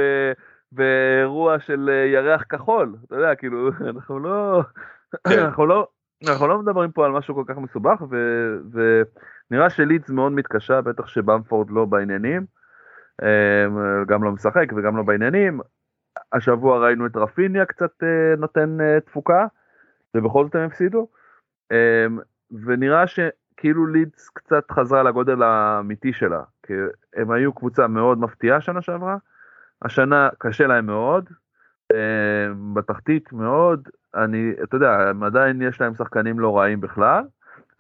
[0.72, 4.62] באירוע של אה, ירח כחול, אתה יודע, כאילו, אנחנו לא,
[5.28, 5.38] כן.
[5.38, 5.88] אנחנו לא,
[6.28, 8.16] אנחנו לא מדברים פה על משהו כל כך מסובך, ו,
[8.72, 12.46] ונראה שלידס מאוד מתקשה, בטח שבמפורד לא בעניינים,
[13.22, 15.60] אמ, גם לא משחק וגם לא בעניינים.
[16.32, 19.46] השבוע ראינו את רפיניה קצת אה, נותן אה, תפוקה,
[20.16, 21.08] ובכל זאת הם הפסידו,
[21.72, 22.18] אמ,
[22.66, 26.72] ונראה שכאילו לידס קצת חזרה לגודל האמיתי שלה, כי
[27.16, 29.16] הם היו קבוצה מאוד מפתיעה שנה שעברה,
[29.82, 31.28] השנה קשה להם מאוד,
[31.92, 37.24] אה, בתחתית מאוד, אני, אתה יודע, עדיין יש להם שחקנים לא רעים בכלל,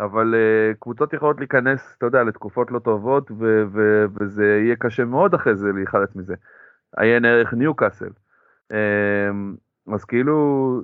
[0.00, 5.04] אבל uh, קבוצות יכולות להיכנס, אתה יודע, לתקופות לא טובות, ו- ו- וזה יהיה קשה
[5.04, 6.34] מאוד אחרי זה להיחלץ מזה.
[6.96, 8.10] עיין ערך ניוקאסל.
[8.72, 8.74] Um,
[9.94, 10.80] אז כאילו,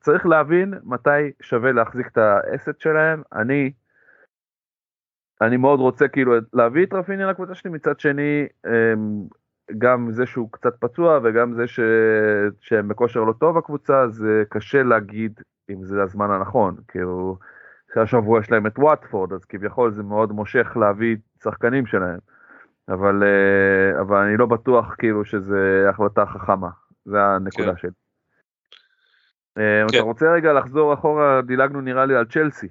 [0.00, 3.22] צריך להבין מתי שווה להחזיק את האסט שלהם.
[3.32, 3.72] אני,
[5.40, 8.46] אני מאוד רוצה כאילו להביא את רפיני לקבוצה שלי, מצד שני,
[9.78, 11.80] גם זה שהוא קצת פצוע וגם זה ש...
[12.60, 15.40] שהם בכושר לא טוב הקבוצה, זה קשה להגיד
[15.70, 16.76] אם זה הזמן הנכון.
[16.88, 17.38] כאילו,
[17.94, 22.18] שהשבוע יש להם את וואטפורד, אז כביכול זה מאוד מושך להביא שחקנים שלהם.
[22.88, 26.68] אבל, אה, אבל אני לא בטוח כאילו שזה החלטה חכמה,
[27.04, 27.76] זה הנקודה כן.
[27.76, 27.90] שלי.
[29.58, 29.98] אה, כן.
[29.98, 32.68] אתה רוצה רגע לחזור אחורה, דילגנו נראה לי על צ'לסי.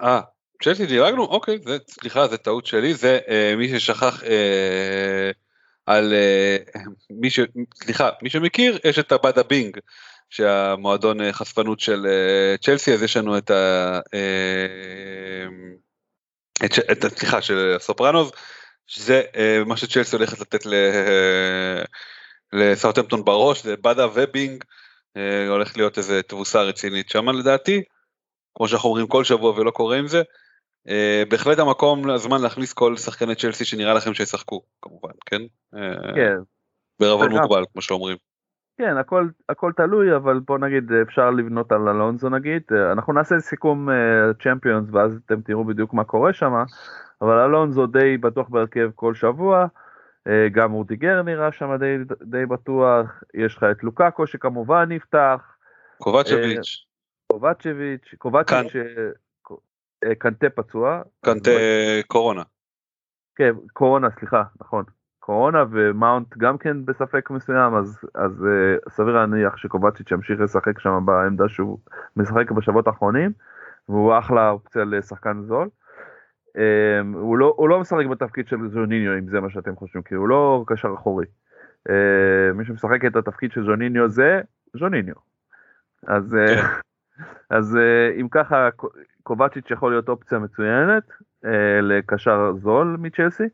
[0.00, 0.20] אה,
[0.62, 1.22] צ'לסי דילגנו?
[1.22, 5.30] אוקיי, זה, סליחה, זה טעות שלי, זה אה, מי ששכח אה,
[5.86, 6.56] על אה,
[7.10, 7.40] מי ש...
[7.74, 9.78] סליחה, מי שמכיר, יש את הבאדה בינג,
[10.30, 14.00] שהמועדון אה, חשפנות של אה, צ'לסי, אז יש לנו את ה...
[16.64, 18.32] את, את, סליחה, של הסופרנוז,
[18.86, 19.22] שזה
[19.66, 20.74] מה שצ'לסי הולכת לתת ל...
[22.52, 24.64] לסאוטהמפטון בראש, זה באדה ובינג,
[25.48, 27.82] הולך להיות איזה תבוסה רצינית שם לדעתי,
[28.54, 30.22] כמו שאנחנו אומרים כל שבוע ולא קורה עם זה.
[30.88, 35.42] אה, בהחלט המקום, הזמן להכניס כל שחקני צ'לסי שנראה לכם שישחקו, כמובן, כן?
[35.74, 36.36] אה, כן,
[37.00, 38.16] בערבון מוגבל, כמו שאומרים.
[38.78, 43.40] כן, הכל, הכל תלוי, אבל בוא נגיד אפשר לבנות על אלונזו נגיד, אה, אנחנו נעשה
[43.40, 43.88] סיכום
[44.42, 46.52] צ'מפיונס ואז אתם תראו בדיוק מה קורה שם,
[47.22, 49.66] אבל אלונזו די בטוח בהרכב כל שבוע,
[50.28, 55.56] אה, גם רודיגר נראה שם די, די בטוח, יש לך את לוקאקו שכמובן נפתח,
[55.98, 56.84] קובאצ'יץ',
[57.32, 59.10] קובאצ'יץ', קובאצ'יץ', אה, אה,
[60.18, 61.50] קנטה פצוע, קנטה
[62.06, 62.42] קורונה.
[63.36, 64.84] כן, קורונה, סליחה, נכון.
[65.26, 71.02] קורונה ומאונט גם כן בספק מסוים, אז, אז אה, סביר להניח שקובאצ'יץ' ימשיך לשחק שם
[71.04, 71.78] בעמדה שהוא
[72.16, 73.32] משחק בשבועות האחרונים,
[73.88, 75.68] והוא אחלה אופציה לשחקן זול.
[76.48, 76.58] אמ,
[77.14, 80.28] הוא, לא, הוא לא משחק בתפקיד של ז'ורז'יניו, אם זה מה שאתם חושבים, כי הוא
[80.28, 81.26] לא קשר אחורי.
[81.88, 81.92] Uh,
[82.54, 84.40] מי שמשחק את התפקיד של ז'וניניו זה
[84.76, 85.14] ז'וניניו.
[86.06, 86.60] אז, uh.
[87.56, 88.68] אז uh, אם ככה,
[89.26, 91.02] קובצ'יץ' יכול להיות אופציה מצוינת
[91.44, 91.48] uh,
[91.82, 93.44] לקשר זול מצ'לסי.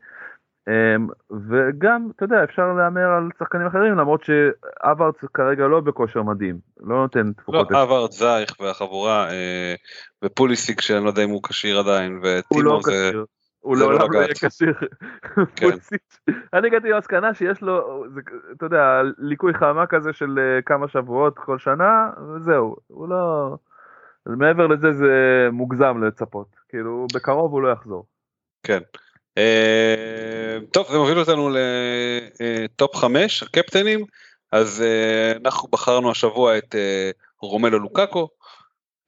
[0.69, 1.01] Um,
[1.49, 6.95] וגם, אתה יודע, אפשר להמר על שחקנים אחרים, למרות שאברץ כרגע לא בכושר מדהים, לא
[6.95, 7.71] נותן לא, תפוקות.
[7.71, 9.75] אברט זייך והחבורה, אה,
[10.23, 13.11] ופוליסיק שאני לא יודע אם הוא כשיר עדיין, הוא לא זה...
[13.59, 14.33] הוא זה לא לעולם לא יהיה.
[14.33, 14.73] כשיר.
[15.55, 15.77] כן.
[16.53, 18.05] אני הגעתי למסקנה שיש לו,
[18.57, 23.55] אתה יודע, ליקוי חמה כזה של אה, כמה שבועות כל שנה, וזהו, הוא לא...
[24.25, 28.05] מעבר לזה זה מוגזם לצפות, כאילו בקרוב הוא לא יחזור.
[28.63, 28.79] כן.
[29.37, 31.49] אה, טוב, זה מוביל אותנו
[32.39, 34.05] לטופ 5, הקפטנים,
[34.51, 38.29] אז אה, אנחנו בחרנו השבוע את אה, רומלו לוקאקו,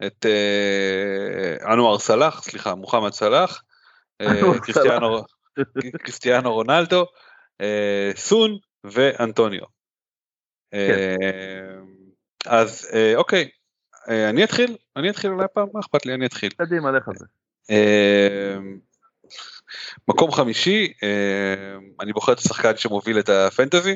[0.05, 3.63] את אה, אנואר סלאח, סליחה, מוחמד סלאח,
[4.21, 4.59] אה,
[6.03, 7.05] קריסטיאנו- רונלדו,
[7.61, 9.65] אה, סון ואנטוניו.
[10.73, 11.15] אה,
[12.45, 13.49] אז אה, אוקיי, אה,
[14.07, 16.49] אני אתחיל, אני אתחיל אולי פעם, מה אכפת לי, אני אתחיל.
[16.49, 17.25] קדימה, לך על זה.
[17.71, 18.57] אה,
[20.07, 23.95] מקום חמישי, אה, אני בוחר את השחקן שמוביל את הפנטזי,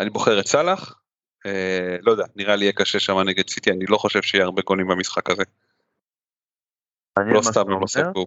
[0.00, 1.00] אני בוחר את סאלח,
[1.46, 4.62] אה, לא יודע, נראה לי יהיה קשה שם נגד סיטי, אני לא חושב שיהיה הרבה
[4.62, 5.42] גולים במשחק הזה,
[7.18, 7.86] לא סתם הם לא.
[7.86, 8.24] ספגו.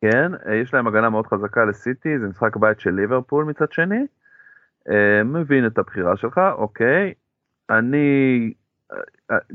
[0.00, 4.06] כן, אה, יש להם הגנה מאוד חזקה לסיטי, זה משחק בית של ליברפול מצד שני.
[4.90, 7.14] אה, מבין את הבחירה שלך, אוקיי.
[7.70, 8.59] אני אה, אה,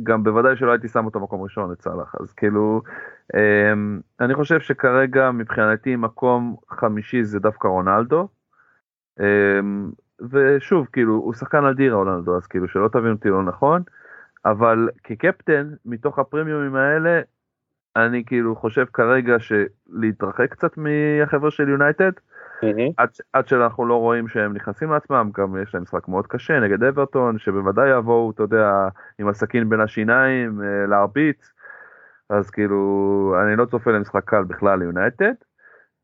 [0.03, 2.81] גם בוודאי שלא הייתי שם אותו מקום ראשון את סאלח, אז כאילו,
[3.35, 3.73] אה,
[4.19, 8.27] אני חושב שכרגע מבחינתי מקום חמישי זה דווקא רונלדו.
[9.19, 9.59] אה,
[10.31, 13.83] ושוב, כאילו, הוא שחקן אדיר רונלדו, אז כאילו שלא תבין אותי לא נכון,
[14.45, 17.21] אבל כקפטן, מתוך הפרימיומים האלה,
[17.95, 22.11] אני כאילו חושב כרגע שלהתרחק קצת מהחבר'ה של יונייטד,
[22.97, 26.83] עד, עד שאנחנו לא רואים שהם נכנסים לעצמם, גם יש להם משחק מאוד קשה נגד
[26.83, 28.87] אברטון, שבוודאי יבואו, אתה יודע,
[29.19, 31.51] עם הסכין בין השיניים, אה, להרביץ,
[32.29, 35.33] אז כאילו, אני לא צופה למשחק קל בכלל ליונייטד,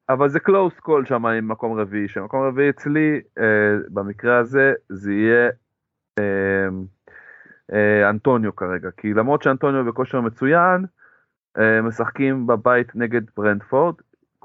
[0.10, 5.14] אבל זה קלוס קול שם עם מקום רביעי, שמקום רביעי אצלי, אה, במקרה הזה, זה
[5.14, 5.50] יהיה
[6.20, 6.68] אה,
[7.74, 10.86] אה, אנטוניו כרגע, כי למרות שאנטוניו בכושר מצוין,
[11.58, 13.96] אה, משחקים בבית נגד ברנדפורד,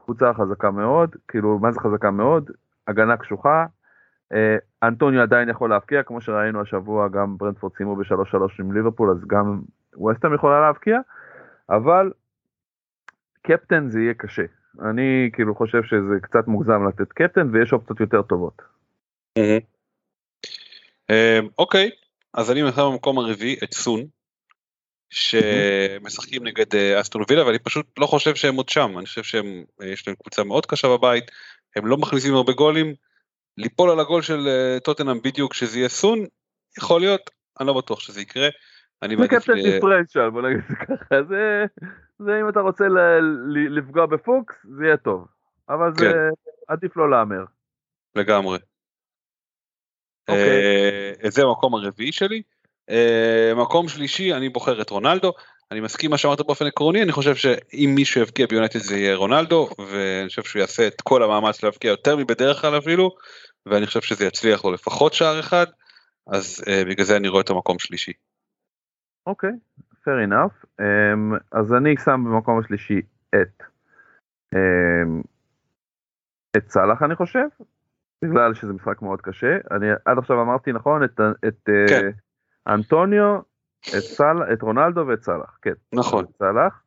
[0.07, 2.51] קבוצה חזקה מאוד, כאילו מה זה חזקה מאוד,
[2.89, 3.67] הגנה קשוחה,
[4.33, 9.27] אה, אנטוניו עדיין יכול להבקיע, כמו שראינו השבוע גם ברנדפורד סיימו ב-3-3 עם ליברפול, אז
[9.27, 9.61] גם
[9.95, 10.99] ווסטהאם יכולה להבקיע,
[11.71, 12.13] אבל
[13.43, 14.45] קפטן זה יהיה קשה.
[14.83, 18.63] אני כאילו חושב שזה קצת מוגזם לתת קפטן ויש אופציות יותר טובות.
[21.11, 21.91] אה, אוקיי,
[22.35, 24.01] אז אני שם במקום הרביעי את סון,
[25.11, 29.65] שמשחקים נגד אה, אסטון וילה ואני פשוט לא חושב שהם עוד שם אני חושב שהם
[29.83, 31.31] אה, יש להם קבוצה מאוד קשה בבית
[31.77, 32.95] הם לא מכניסים הרבה גולים
[33.57, 36.19] ליפול על הגול של אה, טוטנאם בדיוק שזה יהיה סון
[36.79, 37.31] יכול להיות
[37.61, 38.49] אני לא בטוח שזה יקרה.
[39.03, 41.65] אני זה מעדיף קפטן ל- דיפרנציאל בוא נגיד זה ככה זה
[42.19, 42.85] זה אם אתה רוצה
[43.77, 45.27] לפגוע בפוקס זה יהיה טוב
[45.69, 46.53] אבל זה כן.
[46.69, 47.45] עדיף לא להמר.
[48.15, 48.59] לגמרי.
[50.29, 51.31] אוקיי.
[51.31, 52.43] זה המקום הרביעי שלי.
[52.91, 55.33] אה, מקום שלישי אני בוחר את רונלדו.
[55.71, 59.69] אני מסכים מה שאמרת באופן עקרוני אני חושב שאם מישהו יבקיע ביונטד זה יהיה רונלדו
[59.79, 63.11] ואני חושב שהוא יעשה את כל המאמץ להבקיע יותר מבדרך כלל אפילו
[63.67, 65.67] ואני חושב שזה יצליח לו לפחות שער אחד
[66.27, 68.13] אז אה, בגלל זה אני רואה את המקום שלישי.
[69.27, 69.51] אוקיי,
[69.81, 70.67] fair enough.
[70.81, 73.01] Um, אז אני שם במקום השלישי
[73.35, 73.63] את
[74.55, 75.23] um,
[76.57, 77.47] את סאלח אני חושב,
[78.25, 79.57] בגלל שזה משחק מאוד קשה.
[79.71, 82.09] אני עד עכשיו אמרתי נכון את, את כן.
[82.09, 82.26] uh,
[82.67, 83.39] אנטוניו,
[83.81, 85.73] את, סל, את רונלדו ואת סאלח, כן.
[85.93, 86.25] נכון.
[86.39, 86.83] סאלח.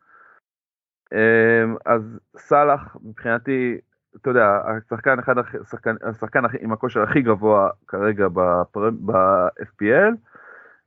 [1.13, 3.77] Um, אז סאלח מבחינתי,
[4.15, 10.13] אתה יודע, השחקן אחד, השחקן, השחקן עם הכושר הכי גבוה כרגע בפר- ב-FPL.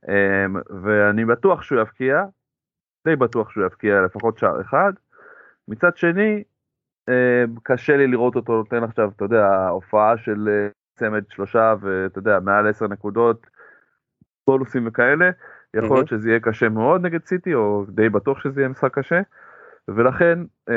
[0.07, 2.23] אמ, ואני בטוח שהוא יבקיע,
[3.07, 4.93] די בטוח שהוא יבקיע לפחות שער אחד.
[5.67, 6.43] מצד שני,
[7.09, 12.19] אמ, קשה לי לראות אותו נותן עכשיו, אתה יודע, הופעה של אה, צמד שלושה ואתה
[12.19, 13.47] יודע, מעל עשר נקודות,
[14.47, 15.29] בונוסים וכאלה.
[15.73, 19.21] יכול להיות שזה יהיה קשה מאוד נגד סיטי, או די בטוח שזה יהיה משחק קשה.
[19.87, 20.39] ולכן
[20.69, 20.73] אמ,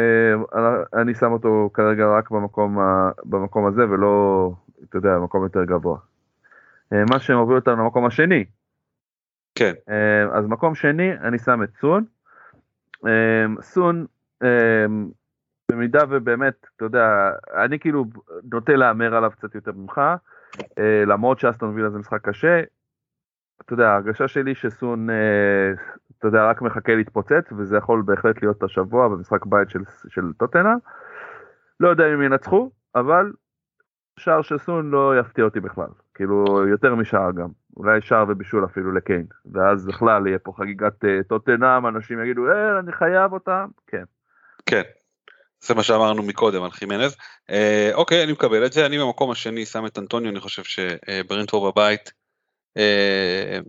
[0.94, 4.52] אני שם אותו כרגע רק במקום, ה- במקום הזה ולא,
[4.88, 5.98] אתה יודע, במקום יותר גבוה.
[6.92, 8.44] אמ, מה שמוביל אותנו למקום השני,
[9.54, 9.72] כן.
[9.88, 12.04] אה, אז מקום שני אני שם את סון.
[13.06, 14.06] אה, סון
[14.42, 14.86] אה,
[15.72, 17.30] במידה ובאמת אתה יודע
[17.64, 18.04] אני כאילו
[18.52, 20.00] נוטה להמר עליו קצת יותר ממך
[20.78, 22.62] אה, למרות שאסטון וילה זה משחק קשה.
[23.60, 25.72] אתה יודע ההרגשה שלי שסון אה,
[26.18, 30.74] אתה יודע רק מחכה להתפוצץ וזה יכול בהחלט להיות השבוע במשחק בית של, של טוטנה.
[31.80, 33.32] לא יודע אם ינצחו אבל
[34.18, 38.92] שער של סון לא יפתיע אותי בכלל כאילו יותר משער גם אולי שער ובישול אפילו
[38.92, 44.04] לקיין ואז בכלל יהיה פה חגיגת אה, טוטנאם אנשים יגידו אה אני חייב אותם כן
[44.66, 44.82] כן.
[45.60, 47.16] זה מה שאמרנו מקודם על חימנז.
[47.50, 51.72] אה, אוקיי אני מקבל את זה אני במקום השני שם את אנטוניו אני חושב שברנטפורד
[51.72, 52.12] בבית אה,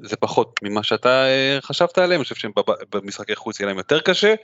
[0.01, 4.35] זה פחות ממה שאתה אה, חשבת עליהם אני חושב שבמשחקי חוץ יהיה להם יותר קשה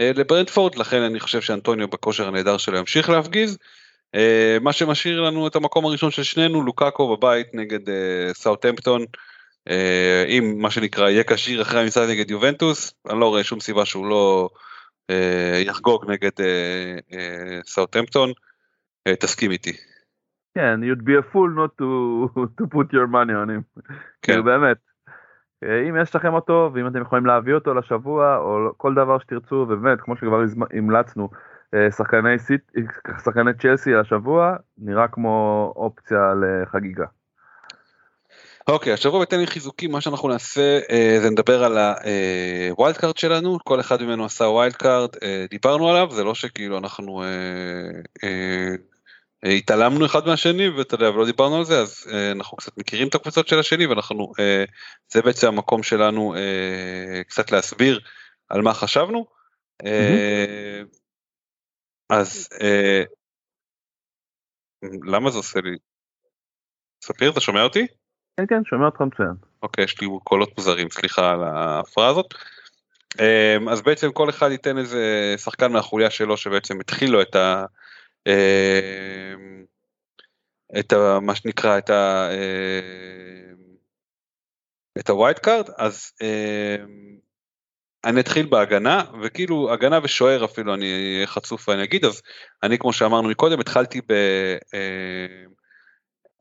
[0.00, 3.58] אה, לברנטפורד לכן אני חושב שאנטוניו בכושר הנהדר שלו ימשיך להפגיז.
[4.14, 9.04] אה, מה שמשאיר לנו את המקום הראשון של שנינו לוקאקו בבית נגד אה, סאוטהמפטון.
[9.68, 13.84] אה, אם מה שנקרא יהיה כשיר אחרי המשחק נגד יובנטוס אני לא רואה שום סיבה
[13.84, 14.48] שהוא לא
[15.10, 18.32] אה, יחגוג נגד אה, אה, סאוטהמפטון.
[19.06, 19.72] אה, תסכים איתי.
[20.56, 21.88] כן you'd be a fool not to,
[22.58, 23.80] to put your money on him
[24.22, 24.32] כן.
[24.32, 24.76] כאילו באמת.
[25.64, 29.54] אה, אם יש לכם אותו ואם אתם יכולים להביא אותו לשבוע או כל דבר שתרצו
[29.54, 30.40] ובאמת כמו שכבר
[30.72, 31.28] המלצנו
[31.74, 32.72] אה, שחקני סיט,
[33.24, 37.04] שחקני צ'לסי השבוע נראה כמו אופציה לחגיגה.
[38.68, 41.78] אוקיי השבוע בתן לי חיזוקים מה שאנחנו נעשה אה, זה נדבר על
[42.70, 46.34] ה wild card שלנו כל אחד ממנו עשה wild card אה, דיברנו עליו זה לא
[46.34, 47.26] שכאילו אנחנו אה,
[48.24, 48.74] אה, אה,
[49.48, 53.14] התעלמנו אחד מהשני ואתה יודע ולא דיברנו על זה אז אה, אנחנו קצת מכירים את
[53.14, 54.64] הקבוצות של השני ואנחנו אה,
[55.08, 58.00] זה בעצם המקום שלנו אה, קצת להסביר
[58.48, 59.26] על מה חשבנו.
[59.84, 60.82] אה,
[62.10, 62.48] אז
[65.04, 65.76] למה זה עושה לי?
[67.04, 67.86] ספיר אתה שומע אותי?
[68.36, 69.34] כן כן שומע אותך מצוין.
[69.62, 72.34] אוקיי, יש לי קולות מוזרים, סליחה על ההפרעה הזאת.
[73.70, 77.64] אז בעצם כל אחד ייתן איזה שחקן מהחוליה שלו שבעצם התחיל לו את ה...
[78.26, 79.64] אמ,
[80.78, 81.20] את ה...
[81.20, 82.28] מה שנקרא את ה...
[82.32, 83.56] אמ,
[84.98, 87.16] את ה wild card, אז אמ,
[88.04, 92.22] אני אתחיל בהגנה, וכאילו הגנה ושוער אפילו אני חצוף ואני אגיד, אז
[92.62, 94.12] אני כמו שאמרנו מקודם התחלתי ב...
[94.74, 95.50] אמ,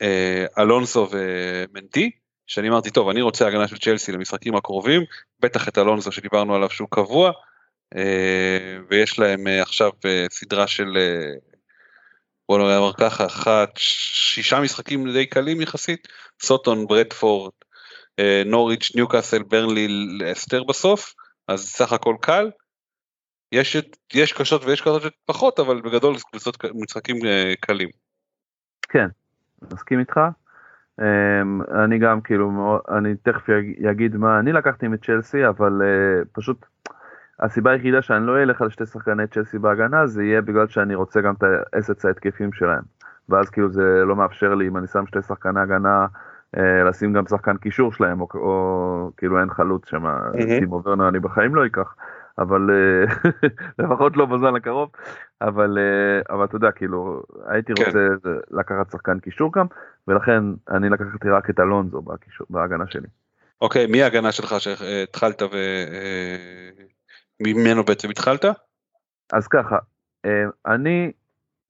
[0.01, 2.11] אה, אלונסו ומנדי,
[2.47, 5.01] שאני אמרתי טוב אני רוצה הגנה של צ'לסי למשחקים הקרובים,
[5.39, 7.31] בטח את אלונסו שדיברנו עליו שהוא קבוע,
[7.95, 11.54] אה, ויש להם אה, עכשיו אה, סדרה של אה,
[12.49, 16.07] בוא נאמר ככה, אחת, שישה משחקים די קלים יחסית,
[16.41, 17.51] סוטון, ברדפורד,
[18.19, 19.87] אה, נוריץ', ניוקאסל, ברנלי,
[20.31, 21.13] אסתר בסוף,
[21.47, 22.51] אז סך הכל קל.
[23.51, 27.89] יש, את- יש קשות ויש קשות פחות, אבל בגדול זה קבוצות משחקים אה, קלים.
[29.71, 30.19] מסכים איתך.
[31.01, 33.49] Um, אני גם כאילו אני תכף
[33.91, 36.65] אגיד מה אני לקחתי מצ'לסי אבל uh, פשוט
[37.39, 41.21] הסיבה היחידה שאני לא אלך על שתי שחקני צ'לסי בהגנה זה יהיה בגלל שאני רוצה
[41.21, 41.43] גם את
[41.73, 42.83] האסץ ההתקפים שלהם
[43.29, 46.05] ואז כאילו זה לא מאפשר לי אם אני שם שתי שחקני הגנה
[46.57, 50.59] אה, לשים גם שחקן קישור שלהם, או, או כאילו אין חלוץ שם, מהמם.
[50.59, 51.95] טימו ורנר אני בחיים לא אקח,
[52.37, 53.31] אבל אה,
[53.85, 54.89] לפחות לא בזמן הקרוב,
[55.41, 57.85] אבל, אה, אבל אתה יודע, כאילו, הייתי כן.
[57.85, 57.99] רוצה
[58.51, 59.65] לקחת שחקן קישור גם,
[60.07, 62.01] ולכן אני לקחתי רק את אלונזו
[62.49, 63.07] בהגנה שלי.
[63.61, 65.41] אוקיי, מי ההגנה שלך שהתחלת
[67.39, 68.45] וממנו בעצם התחלת?
[69.33, 69.77] אז ככה,
[70.25, 71.11] אה, אני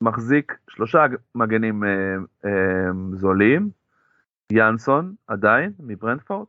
[0.02, 1.06] מחזיק שלושה
[1.36, 1.90] מגנים אה,
[2.46, 3.70] אה, זולים,
[4.52, 6.48] יאנסון עדיין מברנדפורד,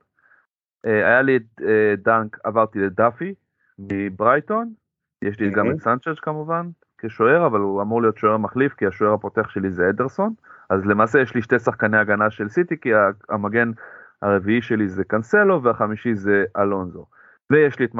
[0.84, 1.60] היה לי את
[1.98, 3.34] דנק, עברתי לדאפי
[3.78, 4.72] מברייטון,
[5.22, 5.70] יש לי גם.
[5.70, 6.68] את סנצ'ז כמובן
[6.98, 10.34] כשוער, אבל הוא אמור להיות שוער מחליף כי השוער הפותח שלי זה אדרסון,
[10.70, 12.90] אז למעשה יש לי שתי שחקני הגנה של סיטי כי
[13.28, 13.70] המגן
[14.22, 17.06] הרביעי שלי זה קאנסלו והחמישי זה אלונזו.
[17.52, 17.94] ויש לי את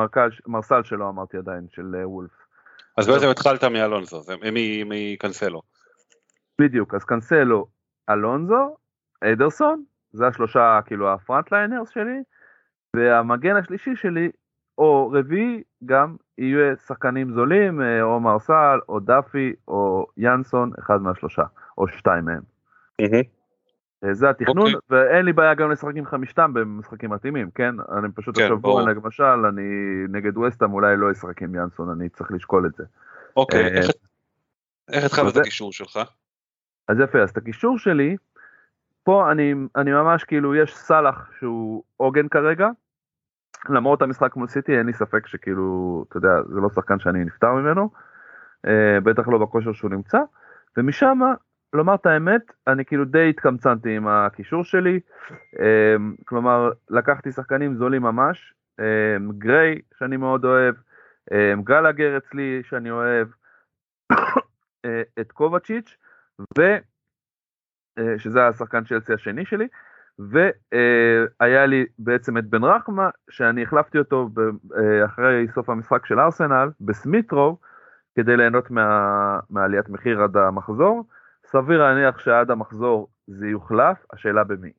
[0.47, 2.31] מרסל שלא אמרתי עדיין, של אה, וולף.
[2.97, 4.23] אז בעצם התחלת מאלונזו,
[4.86, 5.62] מקנסלו.
[6.60, 7.66] בדיוק, אז קאנסלו,
[8.10, 8.77] אלונזו,
[9.20, 12.23] אדרסון, זה השלושה כאילו ה front liners שלי,
[12.97, 14.31] והמגן השלישי שלי,
[14.78, 21.44] או רביעי, גם יהיו שחקנים זולים, אה, או מרסל, או דאפי, או ינסון, אחד מהשלושה,
[21.78, 22.43] או שתיים מהם.
[23.01, 23.20] אה,
[24.12, 24.80] זה התכנון, אוקיי.
[24.90, 27.74] ואין לי בעיה גם לשחק עם חמישתם במשחקים מתאימים, כן?
[27.98, 28.80] אני פשוט כן, השבוע, ברור.
[28.80, 29.62] למשל, אני
[30.08, 32.84] נגד וסטאם אולי לא אשחק עם ינסון, אני צריך לשקול את זה.
[33.36, 33.80] אוקיי, אה,
[34.88, 35.98] איך- התחלת את הקישור שלך?
[36.88, 38.16] אז יפה, אז את הקישור שלי,
[39.04, 42.68] פה אני, אני ממש כאילו, יש סאלח שהוא עוגן כרגע,
[43.68, 47.52] למרות המשחק מול סיטי, אין לי ספק שכאילו, אתה יודע, זה לא שחקן שאני נפטר
[47.52, 47.90] ממנו,
[48.66, 50.18] אה, בטח לא בכושר שהוא נמצא,
[50.76, 51.18] ומשם,
[51.76, 55.00] לומר את האמת, אני כאילו די התקמצנתי עם הקישור שלי,
[55.60, 60.74] אה, כלומר, לקחתי שחקנים זולים ממש, אה, גריי, שאני מאוד אוהב,
[61.32, 63.28] אה, גלגר אצלי, שאני אוהב,
[64.84, 65.96] אה, את קובצ'יץ',
[66.58, 66.62] ו...
[67.98, 69.68] אה, שזה השחקן צ'לסי השני שלי,
[70.18, 74.28] והיה לי בעצם את בן רחמה, שאני החלפתי אותו
[74.76, 77.58] אה, אחרי סוף המשחק של ארסנל, בסמיטרו,
[78.14, 81.04] כדי ליהנות מה, מעליית מחיר עד המחזור.
[81.56, 84.72] סביר להניח שעד המחזור זה יוחלף, השאלה במי.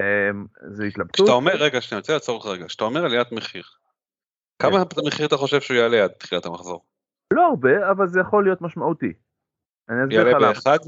[0.00, 0.30] אה,
[0.70, 1.16] זה התלבטות.
[1.16, 3.62] כשאתה אומר, רגע, שנייה, אני רוצה לעצור אותך רגע, כשאתה אומר עליית מחיר,
[4.62, 5.00] כמה כן.
[5.06, 6.84] מחיר אתה חושב שהוא יעלה עד תחילת המחזור?
[7.32, 9.12] לא הרבה, אבל זה יכול להיות משמעותי.
[9.88, 10.52] אני אסביר לך למה.
[10.52, 10.78] באחד?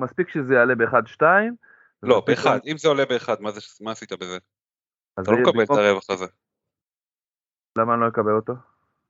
[0.00, 1.56] מספיק שזה יעלה באחד-שתיים.
[2.02, 4.38] לא, באחד, אם זה עולה באחד, מה זה- מה עשית בזה?
[5.20, 6.26] אתה לא מקבל את הרווח הזה.
[7.78, 8.52] למה אני לא אקבל אותו?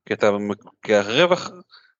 [0.05, 0.27] כי אתה,
[0.81, 1.51] כי הרווח,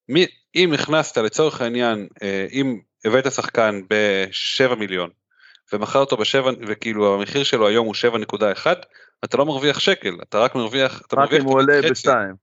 [0.10, 0.26] מי,
[0.56, 5.10] אם הכנסת לצורך העניין, אה, אם הבאת שחקן ב-7 מיליון
[5.74, 7.96] ומכר אותו ב-7, וכאילו המחיר שלו היום הוא
[8.36, 8.68] 7.1,
[9.24, 12.36] אתה לא מרוויח שקל, אתה רק מרוויח, אתה רק מרוויח אם הוא עולה חצי, בשתיים.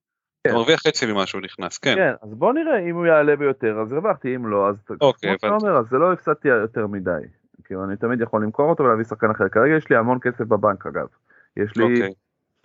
[0.43, 0.55] אתה כן.
[0.55, 1.95] מרוויח חצי ממה שהוא נכנס, כן.
[1.95, 5.39] כן, אז בוא נראה, אם הוא יעלה ביותר אז הרווחתי, אם לא, אז אוקיי, כמו
[5.39, 5.67] שאתה.
[5.67, 7.11] אומר, אז זה לא הפסדתי יותר מדי.
[7.65, 9.49] כאילו, אני תמיד יכול למכור אותו ולהביא שחקן אחר.
[9.49, 11.07] כרגע יש לי המון כסף בבנק אגב.
[11.57, 12.13] יש לי אוקיי,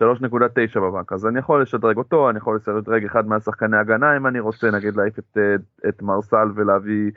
[0.02, 4.40] 3.9 בבנק, אז אני יכול לשדרג אותו, אני יכול לשדרג אחד מהשחקני הגנה אם אני
[4.40, 5.54] רוצה, נגיד להעיף את, אה,
[5.88, 7.10] את מרסל ולהביא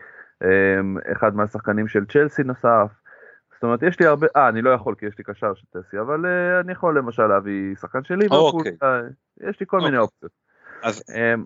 [1.12, 2.92] אחד מהשחקנים של צ'לסי נוסף.
[3.54, 6.00] זאת אומרת, יש לי הרבה, אה, אני לא יכול כי יש לי קשר של צלסי,
[6.00, 8.72] אבל אה, אני יכול למשל להביא שחקן של ליברפול, אוקיי.
[8.84, 9.00] אה,
[9.50, 10.00] יש לי כל מיני אוקיי.
[10.00, 10.32] אופציות.
[10.84, 11.46] אז אמ,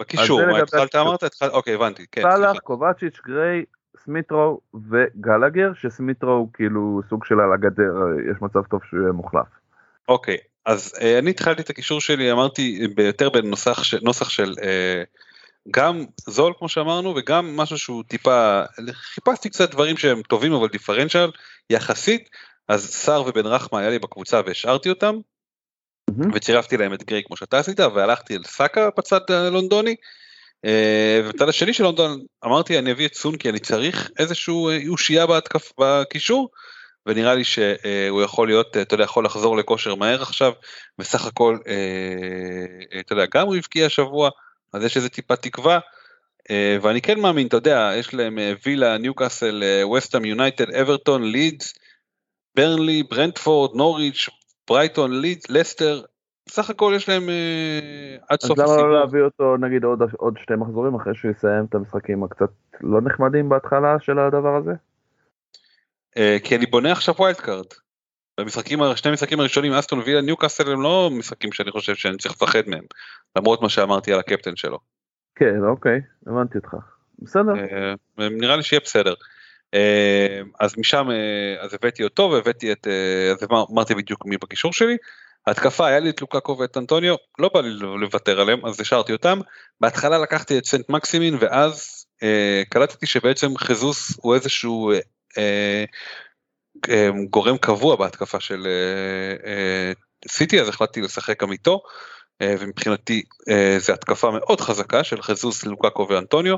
[0.00, 0.94] בקישור, אז מה התחלת.
[0.94, 1.24] אמרת?
[1.52, 2.58] אוקיי, הבנתי, כן, סאלח.
[2.58, 3.64] קובצ'יץ', גריי,
[3.96, 9.12] סמיטרו וגלגר, שסמיטרו הוא כאילו סוג של על הגדר, אה, יש מצב טוב שהוא יהיה
[9.12, 9.46] מוחלף.
[10.08, 10.36] אוקיי,
[10.66, 15.02] אז אה, אני התחלתי את הקישור שלי, אמרתי, ב- יותר בנוסח של, נוסח של אה,
[15.70, 18.62] גם זול כמו שאמרנו וגם משהו שהוא טיפה,
[18.92, 21.30] חיפשתי קצת דברים שהם טובים אבל דיפרנציאל
[21.70, 22.28] יחסית,
[22.68, 25.14] אז סער ובן רחמה היה לי בקבוצה והשארתי אותם
[26.10, 26.30] מהמם.
[26.34, 29.96] וצירפתי להם את גריי כמו שאתה עשית והלכתי אל סאקה בצד הלונדוני.
[30.64, 34.78] אה, ובצד השני של לונדון אמרתי אני אביא את סון כי אני צריך איזשהו אה,
[34.88, 36.50] אושייה בהתקף בקישור
[37.06, 40.52] ונראה לי שהוא יכול להיות אתה יודע יכול לחזור לכושר מהר עכשיו
[40.98, 44.30] בסך הכל אה, אתה יודע גם הוא הבקיע השבוע
[44.72, 45.78] אז יש איזה טיפה תקווה
[46.50, 51.22] אה, ואני כן מאמין אתה יודע יש להם אה, וילה ניוקאסל אה, ווסטהאם יונייטד אברטון
[51.22, 51.74] לידס
[52.56, 54.28] ברנלי ברנטפורד נוריץ'
[54.68, 56.02] ברייטון לידס לסטר
[56.48, 57.22] סך הכל יש להם
[58.28, 58.86] עד אז סוף למה הסיבוב.
[58.86, 62.50] לא להביא אותו נגיד עוד, עוד שתי מחזורים אחרי שהוא יסיים את המשחקים הקצת
[62.80, 64.72] לא נחמדים בהתחלה של הדבר הזה?
[66.44, 67.66] כי אני בונה עכשיו wild card.
[68.42, 72.62] במשחקים, שני המשחקים הראשונים אסטון וילה ניוקאסל הם לא משחקים שאני חושב שאני צריך לפחד
[72.66, 72.84] מהם
[73.36, 74.78] למרות מה שאמרתי על הקפטן שלו.
[75.36, 76.74] כן, אוקיי, הבנתי אותך.
[77.18, 77.52] בסדר.
[78.18, 79.14] אה, נראה לי שיהיה בסדר.
[79.74, 84.36] אה, אז משם אה, אז הבאתי אותו והבאתי את אה, אז אמר- אמרתי בדיוק מי
[84.36, 84.96] בקישור שלי.
[85.46, 87.70] התקפה היה לי את לוקאקו ואת אנטוניו לא בא לי
[88.00, 89.40] לוותר עליהם אז השארתי אותם.
[89.80, 94.98] בהתחלה לקחתי את סנט מקסימין ואז אה, קלטתי שבעצם חזוס הוא איזשהו אה,
[95.38, 95.84] אה,
[97.30, 99.92] גורם קבוע בהתקפה של אה, אה,
[100.28, 101.80] סיטי אז החלטתי לשחק גם איתו
[102.42, 106.56] אה, ומבחינתי אה, זו התקפה מאוד חזקה של ז'זוס לוקאקו ואנטוניו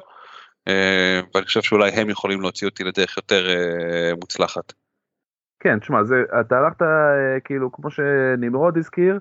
[0.68, 4.72] אה, ואני חושב שאולי הם יכולים להוציא אותי לדרך יותר אה, מוצלחת.
[5.60, 9.18] כן, תשמע, זה, אתה הלכת אה, כאילו, כמו שנמרוד הזכיר,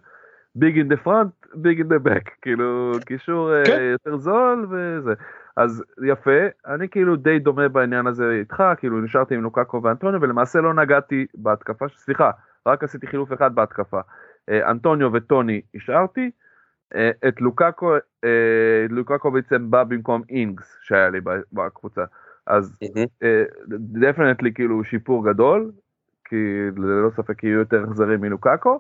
[0.55, 3.81] big in the front, big in the back, כאילו, קישור אה, כן.
[3.91, 5.13] יותר זול וזה.
[5.57, 10.61] אז יפה, אני כאילו די דומה בעניין הזה איתך, כאילו נשארתי עם לוקאקו ואנטוניו, ולמעשה
[10.61, 12.31] לא נגעתי בהתקפה, סליחה,
[12.65, 13.99] רק עשיתי חילוף אחד בהתקפה.
[14.49, 16.31] אה, אנטוניו וטוני השארתי,
[16.95, 17.93] אה, את לוקאקו,
[18.23, 21.19] אה, לוקאקו בעצם בא במקום אינגס שהיה לי
[21.53, 22.03] בקבוצה.
[22.47, 22.79] אז
[23.69, 25.71] definitely כאילו שיפור גדול,
[26.25, 26.35] כי
[26.77, 28.79] ללא ספק יהיו יותר החזרים מלוקאקו.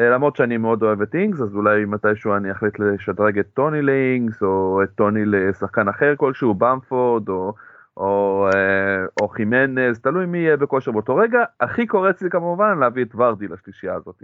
[0.00, 3.82] אה, למרות שאני מאוד אוהב את אינגס, אז אולי מתישהו אני אחליט לשדרג את טוני
[3.82, 7.54] לאינגס, או את טוני לשחקן אחר כלשהו, במפורד, או,
[7.96, 11.44] או, אה, או חימנז, תלוי מי יהיה בכושר באותו רגע.
[11.60, 14.22] הכי קורץ לי כמובן להביא את ורדי לשלישייה הזאת.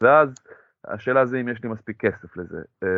[0.00, 0.34] ואז
[0.88, 2.58] השאלה זה אם יש לי מספיק כסף לזה.
[2.82, 2.88] אה,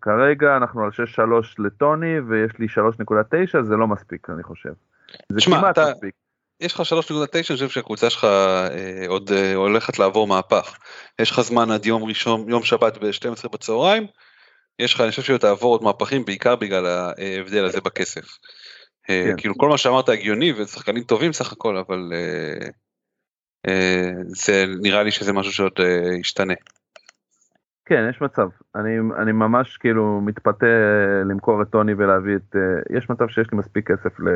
[0.00, 4.72] כרגע אנחנו על 6-3 לטוני, ויש לי 3.9, זה לא מספיק אני חושב.
[5.28, 6.14] זה תשמע, כמעט אתה- מספיק.
[6.62, 6.94] יש לך 3.9
[7.34, 10.78] אני חושב שהקבוצה שלך אה, עוד אה, הולכת לעבור מהפך.
[11.20, 14.06] יש לך זמן עד יום ראשון, יום שבת ב-12 בצהריים.
[14.78, 18.24] יש לך, אני חושב שתעבור עוד מהפכים בעיקר בגלל ההבדל הזה בכסף.
[19.10, 19.36] אה, כן.
[19.36, 22.68] כאילו כל מה שאמרת הגיוני ושחקנים טובים סך הכל אבל אה,
[23.66, 26.54] אה, זה נראה לי שזה משהו שעוד אה, ישתנה.
[27.84, 28.48] כן, יש מצב.
[28.76, 32.56] אני, אני ממש כאילו מתפתה אה, למכור את טוני ולהביא את...
[32.56, 34.28] אה, יש מצב שיש לי מספיק כסף ל,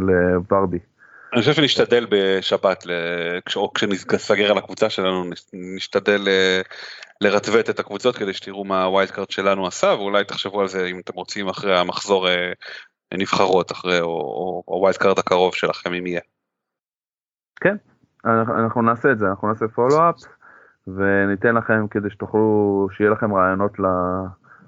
[0.00, 0.78] לוורדי.
[1.32, 2.84] אני חושב שנשתדל בשבת,
[3.56, 6.60] או כשנסגר על הקבוצה שלנו, נש- נשתדל אה,
[7.20, 10.86] לרטווט את הקבוצות כדי שתראו מה ה wild card שלנו עשה, ואולי תחשבו על זה
[10.86, 12.52] אם אתם רוצים אחרי המחזור אה,
[13.14, 16.20] נבחרות, אחרי, או- ה wild card הקרוב שלכם אם יהיה.
[18.24, 20.16] אנחנו, אנחנו נעשה את זה, אנחנו נעשה follow-up
[20.86, 23.72] וניתן לכם כדי שתוכלו, שיהיה לכם רעיונות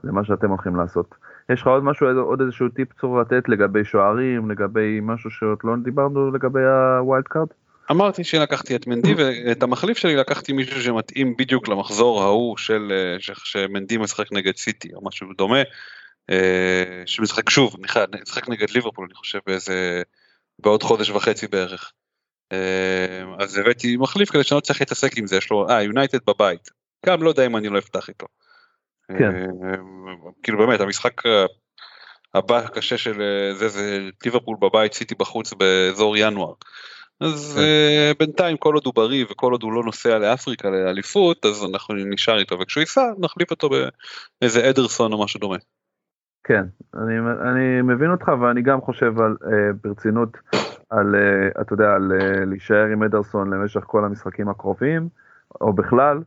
[0.05, 1.15] למה שאתם הולכים לעשות.
[1.53, 5.73] יש לך עוד משהו, עוד איזשהו טיפ קצר לתת לגבי שוערים, לגבי משהו שעוד לא
[5.85, 6.61] דיברנו לגבי
[6.99, 7.47] ה wild card?
[7.91, 13.35] אמרתי שלקחתי את מנדי ואת המחליף שלי לקחתי מישהו שמתאים בדיוק למחזור ההוא של אה,
[13.45, 15.63] שמנדי משחק נגד סיטי או משהו דומה.
[16.31, 20.03] אה, שמשחק שוב, נכנס- משחק נגד ליברפול אני חושב באיזה,
[20.59, 21.93] בעוד חודש וחצי בערך.
[22.53, 26.19] אה, אז הבאתי מחליף כדי שאני לא צריך להתעסק עם זה, יש לו, אה יונייטד
[26.27, 26.71] בבית.
[27.07, 28.27] גם לא יודע אם אני לא אפתח איתו.
[29.19, 29.35] כן.
[29.37, 29.77] אה,
[30.43, 31.23] כאילו באמת המשחק
[32.35, 36.53] הבא הקשה של אה, זה זה ליברפול בבית סיטי בחוץ באזור ינואר.
[37.21, 37.61] אז כן.
[37.61, 41.95] אה, בינתיים כל עוד הוא בריא וכל עוד הוא לא נוסע לאפריקה לאליפות אז אנחנו
[41.95, 43.69] נשאר איתו וכשהוא ייסע נחליף אותו
[44.41, 45.57] באיזה אדרסון או משהו דומה.
[46.45, 46.65] כן,
[46.95, 50.37] אני, אני מבין אותך ואני גם חושב על, אה, ברצינות
[50.91, 55.09] על, אה, אתה יודע, על אה, להישאר עם אדרסון למשך כל המשחקים הקרובים,
[55.61, 56.23] או בכלל,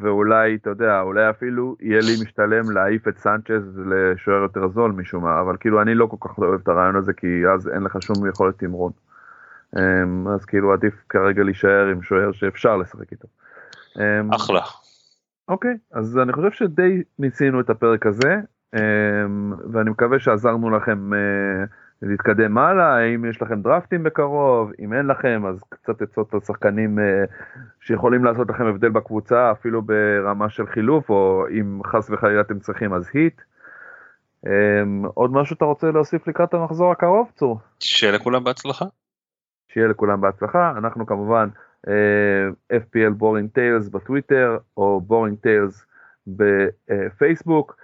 [0.00, 5.24] ואולי, אתה יודע, אולי אפילו יהיה לי משתלם להעיף את סנצ'ז לשוער יותר זול משום
[5.24, 7.96] מה, אבל כאילו אני לא כל כך אוהב את הרעיון הזה, כי אז אין לך
[8.02, 8.92] שום יכולת תמרון.
[9.76, 13.28] אה, אז כאילו עדיף כרגע להישאר עם שוער שאפשר לשחק איתו.
[14.00, 14.60] אה, אחלה.
[15.48, 18.40] אוקיי, אז אני חושב שדי מיצינו את הפרק הזה,
[18.74, 21.64] אמ, ואני מקווה שעזרנו לכם אה,
[22.02, 27.24] להתקדם הלאה, האם יש לכם דרפטים בקרוב, אם אין לכם אז קצת עצות לשחקנים אה,
[27.80, 32.92] שיכולים לעשות לכם הבדל בקבוצה, אפילו ברמה של חילוף, או אם חס וחלילה אתם צריכים
[32.92, 33.40] אז היט.
[34.46, 37.58] אמ, עוד משהו אתה רוצה להוסיף לקראת המחזור הקרוב, צור?
[37.80, 38.84] שיהיה לכולם בהצלחה.
[39.68, 41.48] שיהיה לכולם בהצלחה, אנחנו כמובן
[42.72, 45.86] FPL Boring Tales בטוויטר או Boring Tales
[46.26, 47.76] בפייסבוק,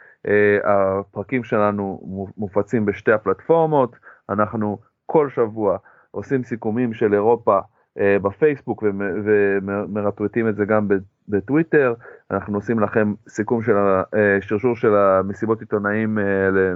[0.65, 2.01] הפרקים שלנו
[2.37, 3.97] מופצים בשתי הפלטפורמות,
[4.29, 5.79] אנחנו כל שבוע
[6.11, 7.59] עושים סיכומים של אירופה
[7.99, 10.89] אה, בפייסבוק ומ- ומרטווטים את זה גם
[11.29, 11.95] בטוויטר,
[12.31, 16.25] אנחנו עושים לכם סיכום של השרשור של המסיבות עיתונאים אה,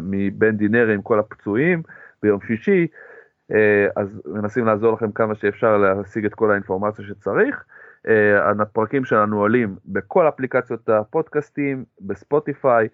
[0.03, 1.83] מבן דינרי עם כל הפצועים
[2.23, 2.87] ביום שישי.
[3.53, 7.65] אה, אז מנסים לעזור לכם כמה שאפשר להשיג את כל האינפורמציה שצריך.
[8.09, 12.91] אה, הפרקים שלנו עולים בכל אפליקציות הפודקאסטים, בספוטיפיי, אה,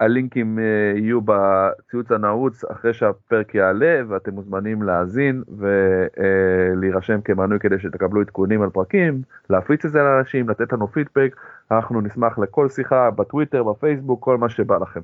[0.00, 8.20] הלינקים אה, יהיו בציוץ הנעוץ אחרי שהפרק יעלה ואתם מוזמנים להאזין ולהירשם כמנוי כדי שתקבלו
[8.20, 11.36] עדכונים על פרקים, להפיץ את זה לאנשים, לתת לנו פידבק,
[11.70, 15.00] אנחנו נשמח לכל שיחה בטוויטר, בפייסבוק, כל מה שבא לכם.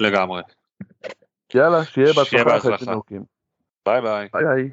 [0.00, 0.42] לגמרי.
[1.54, 2.92] יאללה, שיהיה בהצלחה.
[2.92, 3.22] נורקים.
[3.86, 4.28] ביי ביי.
[4.32, 4.70] ביי ביי.